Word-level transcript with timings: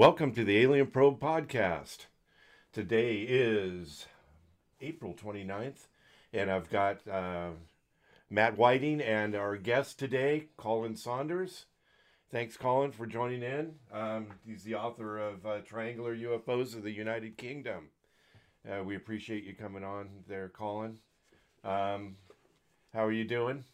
Welcome 0.00 0.32
to 0.32 0.44
the 0.44 0.56
Alien 0.56 0.86
Probe 0.86 1.20
podcast. 1.20 2.06
Today 2.72 3.16
is 3.28 4.06
April 4.80 5.12
29th, 5.12 5.88
and 6.32 6.50
I've 6.50 6.70
got 6.70 7.06
uh, 7.06 7.50
Matt 8.30 8.56
Whiting 8.56 9.02
and 9.02 9.34
our 9.34 9.58
guest 9.58 9.98
today, 9.98 10.46
Colin 10.56 10.96
Saunders. 10.96 11.66
Thanks, 12.32 12.56
Colin, 12.56 12.92
for 12.92 13.04
joining 13.04 13.42
in. 13.42 13.74
Um, 13.92 14.28
he's 14.46 14.62
the 14.62 14.76
author 14.76 15.18
of 15.18 15.44
uh, 15.44 15.58
Triangular 15.58 16.16
UFOs 16.16 16.74
of 16.74 16.82
the 16.82 16.92
United 16.92 17.36
Kingdom. 17.36 17.90
Uh, 18.66 18.82
we 18.82 18.96
appreciate 18.96 19.44
you 19.44 19.54
coming 19.54 19.84
on 19.84 20.08
there, 20.26 20.48
Colin. 20.48 20.98
Um, 21.62 22.16
how 22.94 23.04
are 23.04 23.12
you 23.12 23.24
doing? 23.24 23.64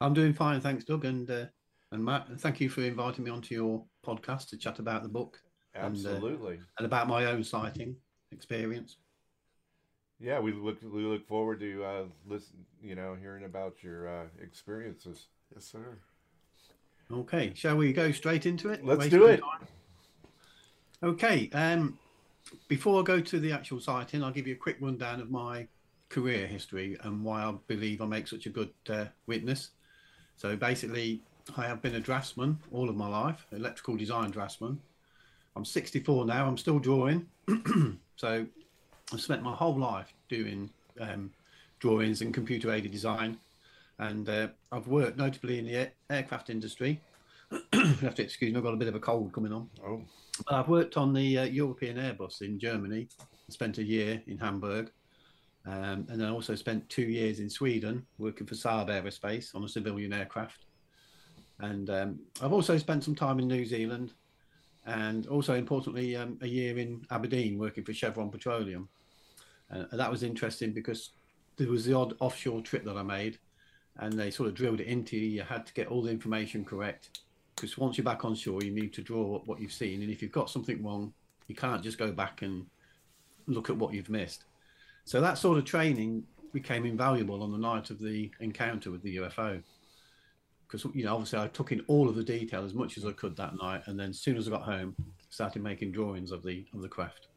I'm 0.00 0.12
doing 0.12 0.32
fine, 0.32 0.60
thanks, 0.60 0.82
Doug, 0.82 1.04
and 1.04 1.30
uh, 1.30 1.44
and 1.92 2.04
Matt. 2.04 2.28
Thank 2.38 2.60
you 2.60 2.68
for 2.68 2.82
inviting 2.82 3.24
me 3.24 3.30
onto 3.30 3.54
your 3.54 3.84
podcast 4.04 4.48
to 4.50 4.56
chat 4.56 4.78
about 4.78 5.02
the 5.02 5.08
book. 5.08 5.40
Absolutely. 5.74 6.54
And, 6.54 6.62
uh, 6.62 6.66
and 6.78 6.86
about 6.86 7.08
my 7.08 7.26
own 7.26 7.44
sighting 7.44 7.96
experience. 8.32 8.96
Yeah, 10.18 10.40
we 10.40 10.52
look 10.52 10.78
we 10.82 11.02
look 11.02 11.26
forward 11.26 11.60
to 11.60 11.84
uh, 11.84 12.04
listen, 12.26 12.64
you 12.82 12.94
know, 12.94 13.16
hearing 13.20 13.44
about 13.44 13.82
your 13.82 14.08
uh, 14.08 14.24
experiences. 14.42 15.26
Yes, 15.54 15.66
sir. 15.66 15.98
Okay, 17.12 17.52
shall 17.54 17.76
we 17.76 17.92
go 17.92 18.10
straight 18.12 18.46
into 18.46 18.70
it? 18.70 18.84
Let's 18.84 19.00
Waste 19.00 19.10
do 19.10 19.26
it. 19.26 19.40
Time? 19.40 19.68
Okay, 21.02 21.50
um, 21.52 21.98
before 22.68 23.00
I 23.00 23.04
go 23.04 23.20
to 23.20 23.38
the 23.38 23.52
actual 23.52 23.78
sighting, 23.78 24.24
I'll 24.24 24.32
give 24.32 24.46
you 24.46 24.54
a 24.54 24.58
quick 24.58 24.78
rundown 24.80 25.20
of 25.20 25.30
my 25.30 25.68
career 26.08 26.46
history 26.46 26.96
and 27.02 27.22
why 27.22 27.42
I 27.42 27.54
believe 27.66 28.00
I 28.00 28.06
make 28.06 28.26
such 28.26 28.46
a 28.46 28.50
good 28.50 28.70
uh, 28.88 29.06
witness. 29.26 29.70
So 30.36 30.56
basically, 30.56 31.22
I 31.56 31.66
have 31.66 31.80
been 31.80 31.94
a 31.94 32.00
draftsman 32.00 32.58
all 32.72 32.88
of 32.88 32.96
my 32.96 33.06
life, 33.06 33.46
electrical 33.52 33.96
design 33.96 34.30
draftsman. 34.30 34.80
I'm 35.54 35.64
64 35.64 36.26
now. 36.26 36.46
I'm 36.46 36.58
still 36.58 36.78
drawing. 36.78 37.26
so 38.16 38.46
I've 39.12 39.20
spent 39.20 39.42
my 39.42 39.54
whole 39.54 39.78
life 39.78 40.12
doing 40.28 40.68
um, 41.00 41.30
drawings 41.78 42.20
and 42.20 42.34
computer 42.34 42.72
aided 42.72 42.92
design. 42.92 43.38
And 43.98 44.28
uh, 44.28 44.48
I've 44.72 44.88
worked 44.88 45.16
notably 45.16 45.58
in 45.58 45.66
the 45.66 45.76
air- 45.76 45.92
aircraft 46.10 46.50
industry. 46.50 47.00
you 47.72 47.80
have 48.02 48.14
to 48.16 48.22
excuse 48.22 48.52
me, 48.52 48.58
I've 48.58 48.64
got 48.64 48.74
a 48.74 48.78
bit 48.78 48.88
of 48.88 48.94
a 48.94 49.00
cold 49.00 49.32
coming 49.32 49.52
on. 49.52 49.70
Oh. 49.86 50.02
I've 50.48 50.68
worked 50.68 50.96
on 50.96 51.14
the 51.14 51.38
uh, 51.38 51.44
European 51.44 51.96
Airbus 51.96 52.42
in 52.42 52.58
Germany, 52.58 53.08
spent 53.48 53.78
a 53.78 53.82
year 53.82 54.22
in 54.26 54.36
Hamburg. 54.36 54.90
Um, 55.64 56.06
and 56.10 56.20
then 56.20 56.28
also 56.28 56.54
spent 56.54 56.88
two 56.88 57.02
years 57.02 57.40
in 57.40 57.50
Sweden 57.50 58.06
working 58.18 58.46
for 58.46 58.54
Saab 58.54 58.88
Aerospace 58.88 59.54
on 59.54 59.64
a 59.64 59.68
civilian 59.68 60.12
aircraft. 60.12 60.66
And 61.60 61.88
um, 61.90 62.18
I've 62.42 62.52
also 62.52 62.76
spent 62.78 63.04
some 63.04 63.14
time 63.14 63.38
in 63.38 63.48
New 63.48 63.64
Zealand 63.64 64.12
and 64.84 65.26
also 65.26 65.54
importantly, 65.54 66.16
um, 66.16 66.38
a 66.42 66.46
year 66.46 66.78
in 66.78 67.04
Aberdeen 67.10 67.58
working 67.58 67.84
for 67.84 67.92
Chevron 67.92 68.30
Petroleum. 68.30 68.88
Uh, 69.72 69.84
and 69.90 70.00
that 70.00 70.10
was 70.10 70.22
interesting 70.22 70.72
because 70.72 71.10
there 71.56 71.68
was 71.68 71.84
the 71.84 71.94
odd 71.94 72.14
offshore 72.20 72.60
trip 72.60 72.84
that 72.84 72.96
I 72.96 73.02
made 73.02 73.38
and 73.98 74.12
they 74.12 74.30
sort 74.30 74.48
of 74.48 74.54
drilled 74.54 74.80
it 74.80 74.86
into 74.86 75.16
you. 75.16 75.26
You 75.26 75.42
had 75.42 75.66
to 75.66 75.74
get 75.74 75.88
all 75.88 76.02
the 76.02 76.10
information 76.10 76.64
correct 76.64 77.20
because 77.54 77.78
once 77.78 77.96
you're 77.96 78.04
back 78.04 78.24
on 78.24 78.34
shore, 78.34 78.62
you 78.62 78.70
need 78.70 78.92
to 78.92 79.02
draw 79.02 79.36
up 79.36 79.46
what 79.46 79.60
you've 79.60 79.72
seen. 79.72 80.02
And 80.02 80.10
if 80.10 80.22
you've 80.22 80.32
got 80.32 80.50
something 80.50 80.84
wrong, 80.84 81.12
you 81.48 81.54
can't 81.54 81.82
just 81.82 81.98
go 81.98 82.12
back 82.12 82.42
and 82.42 82.66
look 83.46 83.70
at 83.70 83.76
what 83.76 83.94
you've 83.94 84.10
missed. 84.10 84.44
So 85.04 85.20
that 85.20 85.38
sort 85.38 85.56
of 85.56 85.64
training 85.64 86.24
became 86.52 86.84
invaluable 86.84 87.42
on 87.42 87.52
the 87.52 87.58
night 87.58 87.90
of 87.90 87.98
the 87.98 88.30
encounter 88.40 88.90
with 88.90 89.02
the 89.02 89.16
UFO 89.16 89.62
because 90.66 90.86
you 90.94 91.04
know 91.04 91.14
obviously 91.14 91.38
I 91.38 91.48
took 91.48 91.72
in 91.72 91.82
all 91.86 92.08
of 92.08 92.14
the 92.14 92.24
detail 92.24 92.64
as 92.64 92.74
much 92.74 92.98
as 92.98 93.04
I 93.04 93.12
could 93.12 93.36
that 93.36 93.56
night, 93.60 93.82
and 93.86 93.98
then 93.98 94.10
as 94.10 94.20
soon 94.20 94.36
as 94.36 94.48
I 94.48 94.50
got 94.50 94.62
home, 94.62 94.94
started 95.30 95.62
making 95.62 95.92
drawings 95.92 96.30
of 96.30 96.42
the 96.42 96.64
of 96.74 96.82
the 96.82 96.88
craft. 96.88 97.28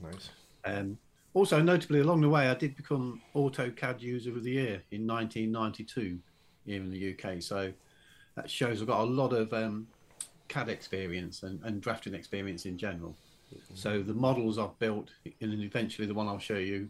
Nice. 0.00 0.30
Um, 0.64 0.98
also, 1.34 1.60
notably 1.60 2.00
along 2.00 2.20
the 2.20 2.28
way, 2.28 2.48
I 2.48 2.54
did 2.54 2.76
become 2.76 3.20
AutoCAD 3.34 4.00
User 4.00 4.30
of 4.30 4.42
the 4.42 4.50
Year 4.50 4.82
in 4.90 5.06
1992 5.06 6.18
here 6.66 6.82
in 6.82 6.90
the 6.90 7.14
UK. 7.14 7.42
So 7.42 7.72
that 8.34 8.50
shows 8.50 8.80
I've 8.80 8.88
got 8.88 9.00
a 9.00 9.04
lot 9.04 9.32
of 9.32 9.52
um, 9.52 9.86
CAD 10.48 10.68
experience 10.68 11.42
and, 11.42 11.60
and 11.64 11.80
drafting 11.80 12.14
experience 12.14 12.66
in 12.66 12.78
general. 12.78 13.14
Mm-hmm. 13.54 13.74
So 13.74 14.02
the 14.02 14.14
models 14.14 14.58
I've 14.58 14.78
built, 14.78 15.10
and 15.40 15.62
eventually 15.62 16.06
the 16.06 16.14
one 16.14 16.28
I'll 16.28 16.38
show 16.38 16.58
you, 16.58 16.88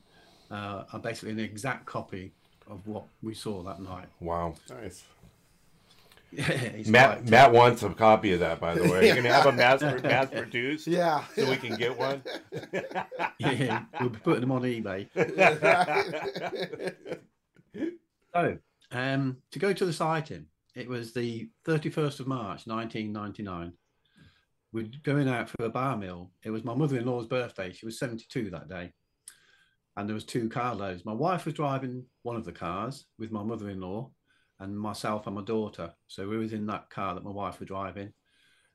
uh, 0.50 0.84
are 0.92 1.00
basically 1.00 1.32
an 1.32 1.40
exact 1.40 1.86
copy 1.86 2.32
of 2.70 2.86
what 2.86 3.04
we 3.22 3.34
saw 3.34 3.62
that 3.62 3.80
night. 3.80 4.06
Wow, 4.20 4.54
nice. 4.70 5.04
Matt 6.32 7.28
Matt 7.28 7.52
wants 7.52 7.82
a 7.82 7.90
copy 7.90 8.32
of 8.32 8.40
that, 8.40 8.60
by 8.60 8.74
the 8.74 8.88
way. 8.88 9.02
You're 9.06 9.16
gonna 9.16 9.32
have 9.32 9.46
a 9.46 9.52
mass 9.52 9.80
mass 9.80 10.30
produced, 10.30 10.86
yeah, 10.86 11.24
so 11.34 11.48
we 11.48 11.56
can 11.56 11.76
get 11.76 11.96
one. 11.96 12.22
yeah, 13.38 13.84
we'll 13.98 14.10
be 14.10 14.18
putting 14.18 14.42
them 14.42 14.52
on 14.52 14.62
eBay. 14.62 15.08
so, 18.34 18.58
um, 18.92 19.38
to 19.52 19.58
go 19.58 19.72
to 19.72 19.86
the 19.86 19.92
sighting, 19.92 20.46
it 20.74 20.88
was 20.88 21.12
the 21.12 21.48
31st 21.66 22.20
of 22.20 22.26
March, 22.26 22.66
1999. 22.66 23.72
We're 24.70 24.88
going 25.02 25.28
out 25.28 25.48
for 25.48 25.64
a 25.64 25.70
bar 25.70 25.96
meal. 25.96 26.30
It 26.44 26.50
was 26.50 26.62
my 26.62 26.74
mother-in-law's 26.74 27.26
birthday. 27.26 27.72
She 27.72 27.86
was 27.86 27.98
72 27.98 28.50
that 28.50 28.68
day, 28.68 28.92
and 29.96 30.06
there 30.06 30.14
was 30.14 30.24
two 30.24 30.50
carloads. 30.50 31.06
My 31.06 31.14
wife 31.14 31.46
was 31.46 31.54
driving 31.54 32.04
one 32.22 32.36
of 32.36 32.44
the 32.44 32.52
cars 32.52 33.06
with 33.18 33.32
my 33.32 33.42
mother-in-law 33.42 34.10
and 34.60 34.78
myself 34.78 35.26
and 35.26 35.36
my 35.36 35.42
daughter. 35.42 35.92
So 36.06 36.28
we 36.28 36.36
was 36.36 36.52
in 36.52 36.66
that 36.66 36.90
car 36.90 37.14
that 37.14 37.24
my 37.24 37.30
wife 37.30 37.60
was 37.60 37.68
driving. 37.68 38.12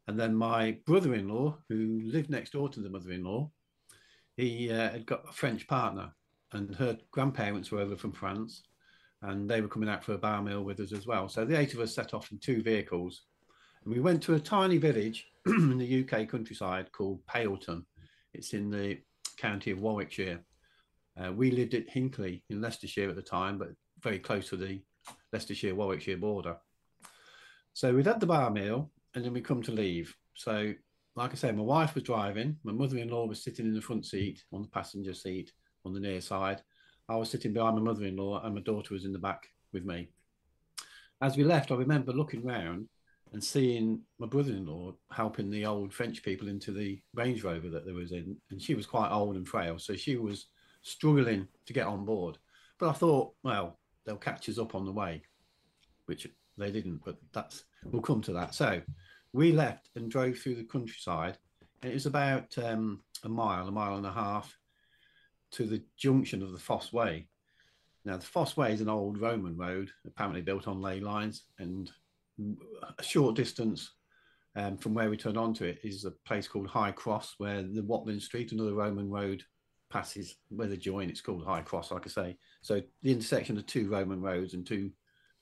And 0.08 0.20
then 0.20 0.36
my 0.36 0.78
brother-in-law, 0.86 1.58
who 1.70 2.02
lived 2.06 2.30
next 2.30 2.52
door 2.52 2.70
to 2.70 2.80
the 2.80 2.90
mother-in-law, 2.90 3.50
he 4.36 4.72
uh, 4.72 4.92
had 4.92 5.06
got 5.06 5.30
a 5.30 5.34
French 5.34 5.68
partner, 5.68 6.12
and 6.52 6.76
her 6.76 6.98
grandparents 7.12 7.72
were 7.72 7.80
over 7.80 7.96
from 7.96 8.12
France, 8.12 8.64
and 9.22 9.50
they 9.50 9.62
were 9.62 9.68
coming 9.68 9.90
out 9.90 10.04
for 10.04 10.14
a 10.14 10.18
bar 10.18 10.42
meal 10.42 10.64
with 10.64 10.80
us 10.80 10.92
as 10.92 11.06
well. 11.06 11.30
So 11.30 11.46
the 11.46 11.58
eight 11.58 11.74
of 11.74 11.80
us 11.80 11.96
set 11.96 12.14
off 12.14 12.32
in 12.32 12.40
two 12.40 12.62
vehicles, 12.62 13.24
and 13.84 13.94
we 13.94 14.02
went 14.02 14.22
to 14.24 14.36
a 14.36 14.40
tiny 14.40 14.78
village 14.78 15.28
in 15.46 15.78
the 15.78 16.04
UK 16.04 16.28
countryside 16.28 16.92
called 16.92 17.26
Pailton. 17.28 17.86
It's 18.34 18.54
in 18.54 18.70
the 18.70 19.00
county 19.38 19.72
of 19.72 19.80
Warwickshire. 19.80 20.40
Uh, 21.22 21.32
we 21.32 21.52
lived 21.52 21.76
at 21.76 21.90
Hinckley 21.90 22.44
in 22.50 22.60
Leicestershire 22.60 23.10
at 23.10 23.16
the 23.16 23.22
time, 23.22 23.58
but 23.58 23.70
very 24.02 24.20
close 24.20 24.50
to 24.50 24.58
the 24.58 24.82
Leicestershire 25.34 25.76
Warwickshire 25.76 26.18
border. 26.18 26.58
So 27.74 27.94
we'd 27.94 28.06
had 28.06 28.20
the 28.20 28.28
bar 28.28 28.52
meal 28.52 28.92
and 29.16 29.26
then 29.26 29.34
we 29.34 29.42
come 29.42 29.64
to 29.64 29.72
leave. 29.72 30.16
So, 30.36 30.74
like 31.16 31.32
I 31.32 31.36
said, 31.36 31.58
my 31.58 31.64
wife 31.64 31.96
was 31.96 32.04
driving, 32.04 32.58
my 32.64 32.72
mother 32.72 32.98
in 32.98 33.10
law 33.10 33.26
was 33.26 33.44
sitting 33.44 33.66
in 33.66 33.74
the 33.74 33.82
front 33.82 34.06
seat 34.06 34.44
on 34.54 34.62
the 34.62 34.68
passenger 34.68 35.14
seat 35.14 35.52
on 35.86 35.94
the 35.94 36.00
near 36.00 36.22
side. 36.22 36.62
I 37.10 37.16
was 37.16 37.30
sitting 37.30 37.54
behind 37.54 37.76
my 37.76 37.82
mother 37.82 38.06
in 38.06 38.16
law 38.16 38.42
and 38.44 38.56
my 38.56 38.62
daughter 38.62 38.94
was 38.94 39.06
in 39.06 39.12
the 39.12 39.20
back 39.20 39.48
with 39.74 39.84
me. 39.84 40.10
As 41.22 41.36
we 41.36 41.44
left, 41.44 41.72
I 41.72 41.76
remember 41.76 42.14
looking 42.14 42.44
round 42.44 42.88
and 43.34 43.44
seeing 43.44 44.02
my 44.20 44.28
brother-in-law 44.28 44.94
helping 45.12 45.50
the 45.50 45.66
old 45.66 45.92
French 45.92 46.24
people 46.24 46.48
into 46.48 46.72
the 46.72 47.02
Range 47.16 47.44
Rover 47.44 47.70
that 47.70 47.86
they 47.86 47.92
was 47.92 48.12
in, 48.12 48.38
and 48.52 48.62
she 48.62 48.76
was 48.76 48.86
quite 48.86 49.12
old 49.12 49.36
and 49.36 49.48
frail, 49.48 49.80
so 49.80 49.96
she 49.96 50.18
was 50.18 50.48
struggling 50.84 51.48
to 51.66 51.74
get 51.74 51.88
on 51.88 52.06
board. 52.06 52.38
But 52.80 52.90
I 52.90 52.94
thought, 52.94 53.34
well, 53.44 53.80
they'll 54.06 54.18
catch 54.18 54.50
us 54.50 54.60
up 54.60 54.76
on 54.76 54.86
the 54.86 54.92
way, 54.92 55.22
which 56.06 56.28
they 56.58 56.72
didn't, 56.72 57.02
but 57.06 57.18
that's 57.34 57.64
we'll 57.86 58.02
come 58.02 58.22
to 58.22 58.34
that. 58.34 58.54
So 58.54 58.82
we 59.34 59.52
left 59.52 59.90
and 59.96 60.12
drove 60.12 60.38
through 60.38 60.56
the 60.56 60.64
countryside, 60.64 61.38
and 61.82 61.92
it 61.92 61.96
was 61.96 62.06
about 62.06 62.56
um, 62.58 63.02
a 63.24 63.30
mile, 63.30 63.68
a 63.68 63.72
mile 63.72 63.98
and 63.98 64.06
a 64.06 64.12
half 64.12 64.56
to 65.52 65.66
the 65.66 65.84
junction 65.98 66.42
of 66.42 66.52
the 66.52 66.60
Fosse 66.60 66.92
Way. 66.94 67.28
Now, 68.06 68.18
the 68.18 68.26
Fosse 68.26 68.58
Way 68.58 68.74
is 68.74 68.82
an 68.82 68.90
old 68.90 69.20
Roman 69.20 69.56
road, 69.56 69.90
apparently 70.06 70.42
built 70.42 70.68
on 70.68 70.82
ley 70.82 71.00
lines, 71.00 71.44
and 71.60 71.90
a 72.98 73.04
short 73.04 73.36
distance 73.36 73.92
um, 74.56 74.78
from 74.78 74.94
where 74.94 75.10
we 75.10 75.18
turned 75.18 75.38
onto 75.38 75.66
it 75.66 75.80
is 75.84 76.06
a 76.06 76.12
place 76.12 76.48
called 76.48 76.68
High 76.68 76.92
Cross, 76.92 77.36
where 77.38 77.64
the 77.64 77.84
Watling 77.84 78.20
Street, 78.20 78.52
another 78.52 78.74
Roman 78.74 79.10
road, 79.10 79.44
passes 79.94 80.38
where 80.50 80.68
they 80.68 80.76
join. 80.76 81.08
It's 81.08 81.22
called 81.22 81.46
High 81.46 81.62
Cross, 81.62 81.92
like 81.92 82.08
I 82.08 82.10
say. 82.10 82.38
So 82.64 82.82
the 83.04 83.12
intersection 83.12 83.58
of 83.58 83.68
two 83.68 83.88
Roman 83.88 84.22
roads 84.22 84.56
and 84.56 84.66
two 84.66 84.92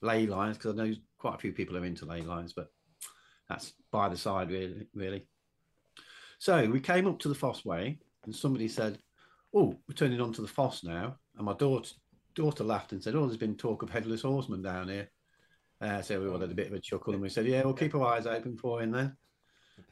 ley 0.02 0.28
lines, 0.28 0.58
because 0.58 0.78
I 0.78 0.84
know 0.84 0.94
quite 1.18 1.36
a 1.36 1.40
few 1.40 1.54
people 1.54 1.78
are 1.78 1.86
into 1.86 2.06
ley 2.06 2.22
lines, 2.22 2.52
but 2.52 2.68
that's 3.48 3.72
by 3.92 4.10
the 4.10 4.18
side, 4.18 4.52
really. 4.52 4.88
really. 4.94 5.26
So 6.38 6.70
we 6.70 6.82
came 6.82 7.08
up 7.08 7.20
to 7.20 7.30
the 7.30 7.36
Fosse 7.36 7.64
Way, 7.64 8.00
and 8.26 8.36
somebody 8.36 8.68
said, 8.68 9.00
"Oh, 9.54 9.80
we're 9.88 9.96
turning 9.96 10.20
onto 10.20 10.42
the 10.42 10.50
Fosse 10.50 10.84
now." 10.84 11.18
And 11.38 11.46
my 11.46 11.54
daughter 11.54 11.96
daughter 12.36 12.66
laughed 12.66 12.92
and 12.92 13.02
said, 13.02 13.16
"Oh, 13.16 13.26
there's 13.26 13.38
been 13.38 13.56
talk 13.56 13.84
of 13.84 13.90
headless 13.90 14.24
horsemen 14.24 14.62
down 14.62 14.90
here." 14.90 15.10
Uh, 15.80 16.02
so 16.02 16.22
we 16.22 16.28
all 16.28 16.40
had 16.40 16.52
a 16.52 16.56
bit 16.56 16.68
of 16.68 16.74
a 16.74 16.80
chuckle, 16.80 17.14
and 17.14 17.22
we 17.22 17.30
said, 17.30 17.46
"Yeah, 17.46 17.64
we'll 17.64 17.74
keep 17.74 17.96
our 17.96 18.14
eyes 18.14 18.28
open 18.28 18.58
for 18.58 18.82
him 18.82 18.92
then." 18.92 19.16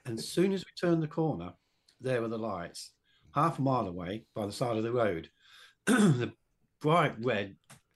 And 0.06 0.20
as 0.20 0.28
soon 0.28 0.52
as 0.52 0.66
we 0.66 0.72
turned 0.80 1.02
the 1.02 1.08
corner, 1.08 1.54
there 2.02 2.22
were 2.22 2.28
the 2.28 2.38
lights 2.38 2.92
half 3.34 3.60
a 3.60 3.62
mile 3.62 3.88
away 3.88 4.26
by 4.36 4.46
the 4.46 4.52
side 4.52 4.78
of 4.78 4.84
the 4.84 4.92
road. 4.92 5.30
the 5.86 6.34
bright 6.82 7.14
red 7.22 7.56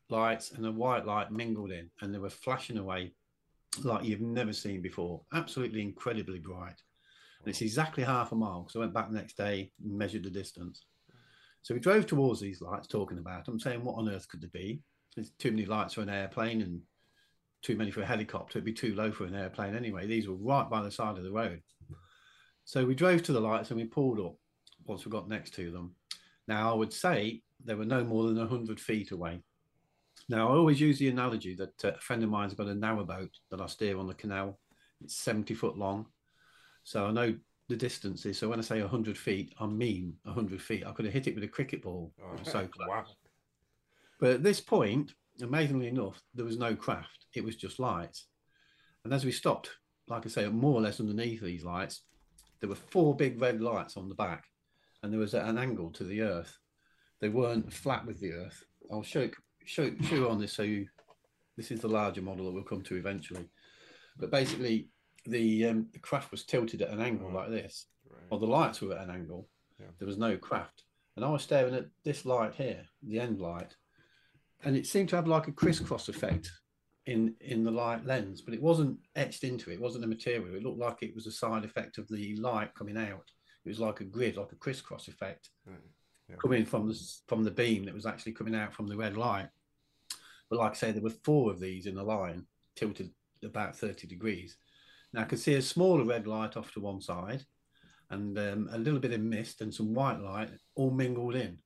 lights 0.09 0.51
and 0.51 0.63
the 0.63 0.71
white 0.71 1.05
light 1.05 1.31
mingled 1.31 1.71
in, 1.71 1.89
and 2.01 2.13
they 2.13 2.19
were 2.19 2.29
flashing 2.29 2.77
away 2.77 3.13
like 3.83 4.03
you've 4.03 4.21
never 4.21 4.53
seen 4.53 4.81
before. 4.81 5.21
Absolutely 5.33 5.81
incredibly 5.81 6.39
bright. 6.39 6.81
And 7.39 7.49
it's 7.49 7.61
exactly 7.61 8.03
half 8.03 8.31
a 8.31 8.35
mile. 8.35 8.67
So 8.69 8.79
I 8.79 8.83
went 8.83 8.93
back 8.93 9.09
the 9.09 9.17
next 9.17 9.37
day 9.37 9.71
and 9.83 9.97
measured 9.97 10.23
the 10.23 10.29
distance. 10.29 10.85
So 11.61 11.73
we 11.73 11.79
drove 11.79 12.05
towards 12.05 12.39
these 12.39 12.61
lights, 12.61 12.87
talking 12.87 13.17
about 13.17 13.45
them, 13.45 13.59
saying, 13.59 13.83
what 13.83 13.97
on 13.97 14.09
earth 14.09 14.27
could 14.27 14.41
they 14.41 14.47
be? 14.47 14.81
There's 15.15 15.31
too 15.39 15.51
many 15.51 15.65
lights 15.65 15.93
for 15.93 16.01
an 16.01 16.09
airplane 16.09 16.61
and 16.61 16.81
too 17.61 17.75
many 17.75 17.91
for 17.91 18.01
a 18.01 18.05
helicopter. 18.05 18.57
It'd 18.57 18.65
be 18.65 18.73
too 18.73 18.95
low 18.95 19.11
for 19.11 19.25
an 19.25 19.35
airplane 19.35 19.75
anyway. 19.75 20.05
These 20.05 20.27
were 20.27 20.35
right 20.35 20.69
by 20.69 20.81
the 20.81 20.91
side 20.91 21.17
of 21.17 21.23
the 21.23 21.31
road. 21.31 21.61
So 22.65 22.85
we 22.85 22.95
drove 22.95 23.23
to 23.23 23.33
the 23.33 23.41
lights 23.41 23.71
and 23.71 23.79
we 23.79 23.85
pulled 23.85 24.19
up 24.19 24.35
once 24.85 25.05
we 25.05 25.11
got 25.11 25.29
next 25.29 25.53
to 25.55 25.71
them. 25.71 25.95
Now, 26.47 26.71
I 26.71 26.75
would 26.75 26.93
say 26.93 27.41
they 27.63 27.75
were 27.75 27.85
no 27.85 28.03
more 28.03 28.23
than 28.23 28.37
100 28.37 28.79
feet 28.79 29.11
away. 29.11 29.41
Now, 30.29 30.49
I 30.49 30.55
always 30.55 30.79
use 30.79 30.99
the 30.99 31.09
analogy 31.09 31.55
that 31.55 31.85
uh, 31.85 31.91
a 31.95 31.99
friend 31.99 32.23
of 32.23 32.29
mine's 32.29 32.53
got 32.53 32.67
a 32.67 32.73
narrowboat 32.73 33.29
that 33.51 33.61
I 33.61 33.65
steer 33.67 33.97
on 33.97 34.07
the 34.07 34.13
canal. 34.13 34.59
It's 35.03 35.15
70 35.15 35.53
foot 35.53 35.77
long. 35.77 36.05
So 36.83 37.05
I 37.05 37.11
know 37.11 37.35
the 37.69 37.75
distances. 37.75 38.37
So 38.37 38.49
when 38.49 38.59
I 38.59 38.63
say 38.63 38.81
100 38.81 39.17
feet, 39.17 39.53
I 39.59 39.65
mean 39.65 40.15
100 40.23 40.61
feet. 40.61 40.85
I 40.85 40.91
could 40.91 41.05
have 41.05 41.13
hit 41.13 41.27
it 41.27 41.35
with 41.35 41.43
a 41.43 41.47
cricket 41.49 41.81
ball. 41.81 42.13
It 42.17 42.39
was 42.39 42.51
so 42.51 42.67
close. 42.67 42.87
Wow. 42.87 43.05
But 44.19 44.31
at 44.31 44.43
this 44.43 44.61
point, 44.61 45.13
amazingly 45.41 45.87
enough, 45.87 46.21
there 46.33 46.45
was 46.45 46.57
no 46.57 46.75
craft. 46.75 47.25
It 47.33 47.43
was 47.43 47.55
just 47.55 47.79
lights. 47.79 48.27
And 49.03 49.13
as 49.13 49.25
we 49.25 49.31
stopped, 49.31 49.69
like 50.07 50.25
I 50.25 50.29
say, 50.29 50.47
more 50.47 50.75
or 50.75 50.81
less 50.81 50.99
underneath 50.99 51.41
these 51.41 51.63
lights, 51.63 52.03
there 52.59 52.69
were 52.69 52.75
four 52.75 53.15
big 53.15 53.41
red 53.41 53.61
lights 53.61 53.97
on 53.97 54.07
the 54.07 54.15
back, 54.15 54.45
and 55.03 55.11
there 55.11 55.19
was 55.19 55.35
at 55.35 55.45
an 55.47 55.57
angle 55.57 55.91
to 55.91 56.03
the 56.03 56.21
earth. 56.21 56.57
They 57.19 57.29
weren't 57.29 57.71
flat 57.71 58.05
with 58.05 58.19
the 58.19 58.31
earth. 58.31 58.63
I'll 58.91 59.03
show 59.03 59.29
show 59.65 59.91
show 60.01 60.15
you 60.15 60.29
on 60.29 60.39
this. 60.39 60.53
So 60.53 60.63
you, 60.63 60.87
this 61.57 61.69
is 61.71 61.81
the 61.81 61.87
larger 61.87 62.21
model 62.21 62.45
that 62.45 62.53
we'll 62.53 62.63
come 62.63 62.81
to 62.83 62.95
eventually. 62.95 63.45
But 64.17 64.31
basically, 64.31 64.89
the 65.25 65.67
um, 65.67 65.87
the 65.93 65.99
craft 65.99 66.31
was 66.31 66.45
tilted 66.45 66.81
at 66.81 66.89
an 66.89 67.01
angle 67.01 67.31
like 67.31 67.49
this, 67.49 67.87
Right. 68.09 68.21
or 68.29 68.39
the 68.39 68.47
lights 68.47 68.81
were 68.81 68.93
at 68.95 69.03
an 69.07 69.11
angle. 69.13 69.47
Yeah. 69.79 69.87
There 69.99 70.07
was 70.07 70.17
no 70.17 70.37
craft, 70.37 70.83
and 71.15 71.25
I 71.25 71.29
was 71.29 71.43
staring 71.43 71.75
at 71.75 71.85
this 72.03 72.25
light 72.25 72.55
here, 72.55 72.85
the 73.03 73.19
end 73.19 73.39
light, 73.39 73.75
and 74.63 74.75
it 74.75 74.85
seemed 74.87 75.09
to 75.09 75.15
have 75.15 75.27
like 75.27 75.47
a 75.47 75.51
crisscross 75.51 76.09
effect 76.09 76.51
in 77.05 77.35
in 77.41 77.63
the 77.63 77.71
light 77.71 78.05
lens, 78.05 78.41
but 78.41 78.53
it 78.53 78.61
wasn't 78.61 78.97
etched 79.15 79.43
into 79.43 79.71
it. 79.71 79.75
It 79.75 79.81
wasn't 79.81 80.05
a 80.05 80.07
material. 80.07 80.55
It 80.55 80.63
looked 80.63 80.79
like 80.79 81.01
it 81.01 81.15
was 81.15 81.27
a 81.27 81.31
side 81.31 81.65
effect 81.65 81.97
of 81.97 82.07
the 82.09 82.35
light 82.37 82.73
coming 82.75 82.97
out. 82.97 83.29
It 83.65 83.69
was 83.69 83.79
like 83.79 84.01
a 84.01 84.05
grid, 84.05 84.37
like 84.37 84.51
a 84.51 84.55
crisscross 84.57 85.07
effect 85.07 85.49
Right. 85.65 85.77
Yeah. 86.29 86.35
coming 86.41 86.65
from 86.65 86.87
the 86.87 86.99
from 87.27 87.43
the 87.43 87.51
beam 87.51 87.85
that 87.85 87.93
was 87.93 88.05
actually 88.05 88.33
coming 88.33 88.55
out 88.55 88.73
from 88.73 88.87
the 88.87 88.97
red 88.97 89.17
light. 89.17 89.49
But 90.49 90.59
like 90.59 90.71
I 90.71 90.75
say, 90.75 90.91
there 90.91 91.01
were 91.01 91.09
four 91.09 91.51
of 91.51 91.59
these 91.59 91.85
in 91.85 91.97
a 91.97 92.03
line, 92.03 92.45
tilted 92.75 93.11
about 93.43 93.75
30 93.75 94.07
degrees. 94.07 94.57
Now 95.13 95.21
I 95.21 95.25
could 95.25 95.39
see 95.39 95.55
a 95.55 95.61
smaller 95.61 96.05
red 96.05 96.27
light 96.27 96.57
off 96.57 96.71
to 96.73 96.79
one 96.79 97.01
side, 97.01 97.45
and 98.09 98.37
um, 98.37 98.69
a 98.71 98.77
little 98.77 98.99
bit 98.99 99.13
of 99.13 99.21
mist 99.21 99.61
and 99.61 99.73
some 99.73 99.93
white 99.93 100.19
light 100.19 100.49
all 100.75 100.91
mingled 100.91 101.35
in. 101.35 101.57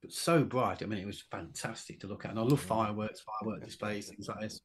But 0.00 0.12
so 0.12 0.44
bright, 0.44 0.82
I 0.82 0.86
mean, 0.86 1.00
it 1.00 1.06
was 1.06 1.24
fantastic 1.30 1.98
to 2.00 2.06
look 2.06 2.24
at. 2.24 2.30
And 2.30 2.38
I 2.38 2.42
love 2.42 2.60
fireworks, 2.60 3.20
firework 3.20 3.64
displays, 3.64 4.08
things 4.08 4.28
like 4.28 4.40
this. 4.40 4.60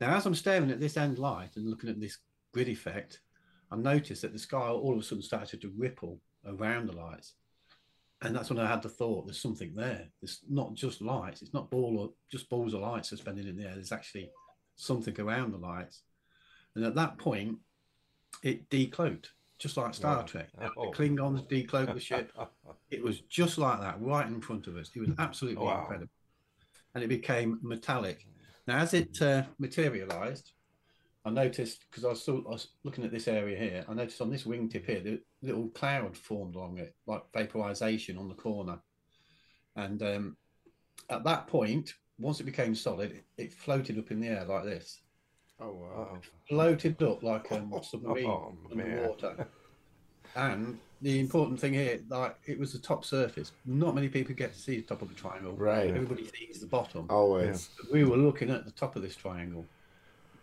Now, 0.00 0.16
as 0.16 0.24
I'm 0.24 0.34
staring 0.34 0.70
at 0.70 0.80
this 0.80 0.96
end 0.96 1.18
light 1.18 1.56
and 1.56 1.68
looking 1.68 1.90
at 1.90 2.00
this 2.00 2.18
grid 2.54 2.68
effect, 2.68 3.20
I 3.70 3.76
noticed 3.76 4.22
that 4.22 4.32
the 4.32 4.38
sky 4.38 4.68
all 4.68 4.92
of 4.94 4.98
a 5.00 5.02
sudden 5.02 5.22
started 5.22 5.60
to 5.60 5.72
ripple 5.76 6.20
around 6.46 6.86
the 6.86 6.92
lights. 6.96 7.34
And 8.22 8.34
that's 8.34 8.50
when 8.50 8.58
I 8.58 8.66
had 8.66 8.82
the 8.82 8.88
thought, 8.88 9.26
there's 9.26 9.40
something 9.40 9.74
there. 9.74 10.08
It's 10.22 10.40
not 10.48 10.74
just 10.74 11.00
lights. 11.00 11.40
It's 11.42 11.54
not 11.54 11.70
ball 11.70 11.98
or 11.98 12.10
just 12.30 12.48
balls 12.48 12.74
of 12.74 12.80
light 12.80 13.06
suspended 13.06 13.46
in 13.46 13.56
the 13.56 13.64
air. 13.64 13.74
There's 13.74 13.92
actually 13.92 14.30
something 14.76 15.18
around 15.20 15.52
the 15.52 15.58
lights. 15.58 16.02
And 16.74 16.84
at 16.84 16.96
that 16.96 17.18
point, 17.18 17.58
it 18.42 18.68
decloaked, 18.70 19.26
just 19.58 19.76
like 19.76 19.94
Star 19.94 20.18
Wow. 20.18 20.22
Trek. 20.22 20.48
Oh. 20.76 20.90
The 20.90 20.96
Klingons 20.96 21.48
decloaked 21.48 21.94
the 21.94 22.00
ship. 22.00 22.32
It 22.90 23.02
was 23.02 23.20
just 23.20 23.58
like 23.58 23.80
that, 23.80 24.00
right 24.00 24.26
in 24.26 24.40
front 24.40 24.66
of 24.66 24.76
us. 24.76 24.90
It 24.96 25.00
was 25.00 25.10
absolutely 25.18 25.62
Wow. 25.62 25.80
incredible. 25.80 26.10
And 26.94 27.04
it 27.04 27.08
became 27.08 27.58
metallic. 27.62 28.26
Now, 28.66 28.78
as 28.78 28.94
it 28.94 29.20
uh, 29.20 29.42
materialized, 29.58 30.52
I 31.24 31.30
noticed 31.30 31.84
because 31.90 32.04
I, 32.04 32.30
I 32.32 32.50
was 32.52 32.68
looking 32.84 33.04
at 33.04 33.10
this 33.10 33.28
area 33.28 33.58
here. 33.58 33.84
I 33.88 33.94
noticed 33.94 34.20
on 34.20 34.30
this 34.30 34.44
wingtip 34.44 34.86
here, 34.86 35.00
the 35.00 35.20
little 35.42 35.68
cloud 35.68 36.16
formed 36.16 36.54
along 36.54 36.78
it, 36.78 36.94
like 37.06 37.22
vaporization 37.34 38.16
on 38.16 38.28
the 38.28 38.34
corner. 38.34 38.78
And 39.76 40.02
um, 40.02 40.36
at 41.10 41.24
that 41.24 41.46
point, 41.46 41.94
once 42.18 42.40
it 42.40 42.44
became 42.44 42.74
solid, 42.74 43.12
it, 43.12 43.24
it 43.36 43.52
floated 43.52 43.98
up 43.98 44.10
in 44.10 44.20
the 44.20 44.28
air 44.28 44.44
like 44.44 44.64
this, 44.64 45.00
Oh 45.60 45.72
wow. 45.72 46.08
Uh-oh. 46.12 46.18
floated 46.48 47.02
up 47.02 47.22
like 47.22 47.50
um, 47.52 47.72
a 47.72 47.82
submarine 47.82 48.26
Oh, 48.30 48.54
underwater. 48.70 49.48
And 50.36 50.78
the 51.00 51.18
important 51.20 51.58
thing 51.58 51.72
here, 51.72 52.00
like 52.10 52.36
it 52.46 52.58
was 52.58 52.72
the 52.72 52.78
top 52.78 53.04
surface. 53.04 53.52
Not 53.64 53.94
many 53.94 54.08
people 54.08 54.34
get 54.34 54.52
to 54.52 54.58
see 54.58 54.76
the 54.76 54.82
top 54.82 55.00
of 55.00 55.08
the 55.08 55.14
triangle. 55.14 55.52
Right. 55.52 55.88
Everybody 55.88 56.26
sees 56.26 56.60
the 56.60 56.66
bottom. 56.66 57.06
Always. 57.08 57.70
We 57.90 58.04
were 58.04 58.18
looking 58.18 58.50
at 58.50 58.66
the 58.66 58.70
top 58.72 58.94
of 58.94 59.02
this 59.02 59.16
triangle. 59.16 59.64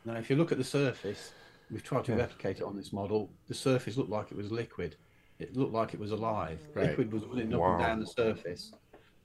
Now, 0.05 0.15
if 0.17 0.29
you 0.29 0.35
look 0.35 0.51
at 0.51 0.59
the 0.59 0.63
surface, 0.63 1.33
we've 1.71 1.83
tried 1.83 2.05
to 2.05 2.11
Yeah. 2.11 2.19
replicate 2.19 2.57
it 2.57 2.63
on 2.63 2.75
this 2.75 2.93
model. 2.93 3.33
The 3.47 3.55
surface 3.55 3.97
looked 3.97 4.11
like 4.11 4.31
it 4.31 4.37
was 4.37 4.51
liquid. 4.51 4.95
It 5.39 5.57
looked 5.57 5.73
like 5.73 5.93
it 5.93 5.99
was 5.99 6.11
alive. 6.11 6.61
Right. 6.75 6.89
Liquid 6.89 7.11
was 7.11 7.23
running 7.25 7.53
up 7.53 7.59
Wow. 7.59 7.71
and 7.71 7.79
down 7.79 7.99
the 7.99 8.07
surface. 8.07 8.71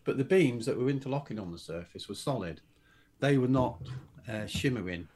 But 0.04 0.16
the 0.16 0.24
beams 0.24 0.64
that 0.66 0.78
were 0.78 0.88
interlocking 0.88 1.38
on 1.38 1.52
the 1.52 1.58
surface 1.58 2.08
were 2.08 2.14
solid. 2.14 2.62
They 3.20 3.36
were 3.36 3.48
not 3.48 3.80
uh, 4.26 4.46
shimmering. 4.46 5.06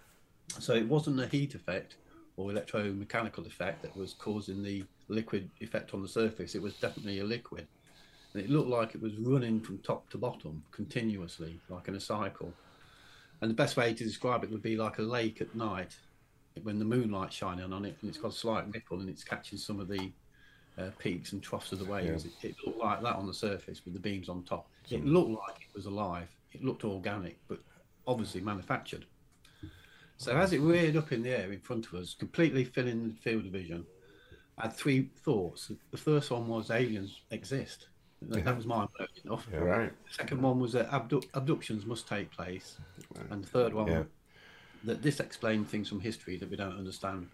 So 0.60 0.74
it 0.74 0.86
wasn't 0.86 1.20
a 1.20 1.26
heat 1.26 1.54
effect 1.54 1.96
or 2.36 2.50
electromechanical 2.50 3.46
effect 3.46 3.82
that 3.82 3.96
was 3.96 4.12
causing 4.14 4.62
the 4.62 4.84
liquid 5.08 5.50
effect 5.60 5.94
on 5.94 6.02
the 6.02 6.08
surface. 6.08 6.54
It 6.54 6.62
was 6.62 6.74
definitely 6.74 7.20
a 7.20 7.24
liquid. 7.24 7.66
And 8.34 8.42
it 8.42 8.50
looked 8.50 8.68
like 8.68 8.94
it 8.94 9.00
was 9.00 9.14
running 9.16 9.60
from 9.60 9.78
top 9.78 10.10
to 10.10 10.18
bottom 10.18 10.62
continuously, 10.72 11.60
like 11.68 11.88
in 11.88 11.94
a 11.94 12.00
cycle. 12.00 12.52
And 13.40 13.50
the 13.50 13.54
best 13.54 13.76
way 13.76 13.92
to 13.92 14.04
describe 14.04 14.44
it 14.44 14.50
would 14.50 14.62
be 14.62 14.76
like 14.76 14.98
a 14.98 15.02
lake 15.02 15.40
at 15.40 15.54
night 15.54 15.96
when 16.62 16.78
the 16.78 16.84
moonlight's 16.84 17.34
shining 17.34 17.72
on 17.72 17.84
it 17.84 17.96
and 18.00 18.08
it's 18.08 18.18
got 18.18 18.28
a 18.28 18.34
slight 18.34 18.64
ripple 18.72 19.00
and 19.00 19.08
it's 19.08 19.24
catching 19.24 19.58
some 19.58 19.80
of 19.80 19.88
the 19.88 20.12
uh, 20.78 20.90
peaks 20.98 21.32
and 21.32 21.42
troughs 21.42 21.72
of 21.72 21.78
the 21.78 21.84
waves. 21.84 22.24
It, 22.24 22.32
it 22.42 22.56
looked 22.64 22.78
like 22.78 23.02
that 23.02 23.16
on 23.16 23.26
the 23.26 23.34
surface 23.34 23.84
with 23.84 23.94
the 23.94 24.00
beams 24.00 24.28
on 24.28 24.42
top. 24.44 24.68
It 24.90 25.04
looked 25.04 25.30
like 25.30 25.60
it 25.60 25.74
was 25.74 25.86
alive. 25.86 26.28
It 26.52 26.64
looked 26.64 26.84
organic, 26.84 27.38
but 27.48 27.58
obviously 28.06 28.40
manufactured. 28.40 29.06
So 30.16 30.36
as 30.36 30.52
it 30.52 30.60
reared 30.60 30.96
up 30.96 31.12
in 31.12 31.22
the 31.22 31.30
air 31.30 31.52
in 31.52 31.60
front 31.60 31.86
of 31.86 31.94
us, 31.94 32.14
completely 32.14 32.64
filling 32.64 33.08
the 33.08 33.14
field 33.14 33.46
of 33.46 33.52
vision, 33.52 33.84
I 34.56 34.62
had 34.62 34.72
three 34.72 35.10
thoughts. 35.24 35.72
The 35.90 35.96
first 35.96 36.30
one 36.30 36.46
was 36.46 36.70
aliens 36.70 37.20
exist. 37.30 37.88
That, 38.28 38.44
that 38.44 38.56
was 38.56 38.66
mind 38.66 38.88
blowing 38.96 39.10
enough. 39.24 39.46
Yeah. 39.52 39.58
Right. 39.58 39.92
The 40.08 40.14
second 40.14 40.42
one 40.42 40.60
was 40.60 40.72
that 40.72 40.92
abdu- 40.92 41.22
abductions 41.34 41.84
must 41.86 42.08
take 42.08 42.30
place, 42.30 42.78
and 43.30 43.42
the 43.44 43.48
third 43.48 43.74
one 43.74 43.86
Yeah. 43.88 44.02
that 44.84 45.02
this 45.02 45.20
explained 45.20 45.68
things 45.68 45.88
from 45.88 46.00
history 46.00 46.36
that 46.38 46.50
we 46.50 46.56
don't 46.56 46.76
understand, 46.76 47.28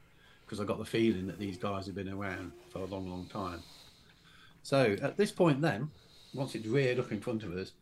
because 0.45 0.61
I 0.61 0.65
got 0.65 0.79
the 0.79 0.85
feeling 0.85 1.27
that 1.27 1.39
these 1.39 1.57
guys 1.57 1.87
have 1.87 1.95
been 1.95 2.09
around 2.09 2.53
for 2.71 2.81
a 2.81 2.87
long, 2.87 3.09
long 3.09 3.27
time. 3.27 3.63
So 4.63 4.97
at 5.03 5.17
this 5.17 5.33
point, 5.33 5.61
then, 5.61 5.91
once 6.35 6.55
it's 6.55 6.67
reared 6.67 6.99
up 6.99 7.13
in 7.13 7.21
front 7.21 7.43
of 7.43 7.53
us, 7.53 7.73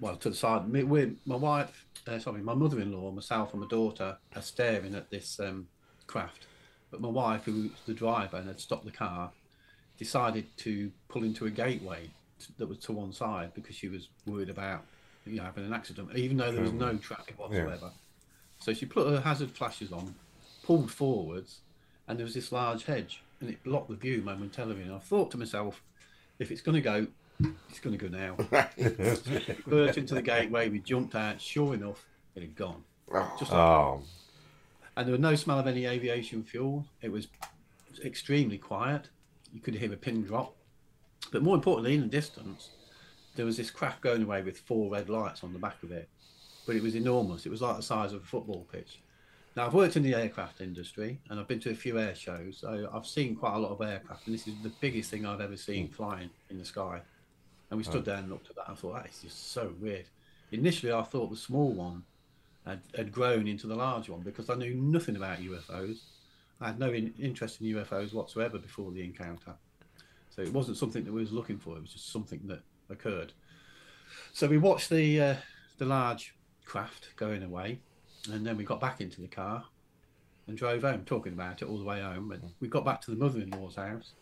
well, 0.00 0.16
to 0.16 0.30
the 0.30 0.36
side, 0.36 0.68
me, 0.68 0.82
my 1.26 1.36
wife, 1.36 1.84
uh, 2.06 2.18
sorry, 2.18 2.40
my 2.40 2.54
mother-in-law, 2.54 3.10
myself, 3.12 3.52
and 3.52 3.62
my 3.62 3.68
daughter 3.68 4.16
are 4.34 4.42
staring 4.42 4.94
at 4.94 5.10
this 5.10 5.40
um, 5.40 5.68
craft. 6.06 6.46
But 6.90 7.00
my 7.00 7.08
wife, 7.08 7.44
who 7.44 7.62
was 7.62 7.70
the 7.86 7.94
driver 7.94 8.36
and 8.36 8.46
had 8.46 8.60
stopped 8.60 8.84
the 8.84 8.90
car, 8.90 9.32
decided 9.98 10.46
to 10.58 10.92
pull 11.08 11.24
into 11.24 11.46
a 11.46 11.50
gateway 11.50 12.10
that 12.58 12.66
was 12.66 12.78
to 12.78 12.92
one 12.92 13.12
side 13.12 13.52
because 13.54 13.74
she 13.74 13.88
was 13.88 14.08
worried 14.26 14.50
about 14.50 14.84
you 15.24 15.36
know, 15.36 15.44
having 15.44 15.64
an 15.64 15.72
accident, 15.72 16.16
even 16.16 16.36
though 16.36 16.52
there 16.52 16.62
was 16.62 16.72
no 16.72 16.96
traffic 16.96 17.38
whatsoever. 17.38 17.90
So 18.60 18.72
she 18.72 18.86
put 18.86 19.08
her 19.08 19.20
hazard 19.20 19.50
flashes 19.50 19.92
on, 19.92 20.14
pulled 20.64 20.90
forwards, 20.90 21.60
and 22.06 22.18
there 22.18 22.24
was 22.24 22.34
this 22.34 22.50
large 22.50 22.84
hedge, 22.84 23.22
and 23.40 23.50
it 23.50 23.62
blocked 23.62 23.88
the 23.88 23.96
view 23.96 24.22
momentarily. 24.22 24.82
And 24.82 24.94
I 24.94 24.98
thought 24.98 25.30
to 25.32 25.38
myself, 25.38 25.82
if 26.38 26.50
it's 26.50 26.60
going 26.60 26.74
to 26.74 26.80
go, 26.80 27.06
it's 27.68 27.80
going 27.80 27.96
to 27.96 28.08
go 28.08 28.16
now. 28.16 28.36
we 28.76 28.88
burst 29.66 29.98
into 29.98 30.14
the 30.14 30.22
gateway, 30.22 30.68
we 30.68 30.80
jumped 30.80 31.14
out. 31.14 31.40
Sure 31.40 31.74
enough, 31.74 32.04
it 32.34 32.42
had 32.42 32.56
gone. 32.56 32.82
Oh, 33.12 33.36
Just 33.38 33.52
like 33.52 33.60
Oh, 33.60 34.02
and 34.96 35.06
there 35.06 35.12
was 35.12 35.20
no 35.20 35.36
smell 35.36 35.60
of 35.60 35.66
any 35.68 35.86
aviation 35.86 36.42
fuel. 36.42 36.84
It 37.00 37.12
was 37.12 37.28
extremely 38.04 38.58
quiet. 38.58 39.08
You 39.52 39.60
could 39.60 39.74
hear 39.74 39.92
a 39.92 39.96
pin 39.96 40.24
drop. 40.24 40.54
But 41.30 41.42
more 41.42 41.54
importantly, 41.54 41.94
in 41.94 42.02
the 42.02 42.06
distance, 42.06 42.70
there 43.36 43.46
was 43.46 43.56
this 43.56 43.70
craft 43.70 44.00
going 44.00 44.22
away 44.22 44.42
with 44.42 44.58
four 44.58 44.90
red 44.90 45.08
lights 45.08 45.44
on 45.44 45.52
the 45.52 45.58
back 45.58 45.82
of 45.82 45.92
it. 45.92 46.08
But 46.66 46.76
it 46.76 46.82
was 46.82 46.94
enormous. 46.94 47.46
It 47.46 47.50
was 47.50 47.62
like 47.62 47.76
the 47.76 47.82
size 47.82 48.12
of 48.12 48.22
a 48.22 48.26
football 48.26 48.66
pitch. 48.72 49.00
Now, 49.56 49.66
I've 49.66 49.74
worked 49.74 49.96
in 49.96 50.02
the 50.02 50.14
aircraft 50.14 50.60
industry 50.60 51.18
and 51.28 51.40
I've 51.40 51.48
been 51.48 51.60
to 51.60 51.70
a 51.70 51.74
few 51.74 51.98
air 51.98 52.14
shows. 52.14 52.58
So 52.60 52.88
I've 52.92 53.06
seen 53.06 53.34
quite 53.34 53.54
a 53.54 53.58
lot 53.58 53.72
of 53.72 53.80
aircraft, 53.80 54.26
and 54.26 54.34
this 54.34 54.46
is 54.46 54.54
the 54.62 54.72
biggest 54.80 55.10
thing 55.10 55.26
I've 55.26 55.40
ever 55.40 55.56
seen 55.56 55.86
hmm. 55.86 55.94
flying 55.94 56.30
in 56.50 56.58
the 56.58 56.64
sky. 56.64 57.00
And 57.70 57.76
we 57.76 57.84
stood 57.84 58.04
there 58.04 58.16
and 58.16 58.30
looked 58.30 58.48
at 58.48 58.56
that. 58.56 58.68
and 58.68 58.76
I 58.76 58.80
thought, 58.80 58.94
that 58.94 59.10
is 59.10 59.20
just 59.22 59.52
so 59.52 59.74
weird. 59.80 60.06
Initially, 60.52 60.92
I 60.92 61.02
thought 61.02 61.30
the 61.30 61.36
small 61.36 61.70
one 61.72 62.02
had, 62.64 62.80
had 62.96 63.12
grown 63.12 63.46
into 63.46 63.66
the 63.66 63.74
large 63.74 64.08
one 64.08 64.20
because 64.20 64.48
I 64.48 64.54
knew 64.54 64.74
nothing 64.74 65.16
about 65.16 65.38
UFOs. 65.38 65.98
I 66.60 66.68
had 66.68 66.78
no 66.78 66.90
in, 66.90 67.12
interest 67.18 67.60
in 67.60 67.66
UFOs 67.66 68.14
whatsoever 68.14 68.58
before 68.58 68.90
the 68.90 69.04
encounter. 69.04 69.54
So 70.38 70.44
it 70.44 70.52
wasn't 70.52 70.76
something 70.76 71.02
that 71.02 71.12
we 71.12 71.18
was 71.20 71.32
looking 71.32 71.58
for. 71.58 71.76
It 71.76 71.80
was 71.80 71.92
just 71.92 72.12
something 72.12 72.40
that 72.44 72.60
occurred. 72.90 73.32
So 74.32 74.46
we 74.46 74.56
watched 74.56 74.88
the 74.88 75.20
uh, 75.20 75.34
the 75.78 75.84
large 75.84 76.32
craft 76.64 77.08
going 77.16 77.42
away, 77.42 77.80
and 78.30 78.46
then 78.46 78.56
we 78.56 78.62
got 78.62 78.80
back 78.80 79.00
into 79.00 79.20
the 79.20 79.26
car 79.26 79.64
and 80.46 80.56
drove 80.56 80.82
home, 80.82 81.02
talking 81.04 81.32
about 81.32 81.60
it 81.60 81.64
all 81.64 81.76
the 81.76 81.84
way 81.84 82.00
home. 82.00 82.30
And 82.30 82.52
we 82.60 82.68
got 82.68 82.84
back 82.84 83.00
to 83.00 83.10
the 83.10 83.16
mother-in-law's 83.16 83.74
house, 83.74 84.12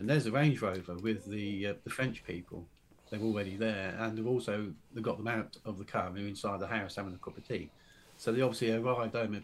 and 0.00 0.10
there's 0.10 0.26
a 0.26 0.32
Range 0.32 0.60
Rover 0.60 0.96
with 0.96 1.24
the 1.26 1.68
uh, 1.68 1.74
the 1.84 1.90
French 1.90 2.24
people. 2.24 2.66
They're 3.10 3.20
already 3.20 3.54
there, 3.56 3.96
and 4.00 4.18
they've 4.18 4.26
also 4.26 4.72
they 4.92 5.02
got 5.02 5.18
them 5.18 5.28
out 5.28 5.56
of 5.64 5.78
the 5.78 5.84
car 5.84 6.08
and 6.08 6.16
they're 6.16 6.26
inside 6.26 6.58
the 6.58 6.66
house 6.66 6.96
having 6.96 7.14
a 7.14 7.18
cup 7.18 7.38
of 7.38 7.46
tea. 7.46 7.70
So 8.16 8.32
they 8.32 8.40
obviously 8.40 8.72
arrived 8.72 9.14
home 9.14 9.40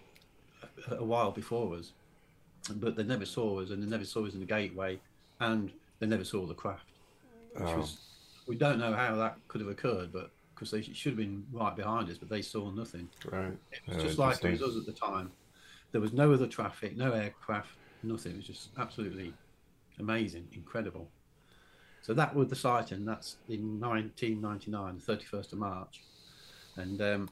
a, 0.90 0.95
a 0.97 1.05
while 1.05 1.31
before 1.31 1.76
us, 1.76 1.93
but 2.69 2.97
they 2.97 3.05
never 3.05 3.26
saw 3.26 3.61
us, 3.61 3.71
and 3.71 3.81
they 3.81 3.88
never 3.88 4.05
saw 4.05 4.26
us 4.26 4.35
in 4.35 4.40
the 4.40 4.47
gateway, 4.47 4.99
and 5.38 5.71
they 6.00 6.07
never 6.07 6.25
saw 6.25 6.47
the 6.47 6.54
craft. 6.54 6.87
Which 7.54 7.69
Oh. 7.69 7.78
was, 7.78 7.99
we 8.49 8.57
don't 8.57 8.78
know 8.78 8.92
how 8.92 9.14
that 9.16 9.37
could 9.49 9.61
have 9.61 9.71
occurred, 9.71 10.12
but 10.12 10.30
because 10.54 10.71
they 10.73 10.83
should 10.83 11.12
have 11.12 11.16
been 11.16 11.47
right 11.52 11.76
behind 11.76 12.11
us, 12.11 12.19
but 12.19 12.28
they 12.28 12.42
saw 12.42 12.71
nothing. 12.71 13.09
Right. 13.30 13.57
It 13.73 13.80
was 13.87 13.97
Yeah, 13.97 14.02
just 14.02 14.19
like 14.19 14.45
it 14.45 14.50
was 14.50 14.62
us 14.62 14.76
at 14.76 14.87
the 14.87 14.92
time. 14.92 15.30
There 15.92 16.00
was 16.00 16.12
no 16.12 16.33
other 16.33 16.47
traffic, 16.47 16.97
no 16.97 17.12
aircraft, 17.12 17.71
nothing. 18.02 18.33
It 18.33 18.37
was 18.37 18.47
just 18.47 18.69
absolutely 18.78 19.33
amazing, 19.99 20.49
incredible. 20.52 21.11
So 22.02 22.14
that 22.14 22.35
was 22.35 22.49
the 22.49 22.57
sighting. 22.57 23.04
That's 23.04 23.37
in 23.49 23.78
1999, 23.80 25.00
the 25.04 25.16
31st 25.16 25.52
of 25.52 25.59
March. 25.59 26.02
And 26.76 27.00
um, 27.02 27.28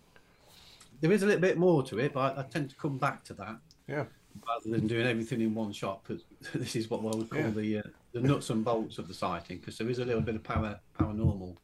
there 1.01 1.13
is 1.13 1.23
a 1.23 1.27
little 1.27 1.41
bit 1.41 1.57
more 1.59 1.83
to 1.85 1.99
it, 1.99 2.13
but 2.13 2.37
I, 2.37 2.41
I 2.41 2.45
tend 2.45 2.71
to 2.71 2.77
come 2.77 2.99
back 2.99 3.25
to 3.25 3.35
that 3.35 3.57
Yeah. 3.87 4.05
Rather 4.47 4.71
than 4.71 4.87
doing 4.87 5.07
everything 5.07 5.41
in 5.41 5.55
one 5.55 5.73
shot. 5.73 6.03
Because 6.05 6.25
this 6.55 6.77
is 6.77 6.91
what 6.91 7.01
I 7.01 7.17
would 7.17 7.31
call 7.31 7.41
Yeah. 7.41 7.51
the 7.51 7.79
uh, 7.79 7.83
the 8.13 8.21
nuts 8.21 8.51
and 8.51 8.65
bolts 8.65 8.99
of 8.99 9.07
the 9.09 9.15
sighting, 9.15 9.59
because 9.59 9.79
there 9.79 9.89
is 9.91 9.99
a 9.99 10.05
little 10.05 10.23
bit 10.23 10.35
of 10.35 10.43
para, 10.43 10.81
paranormal 10.99 11.57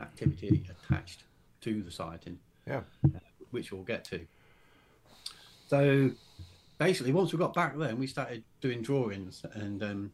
activity 0.00 0.64
attached 0.88 1.24
to 1.60 1.82
the 1.82 1.90
sighting 1.90 2.38
Yeah. 2.66 2.82
which 3.50 3.72
we'll 3.72 3.82
get 3.82 4.04
to. 4.06 4.26
So 5.66 6.10
basically, 6.78 7.12
once 7.12 7.32
we 7.32 7.38
got 7.38 7.52
back 7.54 7.76
then, 7.76 7.98
we 7.98 8.06
started 8.06 8.44
doing 8.60 8.80
drawings 8.82 9.44
and 9.52 9.82
um, 9.82 10.12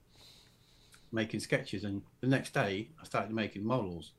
making 1.13 1.41
sketches. 1.41 1.85
And 1.85 2.03
the 2.21 2.27
next 2.27 2.53
day, 2.55 2.89
I 3.01 3.05
started 3.05 3.33
making 3.33 3.65
models. 3.65 4.13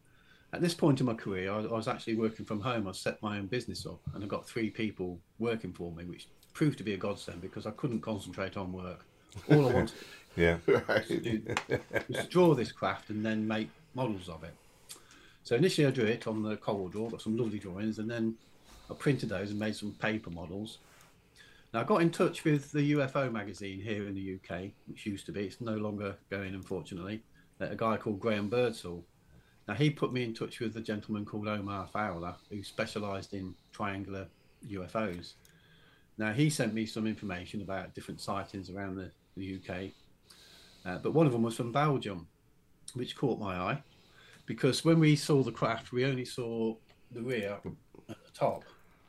At 0.54 0.62
this 0.62 0.74
point 0.74 1.02
in 1.02 1.06
my 1.06 1.14
career, 1.16 1.52
I, 1.52 1.58
I 1.58 1.74
was 1.74 1.88
actually 1.90 2.16
working 2.16 2.46
from 2.46 2.62
home. 2.62 2.88
I 2.88 2.94
set 2.94 3.22
my 3.22 3.38
own 3.38 3.48
business 3.48 3.86
up, 3.86 4.00
and 4.14 4.24
I 4.24 4.28
got 4.28 4.48
three 4.48 4.70
people 4.70 5.20
working 5.40 5.74
for 5.74 5.92
me, 5.92 6.06
which 6.06 6.28
proved 6.56 6.78
to 6.80 6.84
be 6.84 6.94
a 6.94 6.98
godsend 6.98 7.42
because 7.42 7.68
I 7.68 7.72
couldn't 7.72 8.02
concentrate 8.02 8.58
on 8.58 8.74
work. 8.74 9.06
All 9.52 9.70
I 9.70 9.74
wanted 9.74 9.92
Yeah. 10.36 10.58
to 10.66 11.20
do 11.20 11.42
was 12.10 12.18
to 12.24 12.28
draw 12.30 12.56
this 12.56 12.72
craft 12.72 13.10
and 13.10 13.24
then 13.26 13.48
make 13.48 13.70
models 13.94 14.28
of 14.28 14.44
it. 14.44 14.54
So 15.44 15.56
initially 15.56 15.86
I 15.86 15.92
drew 15.92 16.06
it 16.06 16.28
on 16.28 16.42
the 16.42 16.58
CorelDRAW, 16.58 17.12
got 17.12 17.22
some 17.22 17.38
lovely 17.38 17.60
drawings, 17.60 18.00
and 18.00 18.10
then 18.10 18.36
I 18.90 18.96
printed 18.96 19.30
those 19.30 19.52
and 19.52 19.60
made 19.60 19.76
some 19.76 19.92
paper 19.94 20.30
models. 20.30 20.80
Now 21.74 21.82
I 21.82 21.84
got 21.84 22.02
in 22.02 22.10
touch 22.10 22.44
with 22.44 22.72
the 22.72 22.94
UFO 22.94 23.32
magazine 23.32 23.80
here 23.80 24.08
in 24.08 24.16
the 24.16 24.36
UK, 24.36 24.72
which 24.88 25.06
used 25.06 25.26
to 25.28 25.32
be, 25.32 25.46
it's 25.46 25.62
no 25.62 25.76
longer 25.76 26.16
going 26.30 26.54
unfortunately, 26.54 27.22
uh, 27.62 27.68
a 27.70 27.76
guy 27.76 27.98
called 27.98 28.20
Graham 28.20 28.50
Birdsall. 28.50 29.06
Now 29.68 29.74
he 29.74 29.90
put 29.90 30.14
me 30.14 30.24
in 30.24 30.34
touch 30.34 30.60
with 30.60 30.76
a 30.78 30.82
gentleman 30.82 31.26
called 31.26 31.48
Omar 31.48 31.88
Fowler, 31.92 32.36
who 32.50 32.64
specialised 32.64 33.34
in 33.34 33.56
triangular 33.72 34.28
UFOs. 34.70 35.34
Now 36.18 36.32
he 36.32 36.50
sent 36.50 36.74
me 36.74 36.86
some 36.86 37.08
information 37.08 37.62
about 37.62 37.94
different 37.94 38.22
sightings 38.22 38.70
around 38.70 38.96
the, 38.96 39.12
the 39.36 39.60
UK, 39.60 39.92
uh, 40.86 41.00
but 41.00 41.14
one 41.14 41.26
of 41.26 41.32
them 41.32 41.44
was 41.44 41.56
from 41.56 41.72
Belgium, 41.72 42.28
which 42.94 43.16
caught 43.16 43.40
my 43.40 43.56
eye 43.56 43.84
because 44.46 44.86
when 44.86 45.00
we 45.00 45.16
saw 45.16 45.44
the 45.44 45.52
craft, 45.52 45.92
we 45.92 46.06
only 46.06 46.26
saw 46.26 46.76
the 47.12 47.22
rear 47.22 47.58
at 48.10 48.18
the 48.24 48.32
top 48.34 48.64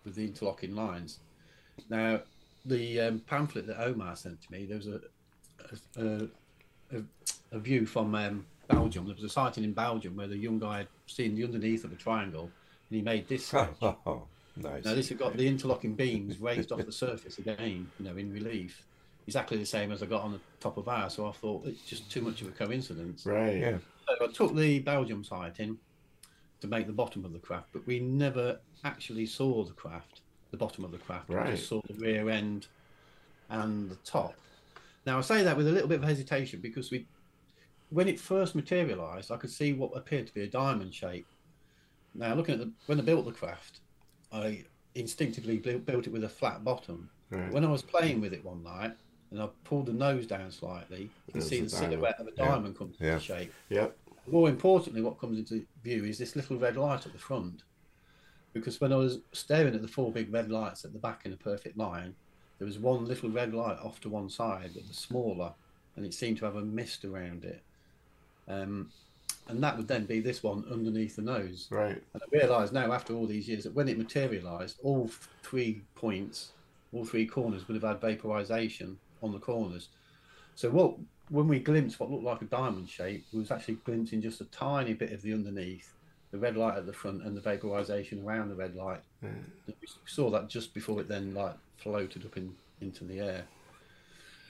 with 0.05 0.15
the 0.15 0.25
interlocking 0.25 0.75
lines. 0.75 1.19
Now, 1.91 2.21
the 2.65 3.01
um, 3.01 3.21
pamphlet 3.21 3.67
that 3.67 3.81
Omar 3.81 4.17
sent 4.17 4.41
to 4.43 4.53
me, 4.53 4.65
there 4.65 4.79
was 4.79 4.89
a 4.89 5.01
a, 5.97 6.29
a, 6.93 7.03
a 7.53 7.59
view 7.59 7.87
from 7.87 8.15
um, 8.15 8.47
Belgium. 8.69 9.07
There 9.07 9.15
was 9.15 9.25
a 9.25 9.29
sighting 9.29 9.65
in 9.65 9.73
Belgium 9.73 10.17
where 10.17 10.27
the 10.27 10.37
young 10.37 10.59
guy 10.59 10.79
had 10.79 10.89
seen 11.07 11.35
the 11.35 11.45
underneath 11.45 11.85
of 11.85 11.93
a 11.93 11.97
triangle, 11.97 12.51
and 12.89 12.97
he 12.97 13.03
made 13.03 13.29
this 13.29 13.55
nice. 14.57 14.85
Now 14.85 14.95
this 14.95 15.09
has 15.09 15.19
got 15.19 15.37
the 15.37 15.47
interlocking 15.47 15.95
beams 15.95 16.41
raised 16.41 16.73
off 16.73 16.85
the 16.85 16.93
surface 16.93 17.39
again, 17.39 17.91
you 17.99 18.05
know, 18.05 18.17
in 18.17 18.33
relief. 18.33 18.85
Exactly 19.27 19.57
the 19.57 19.67
same 19.67 19.91
as 19.91 20.03
I 20.03 20.07
got 20.07 20.23
on 20.23 20.33
the 20.33 20.41
top 20.61 20.77
of 20.77 20.89
ours. 20.89 21.15
So 21.15 21.27
I 21.27 21.33
thought 21.33 21.67
it's 21.67 21.83
just 21.83 22.11
too 22.11 22.21
much 22.23 22.43
of 22.43 22.49
a 22.49 22.53
coincidence. 22.53 23.27
Right. 23.27 23.57
Yeah. 23.57 23.79
So 24.09 24.25
I 24.25 24.33
took 24.33 24.55
the 24.55 24.79
Belgium 24.81 25.25
sighting 25.25 25.79
to 26.61 26.67
make 26.69 26.87
the 26.87 26.93
bottom 26.93 27.25
of 27.25 27.33
the 27.33 27.39
craft, 27.39 27.69
but 27.73 27.87
we 27.87 27.99
never 27.99 28.59
actually 28.85 29.27
saw 29.27 29.65
the 29.65 29.73
craft, 29.73 30.21
the 30.51 30.57
bottom 30.57 30.85
of 30.85 30.93
the 30.93 30.99
craft. 30.99 31.29
We 31.29 31.37
just 31.51 31.69
saw 31.69 31.81
the 31.89 31.95
rear 31.95 32.31
end 32.31 32.69
and 33.51 33.91
the 33.91 33.97
top. 33.97 34.35
Now 35.07 35.19
I 35.19 35.21
say 35.21 35.43
that 35.43 35.57
with 35.57 35.69
a 35.69 35.73
little 35.73 35.89
bit 35.89 35.99
of 35.99 36.05
hesitation 36.05 36.61
because 36.61 36.91
we, 36.91 37.07
when 37.91 38.09
it 38.09 38.19
first 38.19 38.55
materialised, 38.55 39.31
I 39.31 39.37
could 39.37 39.51
see 39.51 39.73
what 39.73 39.97
appeared 39.97 40.27
to 40.29 40.35
be 40.35 40.43
a 40.43 40.47
diamond 40.47 40.95
shape. 40.95 41.27
Now 42.15 42.35
looking 42.35 42.55
at 42.55 42.61
the 42.61 42.73
when 42.87 42.99
I 42.99 43.03
built 43.03 43.27
the 43.27 43.33
craft, 43.33 43.81
I 44.33 44.65
instinctively 44.95 45.59
built, 45.59 46.07
it 46.07 46.13
with 46.13 46.25
a 46.25 46.29
flat 46.29 46.65
bottom. 46.65 47.11
Right. 47.31 47.53
When 47.53 47.65
I 47.65 47.71
was 47.71 47.83
playing 47.83 48.21
with 48.21 48.33
it 48.33 48.45
one 48.45 48.63
night 48.63 48.93
and 49.31 49.41
I 49.43 49.49
pulled 49.65 49.87
the 49.87 49.93
nose 49.93 50.27
down 50.27 50.51
slightly, 50.51 51.11
you 51.27 51.33
can 51.33 51.43
see 51.43 51.61
the 51.61 51.69
diamond. 51.69 51.93
silhouette 51.93 52.21
of 52.21 52.29
a 52.29 52.33
Yeah. 52.37 52.45
diamond 52.47 52.77
come 52.79 52.93
Yeah. 52.99 53.15
into 53.15 53.25
shape. 53.25 53.53
Yep. 53.69 53.99
More 54.29 54.49
importantly, 54.49 55.03
what 55.03 55.19
comes 55.19 55.39
into 55.39 55.67
view 55.83 56.05
is 56.05 56.19
this 56.19 56.35
little 56.37 56.59
red 56.59 56.77
light 56.77 57.07
at 57.07 57.13
the 57.13 57.19
front. 57.19 57.63
Because 58.53 58.81
when 58.81 58.93
I 58.93 58.97
was 58.97 59.21
staring 59.33 59.75
at 59.75 59.83
the 59.83 59.89
four 59.89 60.11
big 60.11 60.33
red 60.33 60.51
lights 60.51 60.85
at 60.85 60.93
the 60.93 60.99
back 60.99 61.27
in 61.27 61.33
a 61.33 61.37
perfect 61.37 61.77
line, 61.77 62.15
there 62.59 62.67
was 62.67 62.79
one 62.79 63.05
little 63.05 63.29
red 63.31 63.53
light 63.53 63.79
off 63.81 64.01
to 64.01 64.09
one 64.09 64.31
side 64.31 64.75
that 64.75 64.89
was 64.89 64.97
smaller, 64.97 65.53
and 65.95 66.07
it 66.07 66.15
seemed 66.15 66.39
to 66.39 66.47
have 66.47 66.57
a 66.57 66.65
mist 66.65 67.05
around 67.05 67.45
it. 67.45 67.63
Um, 68.49 68.91
and 69.49 69.63
that 69.63 69.77
would 69.77 69.89
then 69.89 70.07
be 70.07 70.21
this 70.21 70.43
one 70.43 70.65
underneath 70.71 71.17
the 71.17 71.23
nose. 71.23 71.69
Right. 71.71 72.03
And 72.15 72.23
I 72.23 72.37
realise 72.37 72.73
now, 72.73 72.93
after 72.93 73.15
all 73.15 73.27
these 73.27 73.49
years, 73.49 73.65
that 73.65 73.75
when 73.75 73.89
it 73.89 73.99
materialised, 73.99 74.79
all 74.83 75.11
three 75.43 75.83
points, 75.95 76.53
all 76.93 77.05
three 77.05 77.27
corners 77.27 77.67
would 77.69 77.81
have 77.81 77.85
had 77.85 78.01
vaporisation 78.01 78.97
on 79.23 79.33
the 79.33 79.39
corners. 79.39 79.89
So 80.55 80.71
what, 80.71 80.95
when 81.29 81.49
we 81.49 81.61
glimpsed 81.61 82.01
what 82.01 82.11
looked 82.11 82.25
like 82.25 82.43
a 82.43 82.47
diamond 82.47 82.89
shape, 82.89 83.25
we 83.33 83.39
was 83.39 83.51
actually 83.51 83.75
glimpsing 83.85 84.23
just 84.23 84.41
a 84.41 84.47
tiny 84.47 84.95
bit 84.95 85.13
of 85.13 85.23
the 85.23 85.33
underneath, 85.33 85.93
the 86.33 86.39
red 86.39 86.57
light 86.57 86.77
at 86.77 86.87
the 86.87 86.93
front, 86.93 87.23
and 87.23 87.37
the 87.37 87.41
vaporisation 87.41 88.25
around 88.25 88.49
the 88.49 88.55
red 88.55 88.75
light. 88.75 89.01
We 89.23 89.75
saw 90.07 90.31
that 90.31 90.49
just 90.49 90.75
before 90.75 91.01
it 91.01 91.09
then 91.09 91.35
like 91.35 91.55
floated 91.77 92.25
up 92.25 92.37
in 92.37 92.55
into 92.81 93.05
the 93.05 93.21
air. 93.21 93.45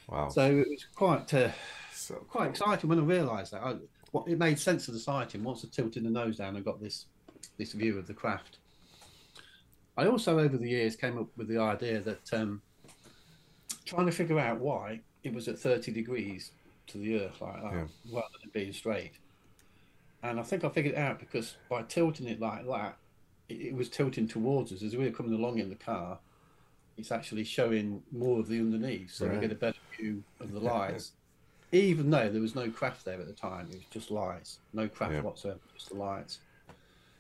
Wow. 0.08 0.28
So 0.28 0.42
it 0.46 0.66
was 0.68 0.86
quite 0.94 1.32
uh, 1.34 1.50
So 1.96 2.14
quite 2.28 2.50
exciting 2.50 2.90
when 2.90 2.98
I 2.98 3.02
realised 3.02 3.52
that. 3.52 3.62
I, 3.62 3.76
what, 4.12 4.28
it 4.28 4.38
made 4.38 4.58
sense 4.58 4.88
of 4.88 4.94
the 4.94 5.00
sighting 5.00 5.42
once 5.44 5.64
I 5.64 5.68
tilted 5.70 6.04
the 6.04 6.10
nose 6.10 6.38
down 6.38 6.56
and 6.56 6.64
got 6.64 6.80
this 6.80 7.06
this 7.58 7.72
view 7.72 7.98
of 7.98 8.06
the 8.06 8.14
craft. 8.14 8.58
I 9.96 10.06
also, 10.06 10.38
over 10.38 10.56
the 10.58 10.68
years, 10.68 10.94
came 10.96 11.18
up 11.18 11.28
with 11.36 11.48
the 11.48 11.58
idea 11.58 12.00
that 12.00 12.32
um, 12.34 12.60
trying 13.86 14.06
to 14.06 14.12
figure 14.12 14.38
out 14.38 14.58
why 14.58 15.00
it 15.22 15.32
was 15.32 15.48
at 15.48 15.58
30 15.58 15.90
degrees 15.92 16.52
to 16.88 16.98
the 16.98 17.20
earth 17.20 17.40
like 17.40 17.62
that, 17.62 17.72
Yeah. 17.72 17.86
rather 18.12 18.34
than 18.42 18.50
being 18.52 18.72
straight. 18.72 19.12
And 20.22 20.38
I 20.38 20.42
think 20.42 20.64
I 20.64 20.68
figured 20.68 20.94
it 20.94 20.98
out 20.98 21.18
because 21.18 21.56
by 21.70 21.82
tilting 21.82 22.26
it 22.26 22.40
like 22.40 22.66
that, 22.66 22.96
it, 23.48 23.54
it 23.60 23.74
was 23.74 23.88
tilting 23.88 24.28
towards 24.28 24.72
us 24.72 24.82
as 24.82 24.94
we 24.96 25.04
were 25.04 25.10
coming 25.12 25.32
along 25.34 25.58
in 25.58 25.68
the 25.70 25.76
car. 25.76 26.18
It's 26.98 27.12
actually 27.12 27.44
showing 27.44 28.02
more 28.10 28.38
of 28.40 28.48
the 28.48 28.58
underneath, 28.58 29.12
so 29.12 29.28
we 29.28 29.38
get 29.38 29.52
a 29.52 29.54
better 29.56 29.78
view 29.98 30.22
of 30.40 30.52
the 30.52 30.60
lights 30.60 31.12
even 31.80 32.10
though 32.10 32.28
there 32.28 32.40
was 32.40 32.54
no 32.54 32.70
craft 32.70 33.04
there 33.04 33.20
at 33.20 33.26
the 33.26 33.32
time, 33.32 33.68
it 33.70 33.76
was 33.76 33.84
just 33.90 34.10
lights, 34.10 34.58
no 34.72 34.88
craft 34.88 35.14
Yeah. 35.14 35.22
whatsoever, 35.22 35.60
just 35.74 35.90
the 35.90 35.96
lights. 35.96 36.38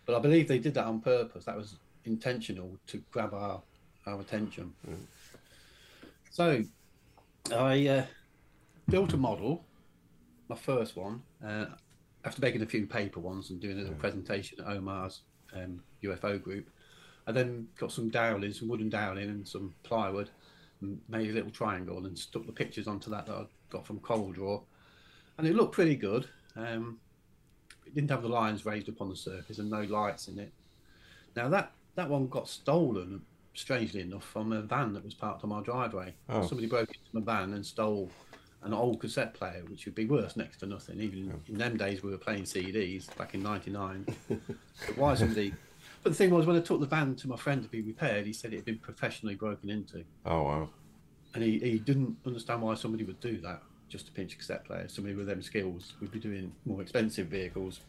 But 0.06 0.16
I 0.16 0.20
believe 0.20 0.46
they 0.48 0.58
did 0.58 0.74
that 0.74 0.84
on 0.84 1.00
purpose. 1.00 1.44
That 1.44 1.56
was 1.56 1.76
intentional 2.04 2.78
to 2.86 3.02
grab 3.10 3.34
our 3.34 3.62
our 4.06 4.20
attention. 4.20 4.72
So 6.30 6.62
I 7.52 7.88
uh, 7.88 8.06
built 8.88 9.12
a 9.14 9.16
model, 9.16 9.64
my 10.48 10.54
first 10.54 10.96
one, 10.96 11.22
uh, 11.44 11.66
after 12.24 12.40
making 12.40 12.62
a 12.62 12.66
few 12.66 12.86
paper 12.86 13.18
ones 13.18 13.50
and 13.50 13.60
doing 13.60 13.78
a 13.78 13.82
little 13.82 13.96
presentation 13.96 14.60
at 14.60 14.76
Omar's 14.76 15.22
um, 15.54 15.82
UFO 16.04 16.40
group. 16.40 16.70
I 17.26 17.32
then 17.32 17.66
got 17.78 17.90
some 17.90 18.08
dowling, 18.10 18.52
some 18.52 18.68
wooden 18.68 18.88
dowling, 18.88 19.28
and 19.28 19.46
some 19.48 19.74
plywood, 19.82 20.30
and 20.80 21.00
made 21.08 21.30
a 21.30 21.34
little 21.34 21.50
triangle 21.50 22.06
and 22.06 22.16
stuck 22.16 22.46
the 22.46 22.52
pictures 22.52 22.86
onto 22.86 23.10
that 23.10 23.26
that 23.26 23.34
I 23.34 23.46
got 23.70 23.86
from 23.86 24.00
CorelDRAW, 24.00 24.62
and 25.38 25.46
it 25.46 25.54
looked 25.54 25.72
pretty 25.72 25.96
good. 25.96 26.28
Um, 26.56 26.98
it 27.86 27.94
didn't 27.94 28.10
have 28.10 28.22
the 28.22 28.28
lines 28.28 28.66
raised 28.66 28.88
up 28.88 29.00
on 29.00 29.08
the 29.08 29.16
surface 29.16 29.58
and 29.58 29.70
no 29.70 29.82
lights 29.82 30.28
in 30.28 30.38
it. 30.38 30.52
Now 31.34 31.48
that 31.50 31.72
that 31.94 32.08
one 32.08 32.28
got 32.28 32.48
stolen 32.48 33.22
strangely 33.54 34.02
enough, 34.02 34.24
from 34.24 34.52
a 34.52 34.62
van 34.62 34.92
that 34.92 35.04
was 35.04 35.14
parked 35.14 35.42
on 35.44 35.50
my 35.50 35.62
driveway. 35.62 36.14
Oh. 36.28 36.46
Somebody 36.46 36.68
broke 36.68 36.88
into 36.88 37.00
my 37.12 37.20
van 37.20 37.54
and 37.54 37.64
stole 37.64 38.10
an 38.62 38.74
old 38.74 39.00
cassette 39.00 39.34
player, 39.34 39.62
which 39.68 39.84
would 39.86 39.94
be 39.94 40.06
worth 40.06 40.36
next 40.36 40.58
to 40.58 40.66
nothing. 40.66 41.00
Even 41.00 41.40
in 41.48 41.58
them 41.58 41.76
days, 41.76 42.02
we 42.02 42.10
were 42.10 42.18
playing 42.18 42.44
CDs 42.44 43.14
back 43.16 43.34
in 43.34 43.42
'99. 43.42 44.06
but 44.28 44.96
why 44.96 45.14
somebody? 45.14 45.54
But 46.02 46.10
the 46.10 46.16
thing 46.16 46.30
was, 46.30 46.46
when 46.46 46.56
I 46.56 46.60
took 46.60 46.80
the 46.80 46.86
van 46.86 47.14
to 47.16 47.28
my 47.28 47.36
friend 47.36 47.62
to 47.62 47.68
be 47.68 47.80
repaired, 47.80 48.26
he 48.26 48.32
said 48.32 48.52
it 48.52 48.56
had 48.56 48.64
been 48.64 48.78
professionally 48.78 49.34
broken 49.34 49.70
into, 49.70 50.04
Oh 50.24 50.42
wow. 50.42 50.68
And 51.36 51.44
he, 51.44 51.58
he 51.58 51.78
didn't 51.78 52.16
understand 52.24 52.62
why 52.62 52.74
somebody 52.74 53.04
would 53.04 53.20
do 53.20 53.38
that 53.42 53.60
just 53.90 54.06
to 54.06 54.12
pinch 54.12 54.32
a 54.32 54.38
cassette 54.38 54.64
player. 54.64 54.88
Somebody 54.88 55.14
with 55.14 55.26
them 55.26 55.42
skills 55.42 55.92
would 56.00 56.10
be 56.10 56.18
doing 56.18 56.50
more 56.64 56.80
expensive 56.80 57.26
vehicles. 57.26 57.80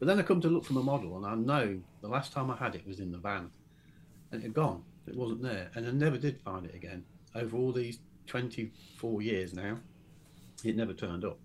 But 0.00 0.08
then 0.08 0.18
I 0.18 0.22
come 0.22 0.40
to 0.40 0.48
look 0.48 0.64
for 0.64 0.72
my 0.72 0.82
model, 0.82 1.16
and 1.16 1.24
I 1.24 1.36
know 1.36 1.78
the 2.00 2.08
last 2.08 2.32
time 2.32 2.50
I 2.50 2.56
had 2.56 2.74
it 2.74 2.84
was 2.84 2.98
in 2.98 3.12
the 3.12 3.18
van, 3.18 3.48
and 4.32 4.42
it 4.42 4.46
had 4.46 4.54
gone. 4.54 4.82
It 5.06 5.16
wasn't 5.16 5.40
there, 5.40 5.70
and 5.76 5.86
I 5.86 5.92
never 5.92 6.18
did 6.18 6.40
find 6.40 6.66
it 6.66 6.74
again. 6.74 7.04
Over 7.32 7.56
all 7.56 7.70
these 7.70 8.00
24 8.26 9.22
years 9.22 9.54
now, 9.54 9.78
it 10.64 10.76
never 10.76 10.94
turned 10.94 11.24
up. 11.24 11.38